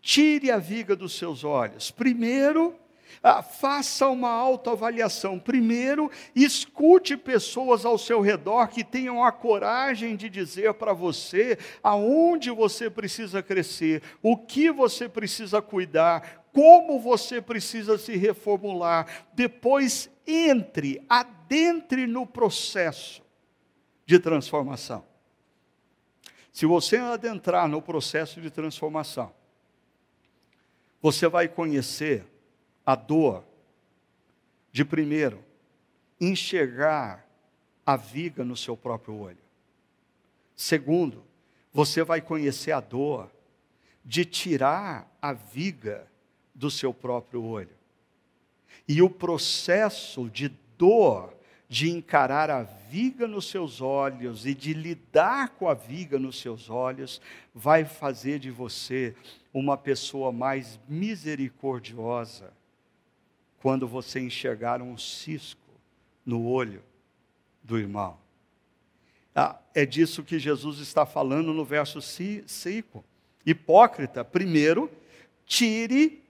tire 0.00 0.50
a 0.50 0.58
viga 0.58 0.94
dos 0.94 1.16
seus 1.16 1.44
olhos. 1.44 1.90
Primeiro, 1.90 2.78
ah, 3.22 3.42
faça 3.42 4.06
uma 4.08 4.28
autoavaliação. 4.28 5.38
Primeiro, 5.38 6.10
escute 6.34 7.16
pessoas 7.16 7.86
ao 7.86 7.96
seu 7.96 8.20
redor 8.20 8.68
que 8.68 8.84
tenham 8.84 9.24
a 9.24 9.32
coragem 9.32 10.14
de 10.14 10.28
dizer 10.28 10.74
para 10.74 10.92
você 10.92 11.58
aonde 11.82 12.50
você 12.50 12.90
precisa 12.90 13.42
crescer, 13.42 14.02
o 14.22 14.36
que 14.36 14.70
você 14.70 15.08
precisa 15.08 15.62
cuidar, 15.62 16.43
como 16.54 17.00
você 17.00 17.42
precisa 17.42 17.98
se 17.98 18.16
reformular. 18.16 19.26
Depois, 19.34 20.08
entre, 20.24 21.04
adentre 21.08 22.06
no 22.06 22.24
processo 22.24 23.22
de 24.06 24.20
transformação. 24.20 25.04
Se 26.52 26.64
você 26.64 26.98
adentrar 26.98 27.68
no 27.68 27.82
processo 27.82 28.40
de 28.40 28.50
transformação, 28.50 29.34
você 31.02 31.26
vai 31.26 31.48
conhecer 31.48 32.24
a 32.86 32.94
dor 32.94 33.44
de, 34.70 34.84
primeiro, 34.84 35.44
enxergar 36.20 37.28
a 37.84 37.96
viga 37.96 38.44
no 38.44 38.56
seu 38.56 38.76
próprio 38.76 39.18
olho. 39.18 39.42
Segundo, 40.54 41.24
você 41.72 42.04
vai 42.04 42.20
conhecer 42.20 42.70
a 42.70 42.78
dor 42.78 43.28
de 44.04 44.24
tirar 44.24 45.10
a 45.20 45.32
viga 45.32 46.06
do 46.54 46.70
seu 46.70 46.94
próprio 46.94 47.42
olho. 47.42 47.76
E 48.86 49.02
o 49.02 49.10
processo 49.10 50.28
de 50.28 50.48
dor, 50.78 51.34
de 51.68 51.90
encarar 51.90 52.50
a 52.50 52.62
viga 52.62 53.26
nos 53.26 53.48
seus 53.48 53.80
olhos 53.80 54.46
e 54.46 54.54
de 54.54 54.72
lidar 54.72 55.50
com 55.50 55.68
a 55.68 55.74
viga 55.74 56.18
nos 56.18 56.38
seus 56.38 56.70
olhos, 56.70 57.20
vai 57.54 57.84
fazer 57.84 58.38
de 58.38 58.50
você 58.50 59.14
uma 59.52 59.76
pessoa 59.76 60.30
mais 60.30 60.78
misericordiosa 60.88 62.52
quando 63.60 63.88
você 63.88 64.20
enxergar 64.20 64.82
um 64.82 64.98
cisco 64.98 65.60
no 66.24 66.46
olho 66.46 66.82
do 67.62 67.78
irmão. 67.78 68.18
Ah, 69.34 69.58
é 69.74 69.84
disso 69.86 70.22
que 70.22 70.38
Jesus 70.38 70.78
está 70.78 71.04
falando 71.06 71.52
no 71.52 71.64
verso 71.64 72.00
5. 72.00 73.04
Hipócrita, 73.44 74.24
primeiro, 74.24 74.90
tire 75.46 76.23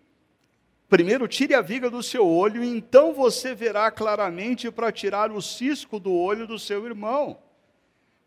Primeiro, 0.88 1.26
tire 1.26 1.54
a 1.54 1.62
viga 1.62 1.88
do 1.88 2.02
seu 2.02 2.26
olho, 2.26 2.62
e 2.62 2.68
então 2.68 3.12
você 3.12 3.54
verá 3.54 3.90
claramente 3.90 4.70
para 4.70 4.92
tirar 4.92 5.32
o 5.32 5.40
cisco 5.40 5.98
do 5.98 6.12
olho 6.12 6.46
do 6.46 6.58
seu 6.58 6.84
irmão. 6.84 7.38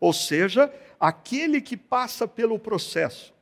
Ou 0.00 0.12
seja, 0.12 0.72
aquele 0.98 1.60
que 1.60 1.76
passa 1.76 2.26
pelo 2.26 2.58
processo 2.58 3.32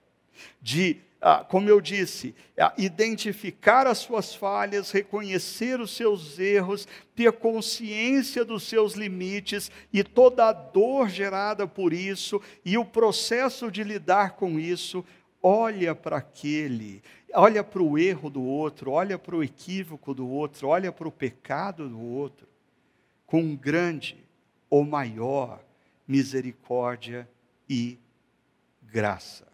de, 0.61 0.99
ah, 1.21 1.45
como 1.45 1.69
eu 1.69 1.81
disse, 1.81 2.35
ah, 2.59 2.73
identificar 2.77 3.87
as 3.87 3.99
suas 3.99 4.35
falhas, 4.35 4.91
reconhecer 4.91 5.81
os 5.81 5.97
seus 5.97 6.39
erros, 6.39 6.87
ter 7.15 7.33
consciência 7.33 8.45
dos 8.45 8.65
seus 8.65 8.95
limites 8.95 9.71
e 9.93 10.05
toda 10.05 10.49
a 10.49 10.53
dor 10.53 11.09
gerada 11.09 11.67
por 11.67 11.93
isso, 11.93 12.41
e 12.65 12.77
o 12.77 12.85
processo 12.85 13.71
de 13.71 13.83
lidar 13.83 14.33
com 14.33 14.59
isso, 14.59 15.05
olha 15.43 15.95
para 15.95 16.17
aquele, 16.17 17.03
olha 17.35 17.63
para 17.63 17.83
o 17.83 17.99
erro 17.99 18.31
do 18.31 18.43
outro, 18.43 18.91
olha 18.91 19.19
para 19.19 19.37
o 19.37 19.43
equívoco 19.43 20.15
do 20.15 20.29
outro, 20.29 20.69
olha 20.69 20.91
para 20.91 21.09
o 21.09 21.13
pecado 21.13 21.89
do 21.89 22.01
outro, 22.01 22.47
com 23.27 23.55
grande 23.55 24.17
ou 24.69 24.85
maior 24.85 25.61
misericórdia 26.07 27.29
e 27.69 27.99
graça. 28.83 29.47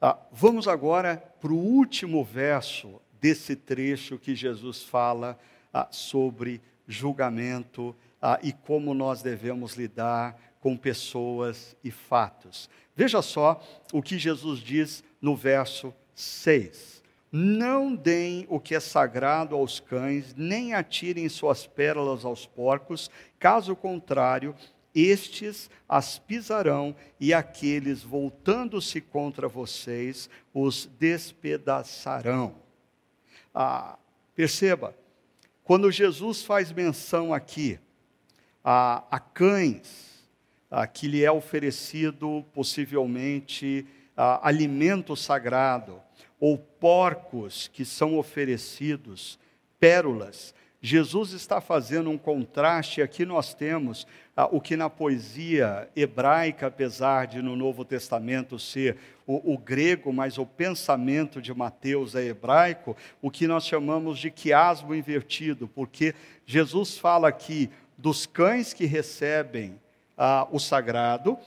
Ah, 0.00 0.18
vamos 0.32 0.66
agora 0.66 1.16
para 1.40 1.52
o 1.52 1.58
último 1.58 2.24
verso 2.24 3.00
desse 3.20 3.54
trecho 3.54 4.18
que 4.18 4.34
Jesus 4.34 4.82
fala 4.82 5.38
ah, 5.72 5.88
sobre 5.90 6.60
julgamento 6.86 7.94
ah, 8.20 8.38
e 8.42 8.52
como 8.52 8.94
nós 8.94 9.22
devemos 9.22 9.74
lidar 9.74 10.38
com 10.60 10.76
pessoas 10.76 11.76
e 11.82 11.90
fatos. 11.90 12.68
Veja 12.94 13.22
só 13.22 13.62
o 13.92 14.02
que 14.02 14.18
Jesus 14.18 14.60
diz 14.60 15.04
no 15.20 15.36
verso 15.36 15.94
6. 16.14 17.02
Não 17.32 17.94
deem 17.94 18.46
o 18.48 18.58
que 18.58 18.74
é 18.74 18.80
sagrado 18.80 19.54
aos 19.54 19.78
cães, 19.78 20.34
nem 20.36 20.74
atirem 20.74 21.28
suas 21.28 21.66
pérolas 21.66 22.24
aos 22.24 22.44
porcos, 22.46 23.10
caso 23.38 23.76
contrário, 23.76 24.54
estes 24.94 25.70
as 25.88 26.18
pisarão 26.18 26.94
e 27.20 27.32
aqueles, 27.32 28.02
voltando-se 28.02 29.00
contra 29.00 29.46
vocês, 29.46 30.28
os 30.52 30.86
despedaçarão. 30.98 32.56
Ah, 33.54 33.96
perceba, 34.34 34.94
quando 35.62 35.90
Jesus 35.92 36.42
faz 36.42 36.72
menção 36.72 37.32
aqui 37.32 37.78
a, 38.64 39.04
a 39.08 39.20
cães, 39.20 40.28
ah, 40.68 40.86
que 40.86 41.06
lhe 41.06 41.24
é 41.24 41.30
oferecido 41.30 42.44
possivelmente 42.52 43.86
ah, 44.22 44.38
alimento 44.46 45.16
sagrado, 45.16 45.98
ou 46.38 46.58
porcos 46.58 47.68
que 47.72 47.86
são 47.86 48.18
oferecidos, 48.18 49.38
pérolas. 49.78 50.54
Jesus 50.82 51.32
está 51.32 51.58
fazendo 51.58 52.10
um 52.10 52.18
contraste, 52.18 53.00
aqui 53.00 53.24
nós 53.24 53.54
temos 53.54 54.06
ah, 54.36 54.46
o 54.52 54.60
que 54.60 54.76
na 54.76 54.90
poesia 54.90 55.88
hebraica, 55.96 56.66
apesar 56.66 57.28
de 57.28 57.40
no 57.40 57.56
Novo 57.56 57.82
Testamento 57.82 58.58
ser 58.58 58.98
o, 59.26 59.54
o, 59.54 59.56
grego, 59.56 60.12
mas 60.12 60.36
o 60.36 60.44
pensamento 60.44 61.40
de 61.40 61.54
Mateus 61.54 62.14
é 62.14 62.22
hebraico, 62.26 62.94
o 63.22 63.30
que 63.30 63.46
nós 63.46 63.64
chamamos 63.64 64.18
de 64.18 64.30
quiasmo 64.30 64.94
invertido, 64.94 65.66
porque 65.66 66.14
Jesus 66.44 66.98
fala 66.98 67.28
aqui 67.28 67.70
dos 67.96 68.26
cães 68.26 68.74
que 68.74 68.84
recebem 68.84 69.80
ah, 70.14 70.46
o 70.50 70.58
sagrado, 70.58 71.38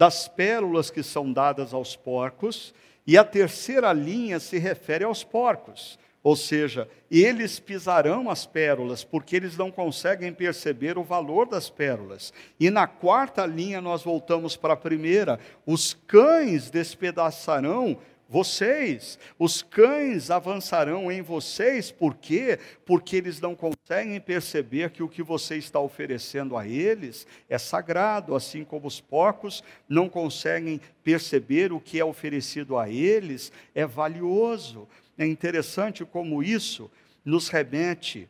das 0.00 0.26
pérolas 0.26 0.88
que 0.90 1.02
são 1.02 1.30
dadas 1.30 1.74
aos 1.74 1.94
porcos, 1.94 2.72
e 3.06 3.18
a 3.18 3.22
terceira 3.22 3.92
linha 3.92 4.40
se 4.40 4.56
refere 4.56 5.04
aos 5.04 5.22
porcos. 5.22 5.98
Ou 6.22 6.34
seja, 6.34 6.88
eles 7.10 7.60
pisarão 7.60 8.30
as 8.30 8.46
pérolas, 8.46 9.04
porque 9.04 9.36
eles 9.36 9.58
não 9.58 9.70
conseguem 9.70 10.32
perceber 10.32 10.96
o 10.96 11.04
valor 11.04 11.46
das 11.46 11.68
pérolas. 11.68 12.32
E 12.58 12.70
na 12.70 12.86
quarta 12.86 13.44
linha, 13.44 13.82
nós 13.82 14.02
voltamos 14.02 14.56
para 14.56 14.72
a 14.72 14.76
primeira: 14.76 15.38
os 15.66 15.92
cães 16.06 16.70
despedaçarão 16.70 17.98
vocês, 18.32 19.18
os 19.36 19.60
cães 19.60 20.30
avançarão 20.30 21.10
em 21.10 21.20
vocês, 21.20 21.90
por 21.90 22.14
quê? 22.14 22.60
Porque 22.86 23.16
eles 23.16 23.40
não 23.40 23.56
conseguem 23.56 24.20
perceber 24.20 24.90
que 24.90 25.02
o 25.02 25.08
que 25.08 25.20
você 25.20 25.56
está 25.56 25.80
oferecendo 25.80 26.56
a 26.56 26.64
eles 26.64 27.26
é 27.48 27.58
sagrado, 27.58 28.36
assim 28.36 28.62
como 28.62 28.86
os 28.86 29.00
porcos 29.00 29.64
não 29.88 30.08
conseguem 30.08 30.80
perceber 31.02 31.72
o 31.72 31.80
que 31.80 31.98
é 31.98 32.04
oferecido 32.04 32.78
a 32.78 32.88
eles 32.88 33.50
é 33.74 33.84
valioso. 33.84 34.86
É 35.18 35.26
interessante 35.26 36.04
como 36.04 36.40
isso 36.40 36.88
nos 37.24 37.48
remete 37.48 38.28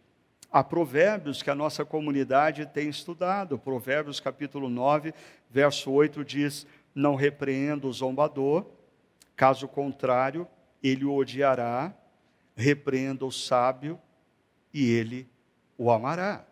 a 0.51 0.65
provérbios 0.65 1.43
que 1.43 1.51
a 1.51 1.55
nossa 1.55 1.85
comunidade 1.85 2.65
tem 2.65 2.89
estudado. 2.89 3.59
Provérbios 3.59 4.19
capítulo 4.19 4.71
9, 4.71 5.13
verso 5.51 5.91
8 5.91 6.25
diz: 6.25 6.67
Não 6.95 7.15
repreenda 7.15 7.87
o 7.87 7.93
zombador, 7.93 8.65
caso 9.41 9.67
contrário, 9.67 10.47
ele 10.83 11.07
o 11.07 11.15
odiará, 11.15 11.95
repreenda 12.55 13.25
o 13.25 13.33
sábio 13.33 13.99
e 14.71 14.85
ele 14.85 15.27
o 15.79 15.91
amará. 15.91 16.45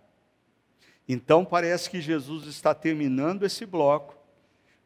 Então 1.06 1.44
parece 1.44 1.90
que 1.90 2.00
Jesus 2.00 2.46
está 2.46 2.74
terminando 2.74 3.44
esse 3.44 3.66
bloco, 3.66 4.16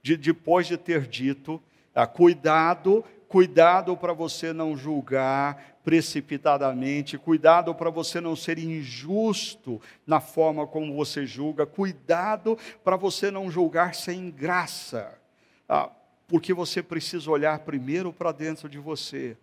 de, 0.02 0.16
depois 0.16 0.66
de 0.66 0.76
ter 0.76 1.06
dito: 1.06 1.62
ah, 1.94 2.04
cuidado 2.04 3.04
Cuidado 3.28 3.96
para 3.96 4.12
você 4.12 4.52
não 4.52 4.76
julgar 4.76 5.78
precipitadamente, 5.82 7.16
cuidado 7.16 7.74
para 7.74 7.88
você 7.88 8.20
não 8.20 8.36
ser 8.36 8.58
injusto 8.58 9.80
na 10.06 10.20
forma 10.20 10.66
como 10.66 10.94
você 10.94 11.24
julga, 11.24 11.64
cuidado 11.64 12.58
para 12.84 12.94
você 12.94 13.30
não 13.30 13.50
julgar 13.50 13.94
sem 13.94 14.30
graça, 14.30 15.18
ah, 15.66 15.88
porque 16.32 16.54
você 16.54 16.82
precisa 16.82 17.30
olhar 17.30 17.58
primeiro 17.58 18.10
para 18.10 18.32
dentro 18.32 18.66
de 18.66 18.78
você 18.78 19.36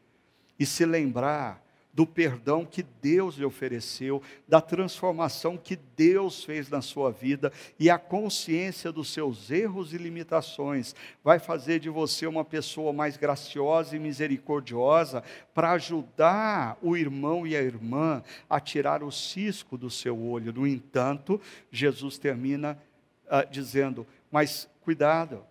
e 0.57 0.65
se 0.65 0.87
lembrar 0.87 1.63
do 1.93 2.03
perdão 2.03 2.65
que 2.65 2.81
Deus 2.81 3.35
lhe 3.35 3.45
ofereceu, 3.45 4.23
da 4.47 4.59
transformação 4.59 5.55
que 5.55 5.75
Deus 5.95 6.43
fez 6.43 6.67
na 6.67 6.81
sua 6.81 7.11
vida 7.11 7.53
e 7.77 7.91
a 7.91 7.99
consciência 7.99 8.91
dos 8.91 9.13
seus 9.13 9.51
erros 9.51 9.93
e 9.93 9.99
limitações 9.99 10.95
vai 11.23 11.37
fazer 11.37 11.79
de 11.79 11.91
você 11.91 12.25
uma 12.25 12.43
pessoa 12.43 12.91
mais 12.91 13.17
graciosa 13.17 13.95
e 13.95 13.99
misericordiosa 13.99 15.23
para 15.53 15.73
ajudar 15.73 16.75
o 16.81 16.97
irmão 16.97 17.45
e 17.45 17.55
a 17.55 17.61
irmã 17.61 18.23
a 18.49 18.59
tirar 18.59 19.03
o 19.03 19.11
cisco 19.11 19.77
do 19.77 19.91
seu 19.91 20.19
olho. 20.19 20.51
No 20.51 20.65
entanto, 20.65 21.39
Jesus 21.71 22.17
termina 22.17 22.81
uh, 23.27 23.47
dizendo: 23.51 24.07
Mas 24.31 24.67
cuidado, 24.81 25.45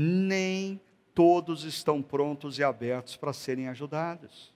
nem 0.00 0.80
todos 1.12 1.64
estão 1.64 2.00
prontos 2.00 2.56
e 2.56 2.62
abertos 2.62 3.16
para 3.16 3.32
serem 3.32 3.66
ajudados. 3.66 4.54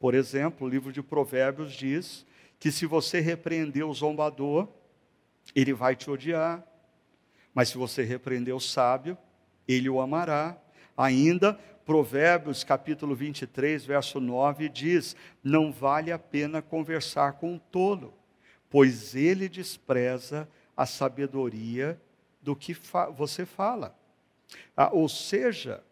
Por 0.00 0.14
exemplo, 0.14 0.66
o 0.66 0.70
livro 0.70 0.90
de 0.90 1.02
Provérbios 1.02 1.74
diz 1.74 2.24
que 2.58 2.72
se 2.72 2.86
você 2.86 3.20
repreender 3.20 3.86
o 3.86 3.92
zombador, 3.92 4.66
ele 5.54 5.74
vai 5.74 5.94
te 5.94 6.10
odiar. 6.10 6.66
Mas 7.52 7.68
se 7.68 7.76
você 7.76 8.02
repreender 8.02 8.56
o 8.56 8.60
sábio, 8.60 9.18
ele 9.66 9.90
o 9.90 10.00
amará. 10.00 10.56
Ainda, 10.96 11.52
Provérbios 11.84 12.64
capítulo 12.64 13.14
23, 13.14 13.84
verso 13.84 14.18
9 14.18 14.70
diz: 14.70 15.14
Não 15.44 15.70
vale 15.70 16.10
a 16.10 16.18
pena 16.18 16.62
conversar 16.62 17.34
com 17.34 17.52
um 17.52 17.58
tolo, 17.58 18.14
pois 18.70 19.14
ele 19.14 19.46
despreza 19.46 20.48
a 20.74 20.86
sabedoria 20.86 22.00
do 22.40 22.56
que 22.56 22.72
fa 22.72 23.10
você 23.10 23.44
fala. 23.44 23.98
Ah, 24.76 24.90
ou 24.92 25.08
seja, 25.08 25.82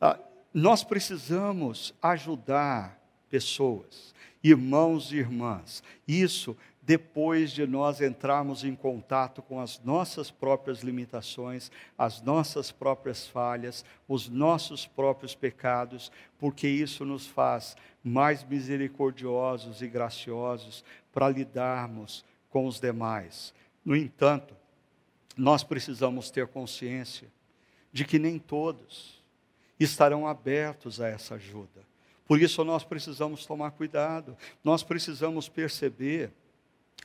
ah, 0.00 0.18
nós 0.52 0.82
precisamos 0.82 1.94
ajudar 2.02 2.98
pessoas, 3.28 4.14
irmãos 4.42 5.12
e 5.12 5.16
irmãs. 5.16 5.82
Isso 6.06 6.56
depois 6.88 7.52
de 7.52 7.66
nós 7.66 8.00
entrarmos 8.00 8.64
em 8.64 8.74
contato 8.74 9.42
com 9.42 9.60
as 9.60 9.78
nossas 9.84 10.30
próprias 10.30 10.80
limitações, 10.80 11.70
as 11.98 12.22
nossas 12.22 12.72
próprias 12.72 13.26
falhas, 13.26 13.84
os 14.08 14.26
nossos 14.26 14.86
próprios 14.86 15.34
pecados, 15.34 16.10
porque 16.38 16.66
isso 16.66 17.04
nos 17.04 17.26
faz 17.26 17.76
mais 18.02 18.42
misericordiosos 18.42 19.82
e 19.82 19.86
graciosos 19.86 20.82
para 21.12 21.28
lidarmos 21.28 22.24
com 22.48 22.66
os 22.66 22.80
demais. 22.80 23.52
No 23.84 23.94
entanto, 23.94 24.56
nós 25.36 25.62
precisamos 25.62 26.30
ter 26.30 26.46
consciência 26.46 27.28
de 27.98 28.04
que 28.04 28.16
nem 28.16 28.38
todos 28.38 29.20
estarão 29.78 30.24
abertos 30.24 31.00
a 31.00 31.08
essa 31.08 31.34
ajuda. 31.34 31.82
Por 32.28 32.40
isso 32.40 32.62
nós 32.62 32.84
precisamos 32.84 33.44
tomar 33.44 33.72
cuidado, 33.72 34.36
nós 34.62 34.84
precisamos 34.84 35.48
perceber 35.48 36.30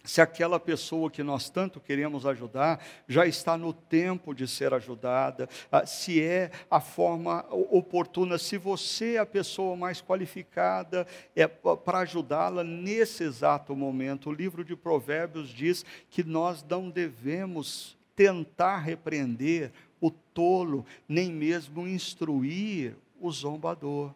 se 0.04 0.22
aquela 0.22 0.60
pessoa 0.60 1.10
que 1.10 1.24
nós 1.24 1.50
tanto 1.50 1.80
queremos 1.80 2.28
ajudar 2.28 2.80
já 3.08 3.26
está 3.26 3.58
no 3.58 3.74
tempo 3.74 4.36
de 4.36 4.48
ser 4.48 4.72
ajudada, 4.72 5.50
ah, 5.72 5.84
se 5.84 6.22
é 6.22 6.52
a 6.70 6.80
forma 6.80 7.44
oportuna, 7.50 8.38
se 8.38 8.56
você 8.56 9.16
é 9.16 9.20
a 9.20 9.26
pessoa 9.26 9.76
mais 9.76 10.00
qualificada 10.00 11.08
é 11.36 11.48
para 11.48 12.02
ajudá-la 12.02 12.64
nesse 12.64 13.24
exato 13.24 13.76
momento. 13.76 14.30
O 14.30 14.34
livro 14.34 14.64
de 14.64 14.76
Provérbios 14.76 15.50
diz 15.50 15.84
que 16.12 16.24
nós 16.24 16.64
não 16.64 16.92
devemos 16.92 17.98
tentar 18.16 18.78
repreender 18.78 19.72
o 20.04 20.12
tolo, 20.12 20.86
nem 21.08 21.32
mesmo 21.32 21.88
instruir 21.88 22.94
o 23.22 23.32
zombador. 23.32 24.14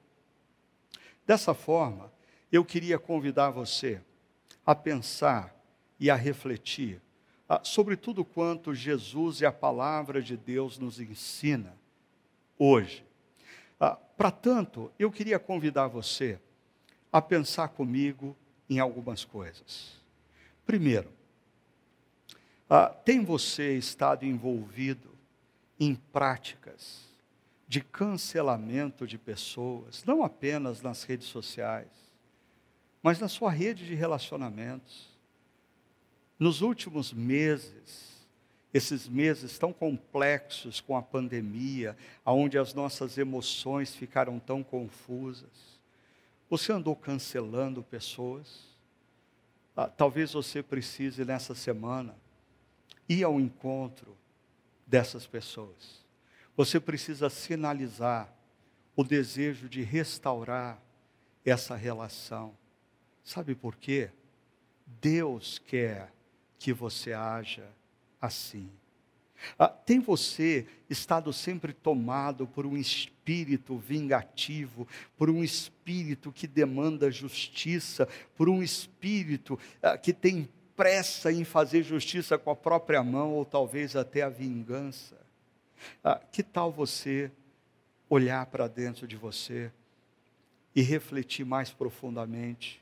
Dessa 1.25 1.53
forma, 1.53 2.11
eu 2.51 2.65
queria 2.65 2.99
convidar 2.99 3.51
você 3.51 4.01
a 4.65 4.75
pensar 4.75 5.55
e 5.97 6.09
a 6.09 6.15
refletir 6.15 7.01
ah, 7.47 7.61
sobre 7.63 7.95
tudo 7.95 8.25
quanto 8.25 8.75
Jesus 8.75 9.39
e 9.39 9.45
a 9.45 9.51
palavra 9.51 10.21
de 10.21 10.35
Deus 10.35 10.77
nos 10.77 10.99
ensina 10.99 11.73
hoje. 12.59 13.05
Ah, 13.79 13.95
Para 13.95 14.29
tanto, 14.29 14.91
eu 14.99 15.09
queria 15.09 15.39
convidar 15.39 15.87
você 15.87 16.37
a 17.13 17.21
pensar 17.21 17.69
comigo 17.69 18.35
em 18.69 18.77
algumas 18.77 19.23
coisas. 19.23 19.93
Primeiro, 20.65 21.09
ah, 22.69 22.87
tem 22.87 23.23
você 23.23 23.77
estado 23.77 24.25
envolvido 24.25 25.16
em 25.79 25.95
práticas 25.95 27.07
de 27.67 27.81
cancelamento 27.81 29.05
de 29.05 29.17
pessoas, 29.17 30.03
não 30.05 30.23
apenas 30.23 30.81
nas 30.81 31.03
redes 31.03 31.27
sociais, 31.27 31.87
mas 33.03 33.19
na 33.19 33.27
sua 33.27 33.51
rede 33.51 33.85
de 33.85 33.93
relacionamentos. 33.93 35.09
Nos 36.39 36.61
últimos 36.61 37.11
meses, 37.11 38.25
esses 38.73 39.07
meses 39.07 39.57
tão 39.57 39.73
complexos 39.73 40.79
com 40.79 40.95
a 40.95 41.01
pandemia, 41.01 41.97
onde 42.25 42.57
as 42.57 42.73
nossas 42.73 43.17
emoções 43.17 43.93
ficaram 43.93 44.39
tão 44.39 44.63
confusas, 44.63 45.77
você 46.49 46.71
andou 46.71 46.95
cancelando 46.95 47.83
pessoas? 47.83 48.67
Ah, 49.75 49.87
talvez 49.87 50.33
você 50.33 50.63
precise 50.63 51.23
nessa 51.23 51.53
semana 51.53 52.15
ir 53.07 53.23
ao 53.23 53.39
encontro 53.39 54.16
dessas 54.87 55.27
pessoas 55.27 56.07
você 56.57 56.79
precisa 56.79 57.29
sinalizar 57.29 58.33
o 58.95 59.03
desejo 59.03 59.69
de 59.69 59.83
restaurar 59.83 60.81
essa 61.45 61.75
relação. 61.75 62.57
Sabe 63.23 63.53
por 63.53 63.75
quê? 63.75 64.09
Deus 64.99 65.59
quer 65.59 66.11
que 66.57 66.73
você 66.73 67.13
haja 67.13 67.69
assim. 68.19 68.71
Ah, 69.59 69.67
tem 69.67 69.99
você 69.99 70.65
estado 70.89 71.31
sempre 71.31 71.73
tomado 71.73 72.47
por 72.47 72.65
um 72.65 72.75
espírito 72.75 73.77
vingativo, 73.77 74.87
por 75.15 75.29
um 75.29 75.43
espírito 75.43 76.31
que 76.31 76.47
demanda 76.47 77.11
justiça, 77.11 78.09
por 78.35 78.49
um 78.49 78.63
espírito 78.63 79.59
ah, 79.79 79.95
que 79.95 80.11
tem 80.11 80.49
pressa 80.77 81.31
em 81.31 81.43
fazer 81.43 81.81
justiça 81.81 82.37
com 82.37 82.51
a 82.51 82.55
própria 82.55 83.03
mão 83.03 83.33
ou 83.33 83.43
talvez 83.43 83.95
até 83.95 84.21
a 84.21 84.29
vingança? 84.29 85.17
Ah, 86.03 86.21
que 86.31 86.43
tal 86.43 86.71
você 86.71 87.31
olhar 88.07 88.45
para 88.45 88.67
dentro 88.67 89.07
de 89.07 89.17
você 89.17 89.71
e 90.75 90.81
refletir 90.81 91.43
mais 91.43 91.71
profundamente 91.71 92.81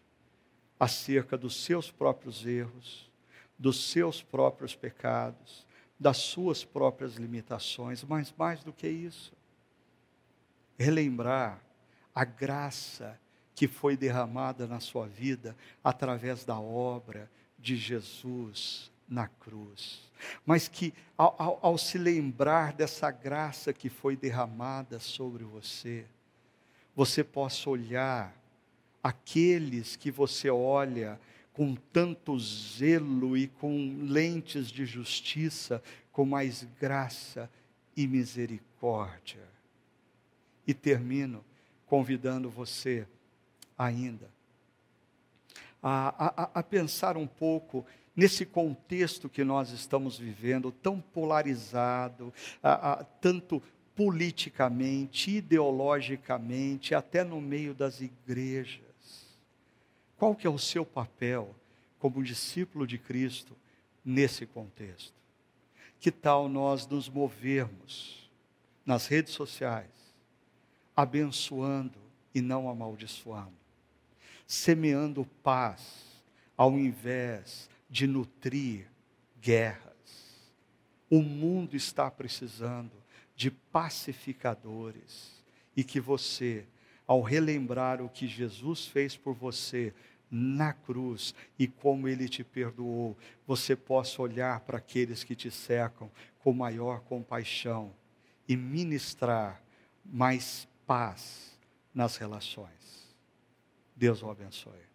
acerca 0.78 1.38
dos 1.38 1.64
seus 1.64 1.90
próprios 1.90 2.46
erros, 2.46 3.10
dos 3.58 3.90
seus 3.90 4.22
próprios 4.22 4.76
pecados, 4.76 5.66
das 5.98 6.18
suas 6.18 6.66
próprias 6.66 7.16
limitações, 7.16 8.04
mas 8.04 8.34
mais 8.38 8.62
do 8.62 8.74
que 8.74 8.88
isso, 8.88 9.32
relembrar 10.78 11.62
a 12.14 12.26
graça 12.26 13.18
que 13.56 13.68
foi 13.70 13.96
derramada 13.96 14.68
na 14.68 14.82
sua 14.82 15.08
vida 15.08 15.56
através 15.82 16.44
da 16.44 16.60
obra 16.60 17.32
de 17.66 17.76
Jesus 17.76 18.92
na 19.10 19.28
cruz. 19.28 20.12
Mas 20.46 20.68
que, 20.68 20.94
ao, 21.18 21.36
ao, 21.40 21.60
ao, 21.64 21.78
se 21.80 21.98
lembrar 21.98 22.74
dessa 22.74 23.10
graça 23.10 23.74
que 23.74 23.90
foi 23.90 24.16
derramada 24.16 25.00
sobre 25.00 25.44
você, 25.44 26.06
você 26.96 27.24
possa 27.24 27.68
olhar 27.68 28.36
aqueles 29.02 29.96
que 29.96 30.12
você 30.12 30.48
olha 30.48 31.20
com 31.54 31.76
tanto 31.92 32.38
zelo 32.40 33.36
e 33.36 33.48
com 33.48 33.98
lentes 34.00 34.68
de 34.68 34.86
justiça, 34.86 35.82
com 36.12 36.24
mais 36.24 36.68
graça 36.80 37.50
e 37.98 38.06
misericórdia. 38.06 39.44
E 40.68 40.74
termino 40.74 41.44
convidando 41.88 42.48
você 42.48 43.08
ainda 43.76 44.35
a, 45.88 46.44
a, 46.44 46.60
a 46.60 46.64
pensar 46.64 47.16
um 47.16 47.28
pouco 47.28 47.86
nesse 48.16 48.44
contexto 48.44 49.30
que 49.30 49.44
nós 49.44 49.70
estamos 49.70 50.18
vivendo, 50.18 50.72
tão 50.72 51.00
polarizado, 51.00 52.34
a, 52.64 52.94
a, 52.94 53.04
tanto 53.04 53.62
politicamente, 53.96 55.30
ideologicamente, 55.30 56.96
até 56.96 57.24
no 57.24 57.40
meio 57.40 57.76
das 57.76 58.02
igrejas. 58.02 58.82
Qual 60.18 60.36
que 60.36 60.48
é 60.48 60.50
o 60.50 60.58
seu 60.58 60.84
papel 60.84 61.54
como 62.00 62.24
discípulo 62.24 62.88
de 62.88 62.98
Cristo 62.98 63.56
nesse 64.04 64.48
contexto? 64.48 65.14
Que 66.00 66.10
tal 66.12 66.50
nós 66.50 66.88
nos 66.88 67.08
movermos 67.08 68.28
nas 68.84 69.06
redes 69.06 69.34
sociais, 69.34 69.92
abençoando 70.96 72.00
e 72.34 72.42
não 72.42 72.70
amaldiçoando, 72.70 73.65
semeando 74.46 75.26
paz 75.44 76.24
ao 76.58 76.78
invés 76.78 77.70
de 77.90 78.08
nutrir 78.08 78.88
guerras? 79.42 79.84
O 81.10 81.22
mundo 81.22 81.76
está 81.76 82.10
precisando 82.10 82.92
de 83.36 83.52
pacificadores 83.52 85.44
e 85.76 85.84
que 85.84 86.00
você 86.00 86.66
ao 87.08 87.22
relembrar 87.22 88.02
o 88.02 88.10
que 88.10 88.28
Jesus 88.28 88.88
fez 88.88 89.16
por 89.16 89.34
você 89.34 89.94
na 90.30 90.74
cruz 90.74 91.36
e 91.58 91.68
como 91.68 92.08
ele 92.08 92.28
te 92.28 92.44
perdoou, 92.44 93.16
você 93.46 93.76
possa 93.76 94.22
olhar 94.22 94.60
para 94.62 94.80
aqueles 94.80 95.24
que 95.24 95.36
te 95.36 95.52
cercam 95.52 96.10
com 96.40 96.52
maior 96.52 97.02
compaixão 97.02 97.94
e 98.48 98.58
ministrar 98.58 99.62
mais 100.04 100.68
paz 100.86 101.58
nas 101.94 102.18
relações. 102.18 102.75
Deus 103.96 104.22
o 104.22 104.30
abençoe. 104.30 104.95